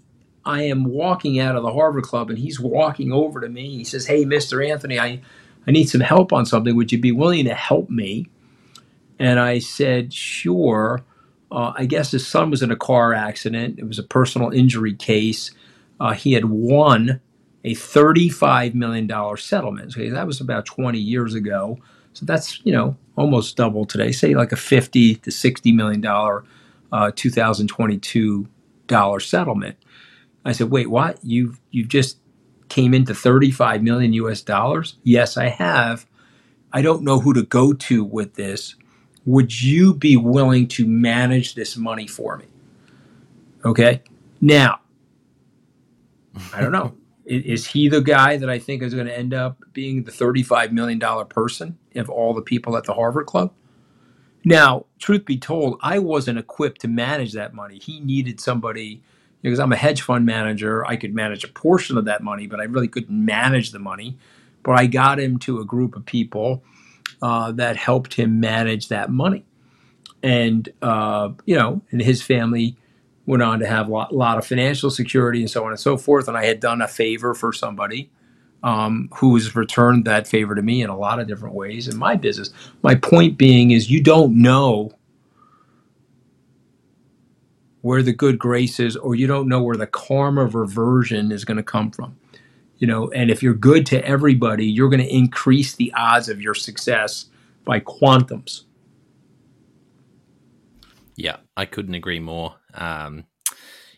I 0.49 0.63
am 0.63 0.85
walking 0.85 1.39
out 1.39 1.57
of 1.57 1.63
the 1.63 1.73
Harvard 1.75 2.05
Club 2.05 2.31
and 2.31 2.39
he's 2.39 2.59
walking 2.59 3.13
over 3.13 3.39
to 3.41 3.49
me. 3.51 3.77
He 3.77 3.85
says, 3.85 4.07
Hey, 4.07 4.25
Mr. 4.25 4.67
Anthony, 4.67 4.99
I, 4.99 5.21
I 5.67 5.71
need 5.71 5.91
some 5.91 6.01
help 6.01 6.33
on 6.33 6.47
something. 6.47 6.75
Would 6.75 6.91
you 6.91 6.99
be 6.99 7.13
willing 7.13 7.45
to 7.45 7.55
help 7.55 7.91
me? 7.91 8.27
And 9.19 9.39
I 9.39 9.59
said, 9.59 10.13
Sure. 10.13 11.05
Uh, 11.53 11.75
I 11.77 11.85
guess 11.85 12.11
his 12.13 12.27
son 12.27 12.51
was 12.51 12.63
in 12.63 12.71
a 12.71 12.77
car 12.77 13.13
accident. 13.13 13.79
It 13.79 13.87
was 13.87 13.99
a 13.99 14.03
personal 14.03 14.51
injury 14.51 14.95
case. 14.95 15.51
Uh, 16.01 16.13
he 16.15 16.33
had 16.33 16.47
won 16.47 17.21
a 17.65 17.75
$35 17.75 18.75
million 18.75 19.37
settlement. 19.37 19.95
Okay, 19.95 20.09
that 20.09 20.27
was 20.27 20.41
about 20.41 20.65
20 20.65 20.99
years 20.99 21.35
ago. 21.35 21.79
So 22.15 22.25
that's, 22.25 22.61
you 22.65 22.73
know, 22.73 22.97
almost 23.17 23.57
double 23.57 23.85
today. 23.85 24.13
Say 24.13 24.35
like 24.35 24.53
a 24.53 24.57
50 24.57 25.17
to 25.17 25.31
60 25.31 25.73
million 25.73 26.01
dollar 26.01 26.45
uh, 26.91 27.11
2022 27.15 28.49
dollar 28.87 29.21
settlement. 29.21 29.77
I 30.45 30.53
said, 30.53 30.71
wait, 30.71 30.89
what? 30.91 31.19
You've 31.23 31.61
you've 31.71 31.89
just 31.89 32.19
came 32.69 32.95
into 32.95 33.15
35 33.15 33.83
million 33.83 34.13
US 34.15 34.43
dollars? 34.43 34.97
Yes, 35.03 35.37
I 35.37 35.49
have. 35.49 36.07
I 36.73 36.83
don't 36.83 37.03
know 37.03 37.21
who 37.21 37.33
to 37.35 37.43
go 37.43 37.73
to 37.73 38.05
with 38.05 38.35
this. 38.35 38.75
Would 39.25 39.63
you 39.63 39.95
be 39.95 40.17
willing 40.17 40.69
to 40.69 40.87
manage 40.87 41.55
this 41.55 41.77
money 41.77 42.07
for 42.07 42.37
me? 42.37 42.47
Okay. 43.65 44.03
Now, 44.41 44.81
I 46.53 46.61
don't 46.61 46.73
know. 46.73 46.95
is 47.29 47.67
he 47.67 47.89
the 47.89 48.01
guy 48.01 48.39
that 48.39 48.49
I 48.49 48.59
think 48.59 48.83
is 48.83 48.95
going 48.95 49.07
to 49.07 49.17
end 49.17 49.35
up 49.35 49.59
being 49.75 50.05
the 50.05 50.13
$35 50.13 50.73
million 50.73 50.99
person 51.27 51.79
of 51.95 52.09
all 52.09 52.33
the 52.33 52.43
people 52.43 52.77
at 52.77 52.85
the 52.85 52.95
Harvard 52.95 53.27
Club? 53.27 53.53
Now, 54.45 54.87
truth 54.99 55.27
be 55.27 55.37
told, 55.37 55.79
I 55.83 55.99
wasn't 55.99 56.39
equipped 56.39 56.81
to 56.83 56.89
manage 56.89 57.35
that 57.35 57.53
money. 57.53 57.79
He 57.79 58.01
needed 58.01 58.41
somebody 58.41 59.03
because 59.43 59.61
I'm 59.61 59.73
a 59.73 59.77
hedge 59.77 60.03
fund 60.03 60.27
manager, 60.27 60.85
I 60.87 60.97
could 60.97 61.15
manage 61.15 61.45
a 61.45 61.49
portion 61.49 61.97
of 61.97 62.05
that 62.07 62.23
money, 62.23 62.47
but 62.47 62.61
I 62.61 62.65
really 62.65 62.89
couldn't 62.89 63.25
manage 63.25 63.71
the 63.71 63.79
money. 63.79 64.17
But 64.63 64.73
I 64.73 64.87
got 64.87 65.21
him 65.21 65.39
to 65.41 65.61
a 65.61 65.65
group 65.65 65.97
of 65.97 66.05
people 66.05 66.63
uh, 67.23 67.53
that 67.53 67.77
helped 67.77 68.15
him 68.15 68.41
manage 68.41 68.89
that 68.89 69.11
money. 69.11 69.45
And, 70.23 70.69
uh, 70.83 71.31
you 71.47 71.57
know, 71.57 71.81
and 71.91 72.03
his 72.03 72.23
family 72.23 72.77
went 73.27 73.43
on 73.43 73.61
to 73.61 73.67
have 73.67 73.89
a 73.89 73.91
lot, 73.91 74.15
lot, 74.15 74.39
of 74.39 74.47
financial 74.47 74.91
security 74.91 75.41
and 75.41 75.51
so 75.51 75.65
on 75.65 75.71
and 75.71 75.79
so 75.79 75.97
forth. 75.97 76.29
And 76.29 76.37
I 76.37 76.45
had 76.45 76.61
done 76.61 76.83
a 76.83 76.89
favor 76.89 77.35
for 77.35 77.53
somebody 77.53 78.11
um, 78.63 79.09
who's 79.15 79.55
returned 79.55 80.05
that 80.07 80.27
favor 80.27 80.55
to 80.55 80.63
me 80.63 80.83
in 80.83 80.91
a 80.91 80.97
lot 80.97 81.21
of 81.21 81.29
different 81.29 81.55
ways 81.55 81.89
in 81.89 81.97
my 81.97 82.17
business. 82.17 82.51
My 82.83 82.95
point 82.95 83.39
being 83.39 83.71
is 83.71 83.91
you 83.91 84.03
don't 84.03 84.41
know 84.41 84.93
where 87.89 88.03
the 88.03 88.13
good 88.13 88.39
grace 88.39 88.79
is, 88.79 88.97
or 88.97 89.15
you 89.15 89.27
don't 89.27 89.49
know 89.49 89.63
where 89.63 89.75
the 89.75 89.87
karma 89.87 90.45
reversion 90.45 91.33
is 91.33 91.47
going 91.47 91.57
to 91.57 91.63
come 91.63 91.91
from. 91.91 92.15
You 92.77 92.87
know, 92.87 93.09
and 93.13 93.31
if 93.31 93.43
you're 93.43 93.55
good 93.55 93.87
to 93.87 94.05
everybody, 94.05 94.67
you're 94.67 94.91
going 94.91 95.01
to 95.01 95.09
increase 95.09 95.75
the 95.75 95.91
odds 95.97 96.29
of 96.29 96.39
your 96.39 96.55
success 96.55 97.31
by 97.65 97.81
quantums. 97.81 98.65
Yeah, 101.17 101.37
I 101.57 101.65
couldn't 101.65 101.95
agree 101.95 102.21
more. 102.21 102.57
Um, 102.75 103.25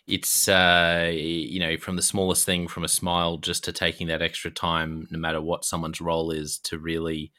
it's 0.06 0.46
uh, 0.46 1.10
you 1.12 1.58
know 1.58 1.76
from 1.76 1.96
the 1.96 2.02
smallest 2.02 2.46
thing, 2.46 2.68
from 2.68 2.84
a 2.84 2.88
smile, 2.88 3.38
just 3.38 3.64
to 3.64 3.72
taking 3.72 4.06
that 4.06 4.22
extra 4.22 4.52
time, 4.52 5.08
no 5.10 5.18
matter 5.18 5.40
what 5.40 5.64
someone's 5.64 6.00
role 6.00 6.30
is, 6.30 6.58
to 6.58 6.78
really 6.78 7.32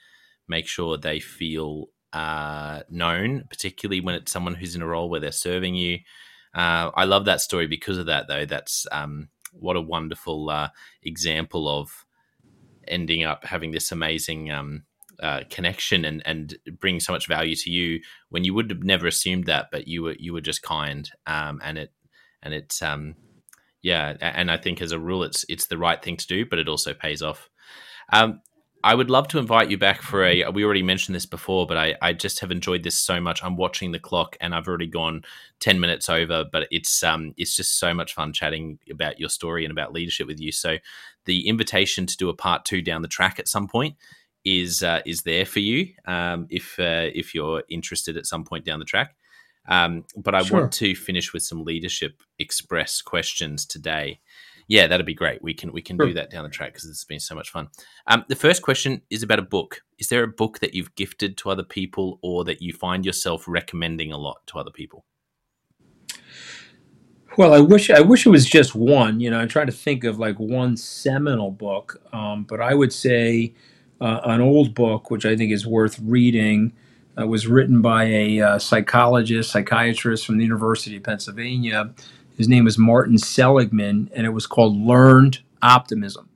make 0.50 0.68
sure 0.68 0.98
they 0.98 1.22
feel 1.22 1.86
uh, 2.12 2.82
known, 2.90 3.46
particularly 3.50 4.02
when 4.02 4.16
it's 4.16 4.34
someone 4.34 4.56
who's 4.56 4.76
in 4.76 4.82
a 4.82 4.86
role 4.86 5.10
where 5.10 5.22
they're 5.22 5.32
serving 5.32 5.76
you. 5.76 6.00
Uh, 6.54 6.92
I 6.96 7.06
love 7.06 7.26
that 7.26 7.42
story 7.42 7.68
because 7.68 7.98
of 7.98 8.08
that, 8.08 8.28
though. 8.28 8.46
That's 8.46 8.86
um, 8.92 9.30
what 9.54 9.76
a 9.76 9.82
wonderful 9.82 10.50
uh, 10.50 10.70
example 11.04 11.68
of 11.68 12.06
ending 12.88 13.24
up 13.24 13.46
having 13.46 13.72
this 13.72 13.92
amazing 13.92 14.52
um, 14.52 14.84
uh, 15.22 15.42
connection 15.50 16.04
and 16.04 16.22
and 16.26 16.58
bringing 16.80 17.00
so 17.00 17.14
much 17.14 17.28
value 17.28 17.56
to 17.56 17.70
you 17.70 18.02
when 18.30 18.44
you 18.44 18.54
would 18.54 18.70
have 18.70 18.84
never 18.84 19.08
assumed 19.08 19.46
that, 19.46 19.70
but 19.72 19.88
you 19.88 20.04
were 20.04 20.16
you 20.18 20.34
were 20.34 20.42
just 20.42 20.62
kind, 20.62 21.10
um, 21.28 21.62
and 21.64 21.78
it 21.78 21.94
and 22.42 22.54
it 22.54 22.80
um, 22.82 23.16
yeah, 23.82 24.16
and 24.20 24.52
I 24.52 24.58
think 24.58 24.82
as 24.82 24.92
a 24.92 25.00
rule, 25.00 25.24
it's 25.24 25.46
it's 25.48 25.68
the 25.68 25.78
right 25.78 26.02
thing 26.02 26.18
to 26.18 26.28
do, 26.28 26.46
but 26.46 26.60
it 26.60 26.68
also 26.68 26.94
pays 26.94 27.22
off. 27.22 27.50
Um, 28.12 28.42
I 28.84 28.96
would 28.96 29.10
love 29.10 29.28
to 29.30 29.40
invite 29.40 29.70
you 29.70 29.78
back 29.78 30.02
for 30.02 30.26
a. 30.26 30.50
We 30.50 30.64
already 30.64 30.84
mentioned 30.84 31.16
this 31.16 31.26
before, 31.26 31.68
but 31.68 31.78
I, 31.78 31.96
I 32.02 32.14
just 32.14 32.40
have 32.40 32.52
enjoyed 32.52 32.84
this 32.84 32.98
so 32.98 33.22
much. 33.22 33.44
I'm 33.44 33.56
watching 33.56 33.92
the 33.92 34.00
clock, 34.00 34.38
and 34.42 34.56
I've 34.56 34.68
already 34.68 34.88
gone 34.88 35.24
ten 35.60 35.80
minutes 35.80 36.10
over. 36.10 36.46
But 36.52 36.68
it's 36.72 37.04
um 37.04 37.34
it's 37.38 37.56
just 37.56 37.80
so 37.80 37.94
much 37.94 38.14
fun 38.14 38.34
chatting 38.34 38.80
about 38.90 39.20
your 39.20 39.30
story 39.30 39.66
and 39.66 39.72
about 39.72 39.94
leadership 39.94 40.28
with 40.28 40.40
you. 40.40 40.52
So 40.52 40.78
the 41.26 41.48
invitation 41.48 42.06
to 42.06 42.18
do 42.18 42.30
a 42.30 42.34
part 42.34 42.66
two 42.66 42.82
down 42.82 43.02
the 43.02 43.08
track 43.08 43.40
at 43.40 43.48
some 43.48 43.68
point 43.68 43.96
is 44.44 44.82
uh, 44.82 45.02
is 45.06 45.22
there 45.22 45.46
for 45.46 45.60
you 45.60 45.94
um, 46.06 46.48
if 46.50 46.80
uh, 46.80 47.10
if 47.14 47.36
you're 47.36 47.64
interested 47.70 48.18
at 48.18 48.26
some 48.26 48.44
point 48.44 48.66
down 48.66 48.80
the 48.80 48.86
track. 48.86 49.16
Um, 49.68 50.06
but 50.18 50.34
I 50.34 50.42
sure. 50.42 50.62
want 50.62 50.74
to 50.74 50.96
finish 50.96 51.34
with 51.34 51.44
some 51.44 51.64
leadership 51.64 52.24
express 52.40 53.02
questions 53.02 53.66
today. 53.66 54.20
Yeah, 54.72 54.88
that'd 54.88 55.06
be 55.06 55.14
great. 55.14 55.44
We 55.44 55.54
can 55.54 55.74
we 55.74 55.82
can 55.82 55.98
sure. 55.98 56.06
do 56.06 56.14
that 56.14 56.32
down 56.32 56.46
the 56.46 56.50
track 56.50 56.72
because 56.72 56.86
it's 56.86 57.04
been 57.04 57.20
so 57.20 57.36
much 57.36 57.50
fun. 57.50 57.68
Um, 58.08 58.24
the 58.30 58.38
first 58.38 58.62
question 58.62 59.02
is 59.10 59.22
about 59.22 59.38
a 59.38 59.42
book. 59.42 59.82
Is 60.00 60.08
there 60.08 60.24
a 60.24 60.30
book 60.30 60.60
that 60.60 60.74
you've 60.74 60.96
gifted 60.96 61.36
to 61.40 61.50
other 61.50 61.64
people, 61.64 62.20
or 62.22 62.46
that 62.46 62.62
you 62.62 62.72
find 62.72 63.06
yourself 63.06 63.44
recommending 63.50 64.14
a 64.14 64.18
lot 64.18 64.38
to 64.48 64.58
other 64.58 64.72
people? 64.72 65.04
Well, 67.38 67.54
I 67.54 67.60
wish 67.60 67.90
I 67.90 68.00
wish 68.00 68.26
it 68.26 68.30
was 68.30 68.46
just 68.46 68.74
one. 68.74 69.20
You 69.20 69.30
know, 69.30 69.40
I'm 69.40 69.50
trying 69.50 69.66
to 69.66 69.74
think 69.74 70.06
of 70.06 70.20
like 70.20 70.40
one 70.40 70.78
seminal 70.78 71.52
book, 71.52 72.02
um, 72.14 72.46
but 72.46 72.62
I 72.62 72.74
would 72.74 72.94
say 72.94 73.54
uh, 74.00 74.22
an 74.24 74.40
old 74.40 74.74
book, 74.74 75.12
which 75.12 75.26
I 75.26 75.36
think 75.36 75.52
is 75.52 75.68
worth 75.68 76.00
reading, 76.00 76.72
uh, 77.20 77.28
was 77.28 77.46
written 77.46 77.82
by 77.82 78.06
a 78.06 78.40
uh, 78.40 78.58
psychologist, 78.58 79.52
psychiatrist 79.52 80.26
from 80.26 80.38
the 80.38 80.46
University 80.46 80.96
of 80.96 81.04
Pennsylvania. 81.04 81.94
His 82.42 82.50
name 82.50 82.66
is 82.66 82.76
Martin 82.76 83.20
Seligman, 83.20 84.10
and 84.16 84.26
it 84.26 84.32
was 84.32 84.48
called 84.48 84.76
Learned 84.76 85.42
Optimism. 85.62 86.28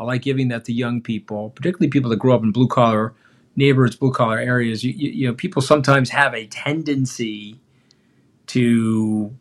I 0.00 0.04
like 0.04 0.22
giving 0.22 0.48
that 0.48 0.64
to 0.64 0.72
young 0.72 1.02
people, 1.02 1.50
particularly 1.50 1.90
people 1.90 2.08
that 2.08 2.16
grow 2.16 2.34
up 2.34 2.42
in 2.42 2.52
blue 2.52 2.68
collar 2.68 3.12
neighborhoods, 3.54 3.94
blue 3.94 4.12
collar 4.12 4.38
areas. 4.38 4.82
You, 4.82 4.94
you, 4.96 5.10
you 5.10 5.26
know, 5.26 5.34
people 5.34 5.60
sometimes 5.60 6.08
have 6.08 6.32
a 6.32 6.46
tendency 6.46 7.60
to 8.46 9.36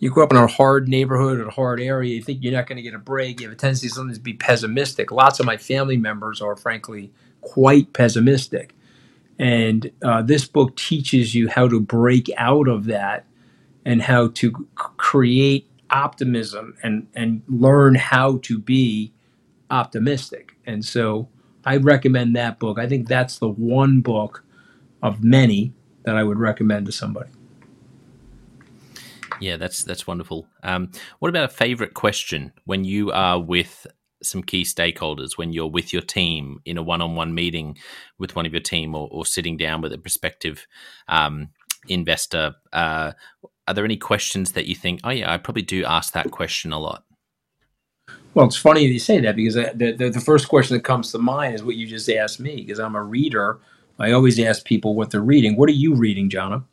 you 0.00 0.10
grow 0.10 0.24
up 0.24 0.32
in 0.32 0.36
a 0.36 0.46
hard 0.46 0.86
neighborhood 0.86 1.38
or 1.40 1.48
a 1.48 1.50
hard 1.50 1.80
area, 1.80 2.14
you 2.14 2.22
think 2.22 2.42
you're 2.42 2.52
not 2.52 2.66
going 2.66 2.76
to 2.76 2.82
get 2.82 2.92
a 2.92 2.98
break. 2.98 3.40
You 3.40 3.46
have 3.46 3.56
a 3.56 3.58
tendency 3.58 3.88
sometimes 3.88 4.18
to 4.18 4.22
be 4.22 4.34
pessimistic. 4.34 5.10
Lots 5.10 5.40
of 5.40 5.46
my 5.46 5.56
family 5.56 5.96
members 5.96 6.42
are, 6.42 6.56
frankly, 6.56 7.10
quite 7.40 7.94
pessimistic. 7.94 8.74
And 9.38 9.90
uh, 10.04 10.20
this 10.20 10.46
book 10.46 10.76
teaches 10.76 11.34
you 11.34 11.48
how 11.48 11.68
to 11.68 11.80
break 11.80 12.30
out 12.36 12.68
of 12.68 12.84
that 12.84 13.24
and 13.84 14.02
how 14.02 14.28
to 14.28 14.68
create 14.74 15.68
optimism 15.90 16.76
and, 16.82 17.06
and 17.14 17.42
learn 17.48 17.94
how 17.94 18.38
to 18.38 18.58
be 18.58 19.12
optimistic. 19.70 20.56
And 20.66 20.84
so 20.84 21.28
I 21.64 21.76
recommend 21.76 22.36
that 22.36 22.58
book. 22.58 22.78
I 22.78 22.86
think 22.86 23.08
that's 23.08 23.38
the 23.38 23.48
one 23.48 24.00
book 24.00 24.44
of 25.02 25.24
many 25.24 25.72
that 26.04 26.16
I 26.16 26.24
would 26.24 26.38
recommend 26.38 26.86
to 26.86 26.92
somebody. 26.92 27.30
Yeah, 29.40 29.56
that's 29.56 29.84
that's 29.84 30.06
wonderful. 30.06 30.46
Um, 30.62 30.90
what 31.18 31.30
about 31.30 31.44
a 31.44 31.48
favorite 31.48 31.94
question 31.94 32.52
when 32.64 32.84
you 32.84 33.10
are 33.10 33.40
with 33.40 33.86
some 34.22 34.42
key 34.42 34.64
stakeholders, 34.64 35.38
when 35.38 35.52
you're 35.52 35.70
with 35.70 35.94
your 35.94 36.02
team 36.02 36.60
in 36.66 36.76
a 36.76 36.82
one-on-one 36.82 37.34
meeting 37.34 37.78
with 38.18 38.36
one 38.36 38.44
of 38.44 38.52
your 38.52 38.60
team, 38.60 38.94
or, 38.94 39.08
or 39.10 39.24
sitting 39.24 39.56
down 39.56 39.80
with 39.80 39.94
a 39.94 39.98
prospective 39.98 40.66
um, 41.08 41.48
investor? 41.88 42.54
Uh, 42.70 43.12
are 43.70 43.74
there 43.74 43.84
any 43.84 43.96
questions 43.96 44.52
that 44.52 44.66
you 44.66 44.74
think, 44.74 44.98
oh 45.04 45.10
yeah, 45.10 45.32
I 45.32 45.38
probably 45.38 45.62
do 45.62 45.84
ask 45.84 46.12
that 46.14 46.32
question 46.32 46.72
a 46.72 46.78
lot? 46.80 47.04
Well, 48.34 48.46
it's 48.46 48.56
funny 48.56 48.84
you 48.84 48.98
say 48.98 49.20
that 49.20 49.36
because 49.36 49.54
the, 49.54 49.94
the, 49.96 50.10
the 50.10 50.20
first 50.20 50.48
question 50.48 50.76
that 50.76 50.82
comes 50.82 51.12
to 51.12 51.18
mind 51.18 51.54
is 51.54 51.62
what 51.62 51.76
you 51.76 51.86
just 51.86 52.10
asked 52.10 52.40
me 52.40 52.56
because 52.56 52.80
I'm 52.80 52.96
a 52.96 53.02
reader. 53.02 53.60
I 54.00 54.10
always 54.10 54.40
ask 54.40 54.64
people 54.64 54.96
what 54.96 55.10
they're 55.10 55.20
reading. 55.20 55.56
What 55.56 55.68
are 55.68 55.72
you 55.72 55.94
reading, 55.94 56.28
Jonno? 56.28 56.64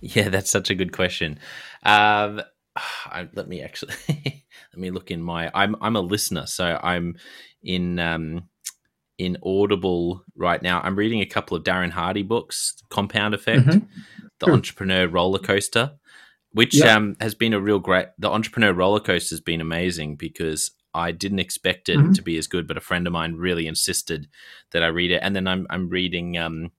Yeah, 0.00 0.28
that's 0.28 0.50
such 0.50 0.70
a 0.70 0.76
good 0.76 0.92
question. 0.92 1.40
Um, 1.82 2.42
I, 2.76 3.28
let 3.34 3.48
me 3.48 3.62
actually 3.62 3.94
let 4.08 4.76
me 4.76 4.90
look 4.90 5.10
in 5.10 5.20
my. 5.20 5.50
I'm 5.54 5.74
I'm 5.80 5.96
a 5.96 6.00
listener, 6.00 6.46
so 6.46 6.78
I'm 6.80 7.16
in 7.64 7.98
um, 7.98 8.48
in 9.18 9.36
Audible 9.44 10.24
right 10.36 10.60
now. 10.62 10.80
I'm 10.82 10.96
reading 10.96 11.20
a 11.20 11.26
couple 11.26 11.56
of 11.56 11.64
Darren 11.64 11.90
Hardy 11.90 12.22
books, 12.22 12.82
Compound 12.90 13.34
Effect, 13.34 13.66
mm-hmm. 13.66 13.86
The 14.38 14.46
sure. 14.46 14.54
Entrepreneur 14.54 15.08
Roller 15.08 15.38
Coaster, 15.38 15.92
which 16.52 16.80
um, 16.82 17.16
has 17.20 17.34
been 17.34 17.54
a 17.54 17.60
real 17.60 17.78
great. 17.78 18.08
The 18.18 18.30
Entrepreneur 18.30 18.72
Roller 18.72 19.00
Coaster 19.00 19.34
has 19.34 19.40
been 19.40 19.62
amazing 19.62 20.16
because 20.16 20.72
I 20.92 21.12
didn't 21.12 21.38
expect 21.38 21.88
it 21.88 21.98
mm-hmm. 21.98 22.12
to 22.12 22.22
be 22.22 22.36
as 22.36 22.46
good, 22.46 22.66
but 22.66 22.76
a 22.76 22.80
friend 22.80 23.06
of 23.06 23.12
mine 23.12 23.36
really 23.36 23.66
insisted 23.66 24.28
that 24.72 24.82
I 24.82 24.88
read 24.88 25.10
it. 25.10 25.20
And 25.22 25.34
then 25.34 25.46
I'm 25.46 25.66
I'm 25.70 25.88
reading 25.88 26.36
um, 26.36 26.72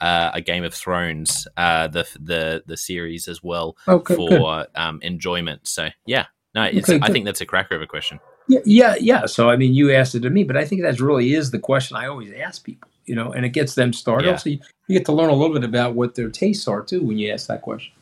uh, 0.00 0.30
a 0.34 0.40
Game 0.40 0.64
of 0.64 0.74
Thrones, 0.74 1.46
uh, 1.56 1.88
the 1.88 2.08
the 2.18 2.62
the 2.66 2.76
series 2.76 3.28
as 3.28 3.42
well 3.42 3.76
okay, 3.86 4.14
for 4.14 4.66
um, 4.74 4.98
enjoyment. 5.02 5.68
So 5.68 5.88
yeah, 6.06 6.26
no, 6.54 6.64
okay, 6.64 7.00
I 7.02 7.10
think 7.10 7.24
that's 7.24 7.40
a 7.40 7.46
cracker 7.46 7.74
of 7.74 7.82
a 7.82 7.86
question. 7.86 8.20
Yeah, 8.46 8.60
yeah, 8.64 8.94
yeah. 9.00 9.26
So 9.26 9.48
I 9.48 9.56
mean, 9.56 9.74
you 9.74 9.92
asked 9.92 10.14
it 10.14 10.20
to 10.20 10.30
me, 10.30 10.44
but 10.44 10.56
I 10.56 10.64
think 10.64 10.82
that 10.82 11.00
really 11.00 11.34
is 11.34 11.50
the 11.50 11.58
question 11.58 11.96
I 11.96 12.06
always 12.06 12.32
ask 12.32 12.64
people. 12.64 12.90
You 13.06 13.14
know, 13.14 13.32
and 13.32 13.44
it 13.44 13.50
gets 13.50 13.74
them 13.74 13.92
started. 13.92 14.26
Yeah. 14.26 14.32
Also, 14.32 14.50
you, 14.50 14.60
you 14.88 14.98
get 14.98 15.04
to 15.06 15.12
learn 15.12 15.28
a 15.28 15.34
little 15.34 15.54
bit 15.54 15.64
about 15.64 15.94
what 15.94 16.14
their 16.14 16.30
tastes 16.30 16.66
are 16.66 16.82
too 16.82 17.02
when 17.02 17.18
you 17.18 17.30
ask 17.30 17.48
that 17.48 17.60
question. 17.60 17.92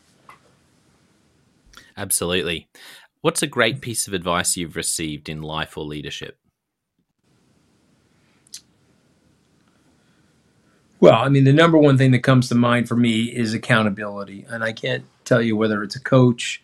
Absolutely. 1.96 2.68
What's 3.20 3.42
a 3.42 3.46
great 3.46 3.80
piece 3.80 4.06
of 4.06 4.14
advice 4.14 4.56
you've 4.56 4.76
received 4.76 5.28
in 5.28 5.42
life 5.42 5.76
or 5.76 5.84
leadership? 5.84 6.36
Well, 11.00 11.14
I 11.14 11.28
mean, 11.28 11.42
the 11.42 11.52
number 11.52 11.78
one 11.78 11.98
thing 11.98 12.12
that 12.12 12.20
comes 12.20 12.48
to 12.48 12.54
mind 12.54 12.88
for 12.88 12.94
me 12.94 13.24
is 13.24 13.54
accountability. 13.54 14.46
And 14.48 14.62
I 14.62 14.72
can't 14.72 15.04
tell 15.24 15.42
you 15.42 15.56
whether 15.56 15.82
it's 15.82 15.96
a 15.96 16.00
coach, 16.00 16.62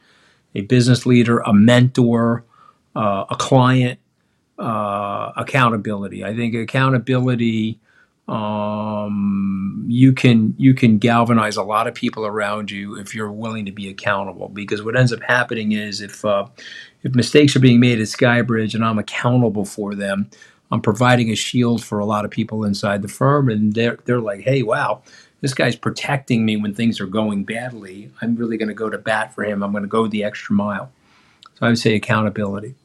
a 0.54 0.60
business 0.60 1.04
leader, 1.06 1.40
a 1.40 1.52
mentor, 1.52 2.44
uh, 2.94 3.24
a 3.30 3.36
client, 3.36 3.98
uh, 4.58 5.32
accountability. 5.36 6.24
I 6.24 6.34
think 6.34 6.54
accountability, 6.54 7.78
um, 8.26 9.84
you 9.88 10.12
can 10.12 10.54
you 10.58 10.74
can 10.74 10.98
galvanize 10.98 11.56
a 11.56 11.62
lot 11.62 11.86
of 11.86 11.94
people 11.94 12.26
around 12.26 12.70
you 12.70 12.96
if 12.98 13.14
you're 13.14 13.32
willing 13.32 13.64
to 13.66 13.72
be 13.72 13.88
accountable. 13.88 14.48
Because 14.48 14.82
what 14.82 14.96
ends 14.96 15.12
up 15.12 15.22
happening 15.22 15.72
is 15.72 16.00
if 16.00 16.24
uh, 16.24 16.46
if 17.02 17.14
mistakes 17.14 17.56
are 17.56 17.60
being 17.60 17.80
made 17.80 18.00
at 18.00 18.08
SkyBridge 18.08 18.74
and 18.74 18.84
I'm 18.84 18.98
accountable 18.98 19.64
for 19.64 19.94
them, 19.94 20.28
I'm 20.70 20.82
providing 20.82 21.30
a 21.30 21.36
shield 21.36 21.82
for 21.82 21.98
a 21.98 22.04
lot 22.04 22.24
of 22.24 22.30
people 22.30 22.64
inside 22.64 23.02
the 23.02 23.08
firm, 23.08 23.48
and 23.48 23.74
they're 23.74 23.98
they're 24.04 24.20
like, 24.20 24.40
hey, 24.42 24.62
wow, 24.62 25.02
this 25.40 25.54
guy's 25.54 25.76
protecting 25.76 26.44
me 26.44 26.56
when 26.56 26.74
things 26.74 27.00
are 27.00 27.06
going 27.06 27.44
badly. 27.44 28.10
I'm 28.20 28.36
really 28.36 28.56
going 28.56 28.68
to 28.68 28.74
go 28.74 28.90
to 28.90 28.98
bat 28.98 29.34
for 29.34 29.44
him. 29.44 29.62
I'm 29.62 29.70
going 29.70 29.84
to 29.84 29.88
go 29.88 30.06
the 30.06 30.24
extra 30.24 30.54
mile. 30.54 30.90
So 31.58 31.66
I 31.66 31.70
would 31.70 31.78
say 31.80 31.96
accountability. 31.96 32.76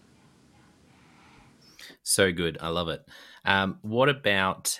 So 2.03 2.31
good, 2.31 2.57
I 2.61 2.69
love 2.69 2.89
it. 2.89 3.05
Um, 3.45 3.79
what 3.83 4.09
about 4.09 4.79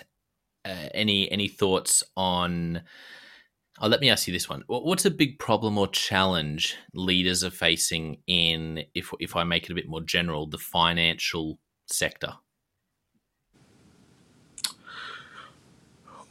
uh, 0.64 0.88
any 0.94 1.30
any 1.32 1.48
thoughts 1.48 2.04
on? 2.16 2.82
Oh, 3.80 3.88
let 3.88 4.00
me 4.00 4.10
ask 4.10 4.28
you 4.28 4.32
this 4.34 4.48
one: 4.48 4.64
What's 4.68 5.06
a 5.06 5.10
big 5.12 5.38
problem 5.38 5.78
or 5.78 5.88
challenge 5.88 6.76
leaders 6.94 7.44
are 7.44 7.50
facing 7.50 8.18
in, 8.26 8.84
if 8.94 9.12
if 9.20 9.36
I 9.36 9.44
make 9.44 9.64
it 9.66 9.72
a 9.72 9.76
bit 9.76 9.88
more 9.88 10.02
general, 10.02 10.46
the 10.48 10.58
financial 10.58 11.58
sector? 11.88 12.34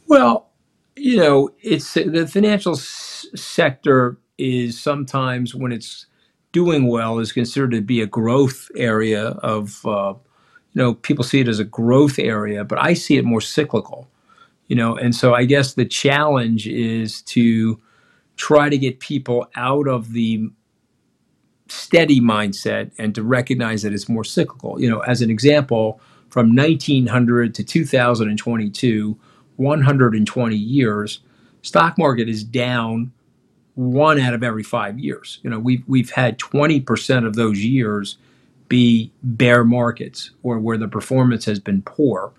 Well, 0.06 0.50
you 0.96 1.18
know, 1.18 1.50
it's 1.62 1.94
the 1.94 2.28
financial 2.30 2.74
s- 2.74 3.26
sector 3.36 4.18
is 4.38 4.80
sometimes 4.80 5.54
when 5.54 5.72
it's 5.72 6.06
doing 6.54 6.86
well 6.86 7.18
is 7.18 7.32
considered 7.32 7.72
to 7.72 7.82
be 7.82 8.00
a 8.00 8.06
growth 8.06 8.70
area 8.76 9.30
of 9.42 9.84
uh, 9.84 10.14
you 10.72 10.82
know 10.82 10.94
people 10.94 11.24
see 11.24 11.40
it 11.40 11.48
as 11.48 11.58
a 11.58 11.64
growth 11.64 12.18
area 12.18 12.64
but 12.64 12.78
i 12.78 12.94
see 12.94 13.18
it 13.18 13.24
more 13.24 13.42
cyclical 13.42 14.08
you 14.68 14.76
know? 14.76 14.96
And 14.96 15.14
so 15.14 15.34
i 15.34 15.44
guess 15.44 15.74
the 15.74 15.84
challenge 15.84 16.66
is 16.66 17.20
to 17.22 17.78
try 18.36 18.68
to 18.68 18.78
get 18.78 19.00
people 19.00 19.46
out 19.56 19.86
of 19.86 20.12
the 20.12 20.48
steady 21.68 22.20
mindset 22.20 22.90
and 22.98 23.14
to 23.14 23.22
recognize 23.22 23.82
that 23.82 23.92
it's 23.92 24.08
more 24.08 24.24
cyclical. 24.24 24.80
You 24.80 24.88
know 24.88 25.00
as 25.00 25.22
an 25.22 25.30
example 25.30 26.00
from 26.30 26.54
1900 26.54 27.54
to 27.54 27.64
2022 27.64 29.18
120 29.56 30.56
years, 30.56 31.20
stock 31.62 31.96
market 31.96 32.28
is 32.28 32.42
down 32.42 33.12
one 33.74 34.20
out 34.20 34.34
of 34.34 34.42
every 34.42 34.62
five 34.62 34.98
years. 34.98 35.38
You 35.42 35.50
know, 35.50 35.58
we've 35.58 35.82
we've 35.86 36.10
had 36.10 36.38
20% 36.38 37.26
of 37.26 37.34
those 37.34 37.64
years 37.64 38.18
be 38.68 39.12
bear 39.22 39.64
markets 39.64 40.30
or 40.42 40.58
where 40.58 40.78
the 40.78 40.88
performance 40.88 41.44
has 41.44 41.60
been 41.60 41.82
poor. 41.82 42.32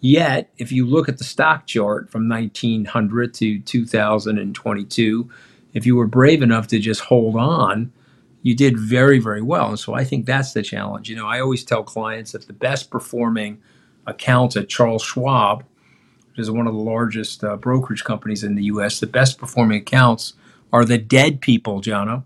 Yet, 0.00 0.50
if 0.58 0.70
you 0.70 0.86
look 0.86 1.08
at 1.08 1.18
the 1.18 1.24
stock 1.24 1.66
chart 1.66 2.10
from 2.10 2.28
1900 2.28 3.34
to 3.34 3.58
2022, 3.58 5.30
if 5.74 5.86
you 5.86 5.96
were 5.96 6.06
brave 6.06 6.42
enough 6.42 6.68
to 6.68 6.78
just 6.78 7.00
hold 7.02 7.36
on, 7.36 7.92
you 8.42 8.54
did 8.54 8.78
very, 8.78 9.18
very 9.18 9.42
well. 9.42 9.70
And 9.70 9.78
so 9.78 9.94
I 9.94 10.04
think 10.04 10.24
that's 10.24 10.52
the 10.52 10.62
challenge. 10.62 11.10
You 11.10 11.16
know, 11.16 11.26
I 11.26 11.40
always 11.40 11.64
tell 11.64 11.82
clients 11.82 12.32
that 12.32 12.46
the 12.46 12.52
best 12.52 12.90
performing 12.90 13.60
accounts 14.06 14.56
at 14.56 14.68
Charles 14.68 15.02
Schwab, 15.02 15.64
which 16.30 16.38
is 16.38 16.50
one 16.50 16.68
of 16.68 16.74
the 16.74 16.80
largest 16.80 17.42
uh, 17.42 17.56
brokerage 17.56 18.04
companies 18.04 18.44
in 18.44 18.54
the 18.54 18.64
U.S., 18.64 19.00
the 19.00 19.08
best 19.08 19.38
performing 19.38 19.80
accounts 19.80 20.34
are 20.72 20.84
the 20.84 20.98
dead 20.98 21.40
people, 21.40 21.80
Jonno. 21.80 22.24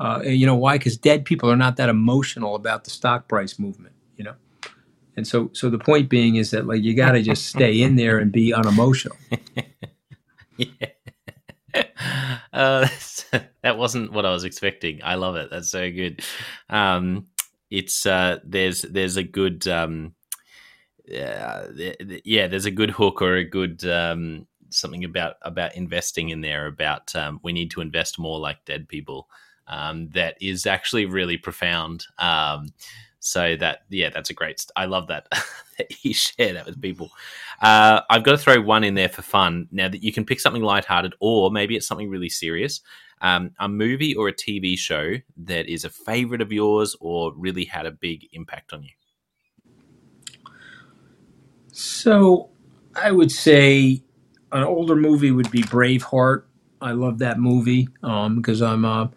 Uh, 0.00 0.20
you 0.24 0.46
know 0.46 0.54
why? 0.54 0.78
Because 0.78 0.96
dead 0.96 1.24
people 1.24 1.50
are 1.50 1.56
not 1.56 1.76
that 1.76 1.88
emotional 1.88 2.54
about 2.54 2.84
the 2.84 2.90
stock 2.90 3.28
price 3.28 3.58
movement. 3.58 3.94
You 4.16 4.24
know, 4.24 4.34
and 5.16 5.26
so 5.26 5.50
so 5.52 5.70
the 5.70 5.78
point 5.78 6.08
being 6.10 6.36
is 6.36 6.50
that 6.52 6.66
like 6.66 6.82
you 6.82 6.94
got 6.94 7.12
to 7.12 7.22
just 7.22 7.46
stay 7.54 7.82
in 7.82 7.96
there 7.96 8.18
and 8.18 8.32
be 8.32 8.54
unemotional. 8.54 9.16
yeah. 10.56 10.88
Uh, 12.52 12.88
that 13.62 13.78
wasn't 13.78 14.12
what 14.12 14.26
I 14.26 14.32
was 14.32 14.44
expecting. 14.44 15.00
I 15.04 15.16
love 15.16 15.36
it. 15.36 15.50
That's 15.50 15.70
so 15.70 15.90
good. 15.90 16.22
Um, 16.70 17.26
it's 17.70 18.06
uh, 18.06 18.38
there's 18.44 18.82
there's 18.82 19.16
a 19.16 19.22
good 19.22 19.68
um, 19.68 20.14
uh, 21.08 21.68
yeah 22.24 22.48
there's 22.48 22.66
a 22.66 22.72
good 22.72 22.90
hook 22.90 23.22
or 23.22 23.36
a 23.36 23.44
good 23.44 23.84
um, 23.86 24.47
something 24.70 25.04
about 25.04 25.36
about 25.42 25.74
investing 25.74 26.30
in 26.30 26.40
there 26.40 26.66
about 26.66 27.14
um, 27.14 27.40
we 27.42 27.52
need 27.52 27.70
to 27.72 27.80
invest 27.80 28.18
more 28.18 28.38
like 28.38 28.64
dead 28.64 28.88
people 28.88 29.28
um, 29.68 30.08
that 30.10 30.36
is 30.40 30.66
actually 30.66 31.06
really 31.06 31.36
profound. 31.36 32.06
Um, 32.18 32.68
so 33.20 33.56
that 33.56 33.82
yeah, 33.90 34.10
that's 34.10 34.30
a 34.30 34.34
great. 34.34 34.60
St- 34.60 34.72
I 34.76 34.86
love 34.86 35.08
that 35.08 35.28
that 35.78 36.04
you 36.04 36.14
share 36.14 36.54
that 36.54 36.66
with 36.66 36.80
people. 36.80 37.10
Uh, 37.60 38.00
I've 38.08 38.24
got 38.24 38.32
to 38.32 38.38
throw 38.38 38.60
one 38.60 38.84
in 38.84 38.94
there 38.94 39.08
for 39.08 39.22
fun. 39.22 39.68
Now 39.70 39.88
that 39.88 40.02
you 40.02 40.12
can 40.12 40.24
pick 40.24 40.40
something 40.40 40.62
lighthearted, 40.62 41.14
or 41.20 41.50
maybe 41.50 41.76
it's 41.76 41.86
something 41.86 42.10
really 42.10 42.28
serious. 42.28 42.80
Um, 43.20 43.50
a 43.58 43.68
movie 43.68 44.14
or 44.14 44.28
a 44.28 44.32
TV 44.32 44.78
show 44.78 45.14
that 45.38 45.66
is 45.66 45.84
a 45.84 45.90
favorite 45.90 46.40
of 46.40 46.52
yours, 46.52 46.96
or 47.00 47.32
really 47.36 47.64
had 47.64 47.84
a 47.84 47.90
big 47.90 48.28
impact 48.32 48.72
on 48.72 48.84
you. 48.84 48.90
So, 51.72 52.50
I 52.94 53.10
would 53.10 53.32
say 53.32 54.02
an 54.52 54.64
older 54.64 54.96
movie 54.96 55.30
would 55.30 55.50
be 55.50 55.62
Braveheart. 55.62 56.42
I 56.80 56.92
love 56.92 57.18
that 57.18 57.38
movie 57.38 57.88
because 58.00 58.62
um, 58.62 58.84
I'm 58.84 58.84
a 58.84 59.10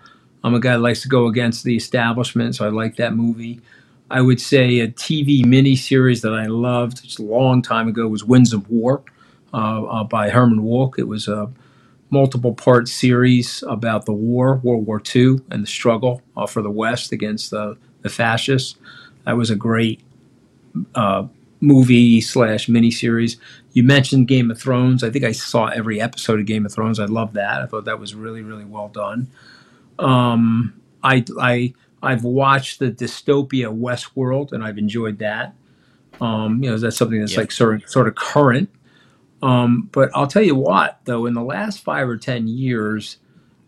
I'm 0.43 0.53
a 0.55 0.59
guy 0.59 0.71
that 0.71 0.79
likes 0.79 1.03
to 1.03 1.07
go 1.07 1.27
against 1.27 1.63
the 1.63 1.75
establishment, 1.75 2.55
so 2.55 2.65
I 2.65 2.69
like 2.69 2.95
that 2.95 3.15
movie. 3.15 3.61
I 4.09 4.21
would 4.21 4.41
say 4.41 4.79
a 4.79 4.87
TV 4.87 5.43
miniseries 5.43 6.21
that 6.21 6.33
I 6.33 6.47
loved 6.47 7.03
just 7.03 7.19
a 7.19 7.23
long 7.23 7.61
time 7.61 7.87
ago 7.87 8.07
was 8.07 8.23
Winds 8.23 8.51
of 8.51 8.69
War 8.69 9.03
uh, 9.53 9.83
uh, 9.83 10.03
by 10.03 10.29
Herman 10.29 10.63
Wouk. 10.63 10.97
It 10.97 11.07
was 11.07 11.27
a 11.27 11.49
multiple 12.09 12.53
part 12.53 12.89
series 12.89 13.63
about 13.67 14.05
the 14.05 14.11
war, 14.11 14.55
World 14.63 14.85
War 14.85 15.01
II, 15.15 15.39
and 15.49 15.63
the 15.63 15.67
struggle 15.67 16.21
uh, 16.35 16.45
for 16.45 16.61
the 16.61 16.69
West 16.69 17.13
against 17.13 17.51
the, 17.51 17.77
the 18.01 18.09
fascists. 18.09 18.75
That 19.25 19.37
was 19.37 19.49
a 19.49 19.55
great 19.55 20.01
uh, 20.93 21.27
movie 21.61 22.19
slash 22.19 22.67
miniseries. 22.67 23.37
You 23.73 23.83
mentioned 23.83 24.27
Game 24.27 24.51
of 24.51 24.59
Thrones. 24.59 25.03
I 25.03 25.09
think 25.09 25.23
I 25.23 25.31
saw 25.31 25.67
every 25.67 26.01
episode 26.01 26.39
of 26.39 26.45
Game 26.45 26.65
of 26.65 26.73
Thrones. 26.73 26.99
I 26.99 27.05
love 27.05 27.33
that. 27.33 27.61
I 27.61 27.65
thought 27.67 27.85
that 27.85 27.99
was 27.99 28.13
really, 28.13 28.41
really 28.41 28.65
well 28.65 28.89
done. 28.89 29.27
Um, 29.99 30.73
I, 31.03 31.23
I, 31.39 31.73
I've 32.03 32.23
watched 32.23 32.79
the 32.79 32.91
dystopia 32.91 33.73
Westworld, 33.73 34.51
and 34.51 34.63
I've 34.63 34.77
enjoyed 34.77 35.19
that. 35.19 35.53
Um, 36.19 36.63
you 36.63 36.69
know, 36.69 36.77
that's 36.77 36.97
something 36.97 37.19
that's 37.19 37.37
like 37.37 37.51
sort 37.51 37.75
of, 37.75 37.89
sort 37.89 38.07
of 38.07 38.15
current. 38.15 38.69
Um, 39.41 39.89
but 39.91 40.09
I'll 40.13 40.27
tell 40.27 40.43
you 40.43 40.55
what, 40.55 40.99
though, 41.05 41.25
in 41.25 41.33
the 41.33 41.43
last 41.43 41.83
five 41.83 42.07
or 42.07 42.17
ten 42.17 42.47
years, 42.47 43.17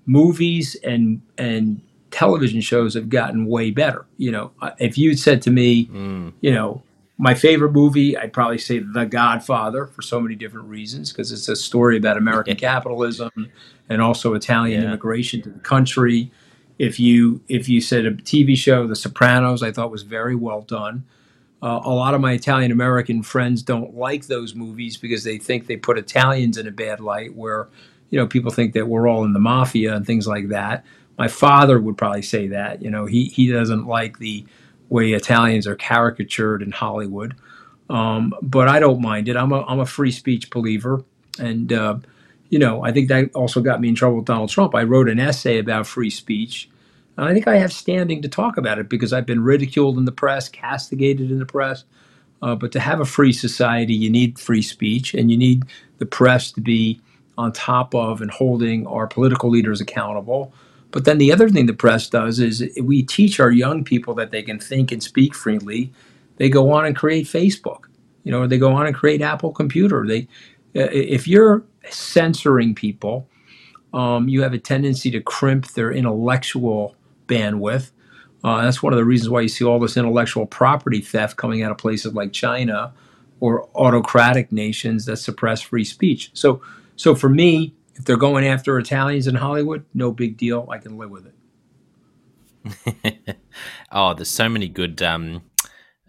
movies 0.06 0.76
and 0.84 1.22
and 1.38 1.82
television 2.12 2.62
shows 2.62 2.94
have 2.94 3.10
gotten 3.10 3.48
way 3.48 3.72
better. 3.72 4.06
You 4.18 4.32
know, 4.32 4.52
if 4.80 4.98
you 4.98 5.16
said 5.16 5.41
to 5.44 5.52
me, 5.52 5.88
mm. 5.88 6.34
you 6.41 6.52
know, 6.52 6.84
my 7.24 7.34
favorite 7.34 7.71
movie, 7.71 8.17
I'd 8.17 8.34
probably 8.34 8.57
say 8.57 8.80
The 8.80 9.05
Godfather 9.05 9.88
for 9.88 10.01
so 10.01 10.19
many 10.19 10.36
different 10.36 10.67
reasons 10.67 11.13
because 11.13 11.32
it's 11.32 11.47
a 11.47 11.55
story 11.55 11.95
about 11.95 12.17
American 12.17 12.57
capitalism 12.57 13.32
and 13.88 14.01
also 14.01 14.34
Italian 14.34 14.82
yeah. 14.82 14.88
immigration 14.88 15.41
to 15.43 15.49
the 15.49 15.59
country. 15.59 16.34
If 16.80 16.99
you 16.99 17.41
if 17.47 17.69
you 17.69 17.80
said 17.80 18.05
a 18.05 18.11
TV 18.11 18.57
show, 18.57 18.88
The 18.88 18.95
Sopranos, 18.97 19.63
I 19.63 19.71
thought 19.71 19.89
was 19.89 20.03
very 20.03 20.36
well 20.36 20.63
done. 20.63 21.05
Uh, 21.61 21.80
a 21.86 21.91
lot 21.91 22.13
of 22.13 22.19
my 22.19 22.34
Italian 22.34 22.74
American 22.74 23.24
friends 23.24 23.63
don't 23.63 23.95
like 23.95 24.28
those 24.28 24.53
movies 24.53 24.97
because 24.97 25.24
they 25.24 25.38
think 25.38 25.67
they 25.67 25.78
put 25.78 25.97
Italians 25.97 26.57
in 26.57 26.67
a 26.67 26.71
bad 26.71 26.99
light, 26.99 27.34
where 27.38 27.69
you 28.09 28.19
know 28.19 28.28
people 28.28 28.51
think 28.51 28.74
that 28.74 28.89
we're 28.89 29.07
all 29.07 29.24
in 29.24 29.32
the 29.32 29.39
mafia 29.39 29.95
and 29.95 30.05
things 30.05 30.28
like 30.28 30.49
that. 30.49 30.84
My 31.17 31.30
father 31.30 31.80
would 31.80 31.97
probably 31.97 32.21
say 32.21 32.49
that. 32.49 32.82
You 32.82 32.91
know, 32.91 33.05
he 33.05 33.28
he 33.28 33.49
doesn't 33.49 33.88
like 33.88 34.19
the 34.19 34.45
way 34.94 35.12
Italians 35.12 35.68
are 35.68 35.76
caricatured 35.76 36.62
in 36.62 36.72
Hollywood. 36.72 37.36
Um, 37.89 38.34
but 38.41 38.70
I 38.70 38.80
don't 38.80 39.02
mind 39.02 39.28
it. 39.28 39.36
I'm 39.36 39.52
a 39.52 39.64
I'm 39.64 39.80
a 39.80 39.86
free 39.86 40.12
speech 40.12 40.50
believer, 40.50 41.04
and 41.39 41.74
uh, 41.74 41.98
you 42.50 42.60
know 42.60 42.84
I 42.84 42.94
think 42.94 43.10
that 43.10 43.32
also 43.36 43.60
got 43.62 43.82
me 43.82 43.89
in 43.89 43.96
trouble 43.96 44.18
with 44.18 44.26
Donald 44.26 44.50
Trump. 44.50 44.76
I 44.76 44.84
wrote 44.84 45.10
an 45.10 45.20
essay 45.20 45.58
about 45.58 45.88
free 45.88 46.10
speech. 46.10 46.70
And 47.18 47.28
I 47.28 47.34
think 47.34 47.48
I 47.48 47.58
have 47.58 47.72
standing 47.72 48.24
to 48.24 48.28
talk 48.28 48.58
about 48.58 48.80
it 48.80 48.89
because 48.89 49.14
I've 49.14 49.28
been 49.28 49.44
ridiculed 49.44 50.00
in 50.00 50.06
the 50.06 50.12
press, 50.12 50.50
castigated 50.50 51.30
in 51.30 51.38
the 51.38 51.46
press. 51.46 51.84
Uh, 52.41 52.56
but 52.56 52.72
to 52.72 52.80
have 52.80 53.00
a 53.00 53.06
free 53.06 53.32
society, 53.32 53.94
you 53.94 54.10
need 54.10 54.39
free 54.39 54.64
speech, 54.64 55.14
and 55.14 55.30
you 55.30 55.38
need 55.38 55.64
the 56.00 56.08
press 56.08 56.52
to 56.54 56.62
be 56.62 57.00
on 57.38 57.54
top 57.54 57.94
of 57.96 58.22
and 58.22 58.32
holding 58.32 58.88
our 58.88 59.08
political 59.08 59.50
leaders 59.50 59.80
accountable. 59.80 60.54
But 60.94 61.06
then 61.06 61.18
the 61.18 61.34
other 61.34 61.50
thing 61.50 61.66
the 61.66 61.74
press 61.74 62.08
does 62.08 62.39
is 62.39 62.64
we 62.80 63.02
teach 63.02 63.39
our 63.39 63.52
young 63.52 63.84
people 63.84 64.14
that 64.14 64.30
they 64.30 64.44
can 64.44 64.60
think 64.60 64.91
and 64.91 65.02
speak 65.02 65.34
freely. 65.34 65.91
They 66.38 66.50
go 66.50 66.72
on 66.72 66.86
and 66.86 66.96
create 66.96 67.26
Facebook, 67.26 67.86
you 68.24 68.32
know, 68.32 68.41
or 68.41 68.48
they 68.48 68.60
go 68.60 68.74
on 68.74 68.86
and 68.86 68.96
create 68.96 69.20
Apple 69.20 69.52
Computer. 69.52 70.06
They, 70.08 70.28
if 70.76 71.28
you're 71.28 71.64
censoring 71.89 72.76
people, 72.76 73.28
um, 73.91 74.28
you 74.28 74.44
have 74.44 74.54
a 74.54 74.60
tendency 74.60 75.10
to 75.12 75.20
crimp 75.20 75.70
their 75.70 75.91
intellectual 75.91 76.96
bandwidth. 77.28 77.89
Uh, 78.44 78.62
that's 78.62 78.84
one 78.84 78.94
of 78.94 78.98
the 78.98 79.06
reasons 79.06 79.32
why 79.32 79.41
you 79.41 79.48
see 79.48 79.66
all 79.66 79.80
this 79.80 79.98
intellectual 79.98 80.46
property 80.46 81.02
theft 81.02 81.38
coming 81.38 81.64
out 81.64 81.72
of 81.72 81.78
places 81.80 82.14
like 82.14 82.34
China 82.34 82.94
or 83.39 83.68
autocratic 83.74 84.52
nations 84.52 85.06
that 85.06 85.18
suppress 85.18 85.60
free 85.60 85.86
speech. 85.86 86.30
So, 86.36 86.62
so 86.98 87.16
for 87.16 87.30
me, 87.30 87.74
if 87.96 88.06
they're 88.06 88.18
going 88.18 88.46
after 88.46 88.78
Italians 88.80 89.28
in 89.28 89.36
Hollywood, 89.36 89.86
no 89.94 90.12
big 90.12 90.38
deal. 90.38 90.68
I 90.72 90.78
can 90.78 90.98
live 90.98 91.12
with 91.12 91.28
it. 91.28 91.36
oh, 93.91 94.14
there's 94.14 94.30
so 94.30 94.50
many 94.50 94.68
good 94.68 95.02
um, 95.02 95.44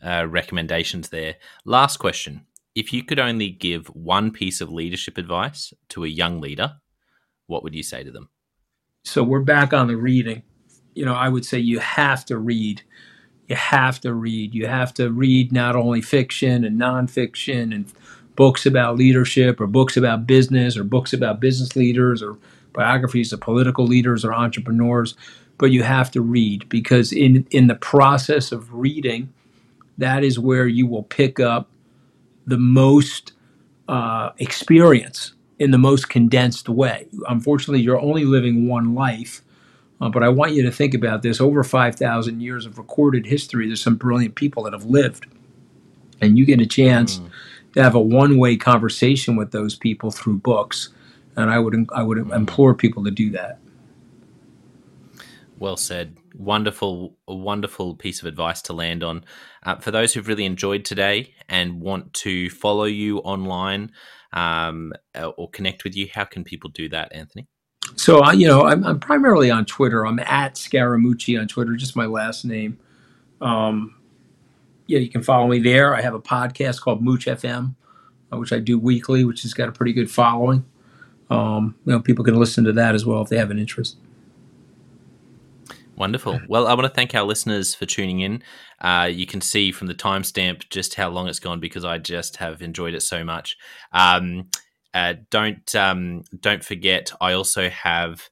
uh, 0.03 0.27
recommendations 0.29 1.09
there. 1.11 1.37
Last 1.65 1.99
question. 1.99 2.47
If 2.75 2.93
you 2.93 3.05
could 3.05 3.19
only 3.19 3.51
give 3.51 3.87
one 3.89 4.31
piece 4.31 4.61
of 4.61 4.71
leadership 4.71 5.19
advice 5.19 5.73
to 5.91 6.05
a 6.05 6.09
young 6.09 6.41
leader, 6.41 6.75
what 7.47 7.63
would 7.63 7.75
you 7.75 7.83
say 7.83 8.03
to 8.03 8.11
them? 8.11 8.31
So 9.05 9.23
we're 9.23 9.41
back 9.41 9.73
on 9.73 9.87
the 9.87 9.97
reading. 9.97 10.43
You 10.95 11.05
know, 11.05 11.15
I 11.15 11.29
would 11.29 11.45
say 11.45 11.59
you 11.59 11.79
have 11.81 12.25
to 12.27 12.39
read. 12.39 12.83
You 13.49 13.57
have 13.57 14.01
to 14.01 14.15
read. 14.15 14.55
You 14.55 14.67
have 14.67 14.95
to 14.95 15.11
read 15.13 15.53
not 15.53 15.77
only 15.77 16.01
fiction 16.01 16.65
and 16.65 16.81
nonfiction 16.81 17.75
and 17.75 17.93
books 18.37 18.67
about 18.67 18.97
leadership 18.97 19.61
or 19.61 19.67
books 19.67 19.97
about 19.97 20.27
business 20.27 20.77
or 20.77 20.85
books 20.85 21.13
about 21.13 21.41
business 21.41 21.77
leaders 21.77 22.23
or 22.23 22.37
biographies 22.73 23.33
of 23.33 23.41
political 23.41 23.87
leaders 23.87 24.25
or 24.25 24.35
entrepreneurs 24.35 25.15
but 25.59 25.71
you 25.71 25.83
have 25.83 26.11
to 26.11 26.21
read 26.21 26.69
because 26.69 27.13
in 27.13 27.47
in 27.51 27.67
the 27.67 27.75
process 27.75 28.53
of 28.53 28.73
reading 28.75 29.33
that 29.99 30.25
is 30.25 30.39
where 30.39 30.67
you 30.67 30.87
will 30.87 31.05
pick 31.05 31.39
up 31.39 31.69
the 32.47 32.59
most 32.59 33.33
uh, 33.89 34.31
experience 34.39 35.35
in 35.61 35.71
the 35.71 35.79
most 35.79 36.09
condensed 36.09 36.69
way. 36.69 37.07
Unfortunately 37.29 37.81
you're 37.81 38.01
only 38.01 38.25
living 38.25 38.67
one 38.67 38.95
life 38.95 39.43
uh, 40.01 40.09
but 40.09 40.25
i 40.25 40.29
want 40.29 40.53
you 40.53 40.63
to 40.63 40.73
think 40.73 40.93
about 40.95 41.23
this. 41.23 41.41
Over 41.41 41.63
5000 41.63 42.41
years 42.41 42.67
of 42.67 42.79
recorded 42.79 43.27
history 43.27 43.67
there's 43.69 43.83
some 43.83 43.97
brilliant 43.97 44.35
people 44.35 44.65
that 44.65 44.73
have 44.73 44.85
lived 44.85 45.27
and 46.21 46.37
you 46.37 46.45
get 46.45 46.61
a 46.61 46.67
chance 46.67 47.19
mm 47.19 47.31
to 47.75 47.83
have 47.83 47.95
a 47.95 48.01
one-way 48.01 48.57
conversation 48.57 49.37
with 49.37 49.53
those 49.53 49.75
people 49.75 50.11
through 50.11 50.39
books, 50.39 50.91
and 51.37 51.51
I 51.51 51.59
would 51.59 51.89
I 51.95 52.03
would 52.03 52.19
implore 52.19 52.75
people 52.75 53.05
to 53.05 53.11
do 53.11 53.31
that. 53.31 53.59
Well 55.59 55.77
said. 55.77 56.17
Wonderful, 56.37 57.17
wonderful 57.29 57.95
piece 57.95 58.21
of 58.21 58.27
advice 58.27 58.61
to 58.63 58.73
land 58.73 59.05
on. 59.05 59.25
Uh, 59.63 59.77
for 59.77 59.93
those 59.93 60.13
who've 60.13 60.27
really 60.27 60.45
enjoyed 60.45 60.85
today 60.85 61.33
and 61.49 61.81
want 61.81 62.13
to 62.15 62.51
follow 62.51 62.85
you 62.85 63.19
online 63.19 63.93
um, 64.33 64.93
uh, 65.15 65.29
or 65.29 65.49
connect 65.51 65.85
with 65.85 65.95
you, 65.95 66.09
how 66.13 66.25
can 66.25 66.43
people 66.43 66.71
do 66.71 66.89
that, 66.89 67.13
Anthony? 67.15 67.47
So, 67.97 68.25
uh, 68.25 68.33
you 68.33 68.49
know, 68.49 68.67
I'm, 68.67 68.85
I'm, 68.85 68.99
primarily 68.99 69.51
on 69.51 69.65
Twitter. 69.65 70.05
I'm 70.05 70.19
at 70.19 70.55
Scaramucci 70.55 71.41
on 71.41 71.47
Twitter, 71.47 71.77
just 71.77 71.95
my 71.95 72.07
last 72.07 72.45
name. 72.45 72.79
Um, 73.41 73.95
yeah, 74.87 74.99
you 74.99 75.09
can 75.09 75.23
follow 75.23 75.47
me 75.47 75.59
there. 75.59 75.95
I 75.95 76.01
have 76.03 76.15
a 76.15 76.21
podcast 76.21 76.81
called 76.81 77.03
Mooch 77.03 77.27
FM, 77.27 77.75
uh, 78.33 78.37
which 78.37 78.53
I 78.53 78.59
do 78.59 78.79
weekly, 78.79 79.25
which 79.25 79.43
has 79.43 79.55
got 79.55 79.69
a 79.69 79.73
pretty 79.73 79.93
good 79.93 80.11
following. 80.11 80.65
um, 81.31 81.75
you 81.85 81.93
know, 81.93 82.01
people 82.01 82.25
can 82.25 82.35
listen 82.35 82.65
to 82.65 82.73
that 82.73 82.95
as 82.95 83.07
well 83.07 83.23
if 83.23 83.29
they 83.29 83.39
have 83.39 83.51
an 83.51 83.59
interest. 83.59 83.97
Wonderful. 85.97 86.41
Well, 86.49 86.67
I 86.67 86.75
want 86.75 86.85
to 86.85 86.93
thank 86.93 87.15
our 87.15 87.23
listeners 87.23 87.75
for 87.75 87.87
tuning 87.87 88.21
in. 88.21 88.43
Uh, 88.81 89.09
you 89.11 89.27
can 89.27 89.41
see 89.41 89.71
from 89.71 89.87
the 89.87 89.95
timestamp 89.95 90.69
just 90.69 90.95
how 90.95 91.09
long 91.09 91.29
it's 91.29 91.39
gone 91.39 91.61
because 91.61 91.85
I 91.85 91.99
just 91.99 92.37
have 92.39 92.63
enjoyed 92.63 92.95
it 92.95 93.03
so 93.03 93.25
much. 93.25 93.57
Um, 93.93 94.51
uh, 94.93 95.15
don't 95.31 95.75
um, 95.75 96.25
don't 96.41 96.65
forget, 96.65 97.13
I 97.21 97.33
also 97.33 97.69
have 97.69 98.29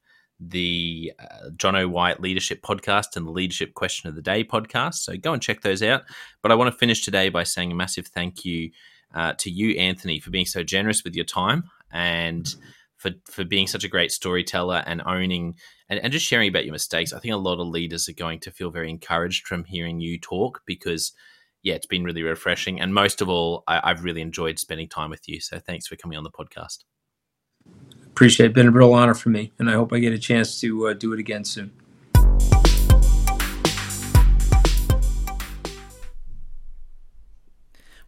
the 0.48 1.12
uh, 1.18 1.50
Jonno 1.56 1.88
White 1.88 2.20
Leadership 2.20 2.62
Podcast 2.62 3.16
and 3.16 3.26
the 3.26 3.30
Leadership 3.30 3.74
Question 3.74 4.08
of 4.08 4.16
the 4.16 4.22
Day 4.22 4.44
podcast. 4.44 4.94
So 4.94 5.16
go 5.16 5.32
and 5.32 5.42
check 5.42 5.62
those 5.62 5.82
out. 5.82 6.02
But 6.42 6.52
I 6.52 6.54
want 6.54 6.72
to 6.72 6.78
finish 6.78 7.04
today 7.04 7.28
by 7.28 7.44
saying 7.44 7.72
a 7.72 7.74
massive 7.74 8.06
thank 8.06 8.44
you 8.44 8.70
uh, 9.14 9.34
to 9.38 9.50
you, 9.50 9.76
Anthony, 9.78 10.18
for 10.18 10.30
being 10.30 10.46
so 10.46 10.62
generous 10.62 11.04
with 11.04 11.14
your 11.14 11.24
time 11.24 11.64
and 11.90 12.54
for 12.96 13.10
for 13.26 13.44
being 13.44 13.66
such 13.66 13.84
a 13.84 13.88
great 13.88 14.12
storyteller 14.12 14.82
and 14.86 15.02
owning 15.04 15.56
and, 15.88 16.00
and 16.00 16.12
just 16.12 16.26
sharing 16.26 16.48
about 16.48 16.64
your 16.64 16.72
mistakes. 16.72 17.12
I 17.12 17.18
think 17.18 17.34
a 17.34 17.38
lot 17.38 17.60
of 17.60 17.68
leaders 17.68 18.08
are 18.08 18.14
going 18.14 18.40
to 18.40 18.50
feel 18.50 18.70
very 18.70 18.90
encouraged 18.90 19.46
from 19.46 19.64
hearing 19.64 20.00
you 20.00 20.18
talk 20.18 20.62
because 20.66 21.12
yeah, 21.62 21.74
it's 21.74 21.86
been 21.86 22.04
really 22.04 22.22
refreshing. 22.22 22.80
And 22.80 22.92
most 22.92 23.20
of 23.20 23.28
all, 23.28 23.62
I, 23.68 23.88
have 23.88 24.04
really 24.04 24.20
enjoyed 24.20 24.58
spending 24.58 24.88
time 24.88 25.10
with 25.10 25.28
you. 25.28 25.40
So 25.40 25.58
thanks 25.60 25.86
for 25.86 25.96
coming 25.96 26.18
on 26.18 26.24
the 26.24 26.30
podcast. 26.30 26.78
Appreciate 28.12 28.46
it. 28.46 28.52
Been 28.52 28.68
a 28.68 28.70
real 28.70 28.92
honor 28.92 29.14
for 29.14 29.30
me. 29.30 29.52
And 29.58 29.70
I 29.70 29.72
hope 29.72 29.92
I 29.92 29.98
get 29.98 30.12
a 30.12 30.18
chance 30.18 30.60
to 30.60 30.88
uh, 30.88 30.92
do 30.92 31.12
it 31.14 31.18
again 31.18 31.44
soon. 31.44 31.72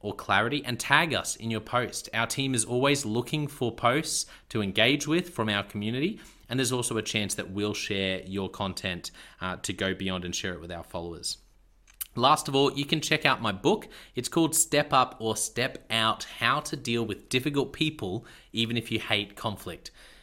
or 0.00 0.14
Clarity, 0.14 0.62
and 0.64 0.80
tag 0.80 1.14
us 1.14 1.36
in 1.36 1.50
your 1.50 1.60
post. 1.60 2.08
Our 2.14 2.26
team 2.26 2.54
is 2.54 2.64
always 2.64 3.04
looking 3.04 3.46
for 3.46 3.74
posts 3.74 4.26
to 4.48 4.62
engage 4.62 5.06
with 5.06 5.30
from 5.30 5.48
our 5.48 5.62
community. 5.62 6.20
And 6.48 6.58
there's 6.58 6.72
also 6.72 6.96
a 6.96 7.02
chance 7.02 7.34
that 7.34 7.50
we'll 7.50 7.74
share 7.74 8.22
your 8.22 8.48
content 8.48 9.10
uh, 9.40 9.56
to 9.56 9.72
go 9.72 9.94
beyond 9.94 10.24
and 10.24 10.34
share 10.34 10.54
it 10.54 10.60
with 10.60 10.72
our 10.72 10.82
followers. 10.82 11.38
Last 12.16 12.48
of 12.48 12.56
all, 12.56 12.72
you 12.72 12.84
can 12.84 13.00
check 13.00 13.24
out 13.24 13.40
my 13.40 13.52
book. 13.52 13.86
It's 14.16 14.28
called 14.28 14.56
Step 14.56 14.92
Up 14.92 15.14
or 15.20 15.36
Step 15.36 15.86
Out 15.90 16.24
How 16.24 16.58
to 16.60 16.76
Deal 16.76 17.06
with 17.06 17.28
Difficult 17.28 17.72
People, 17.72 18.26
even 18.52 18.76
if 18.76 18.90
you 18.90 18.98
hate 18.98 19.36
conflict. 19.36 19.92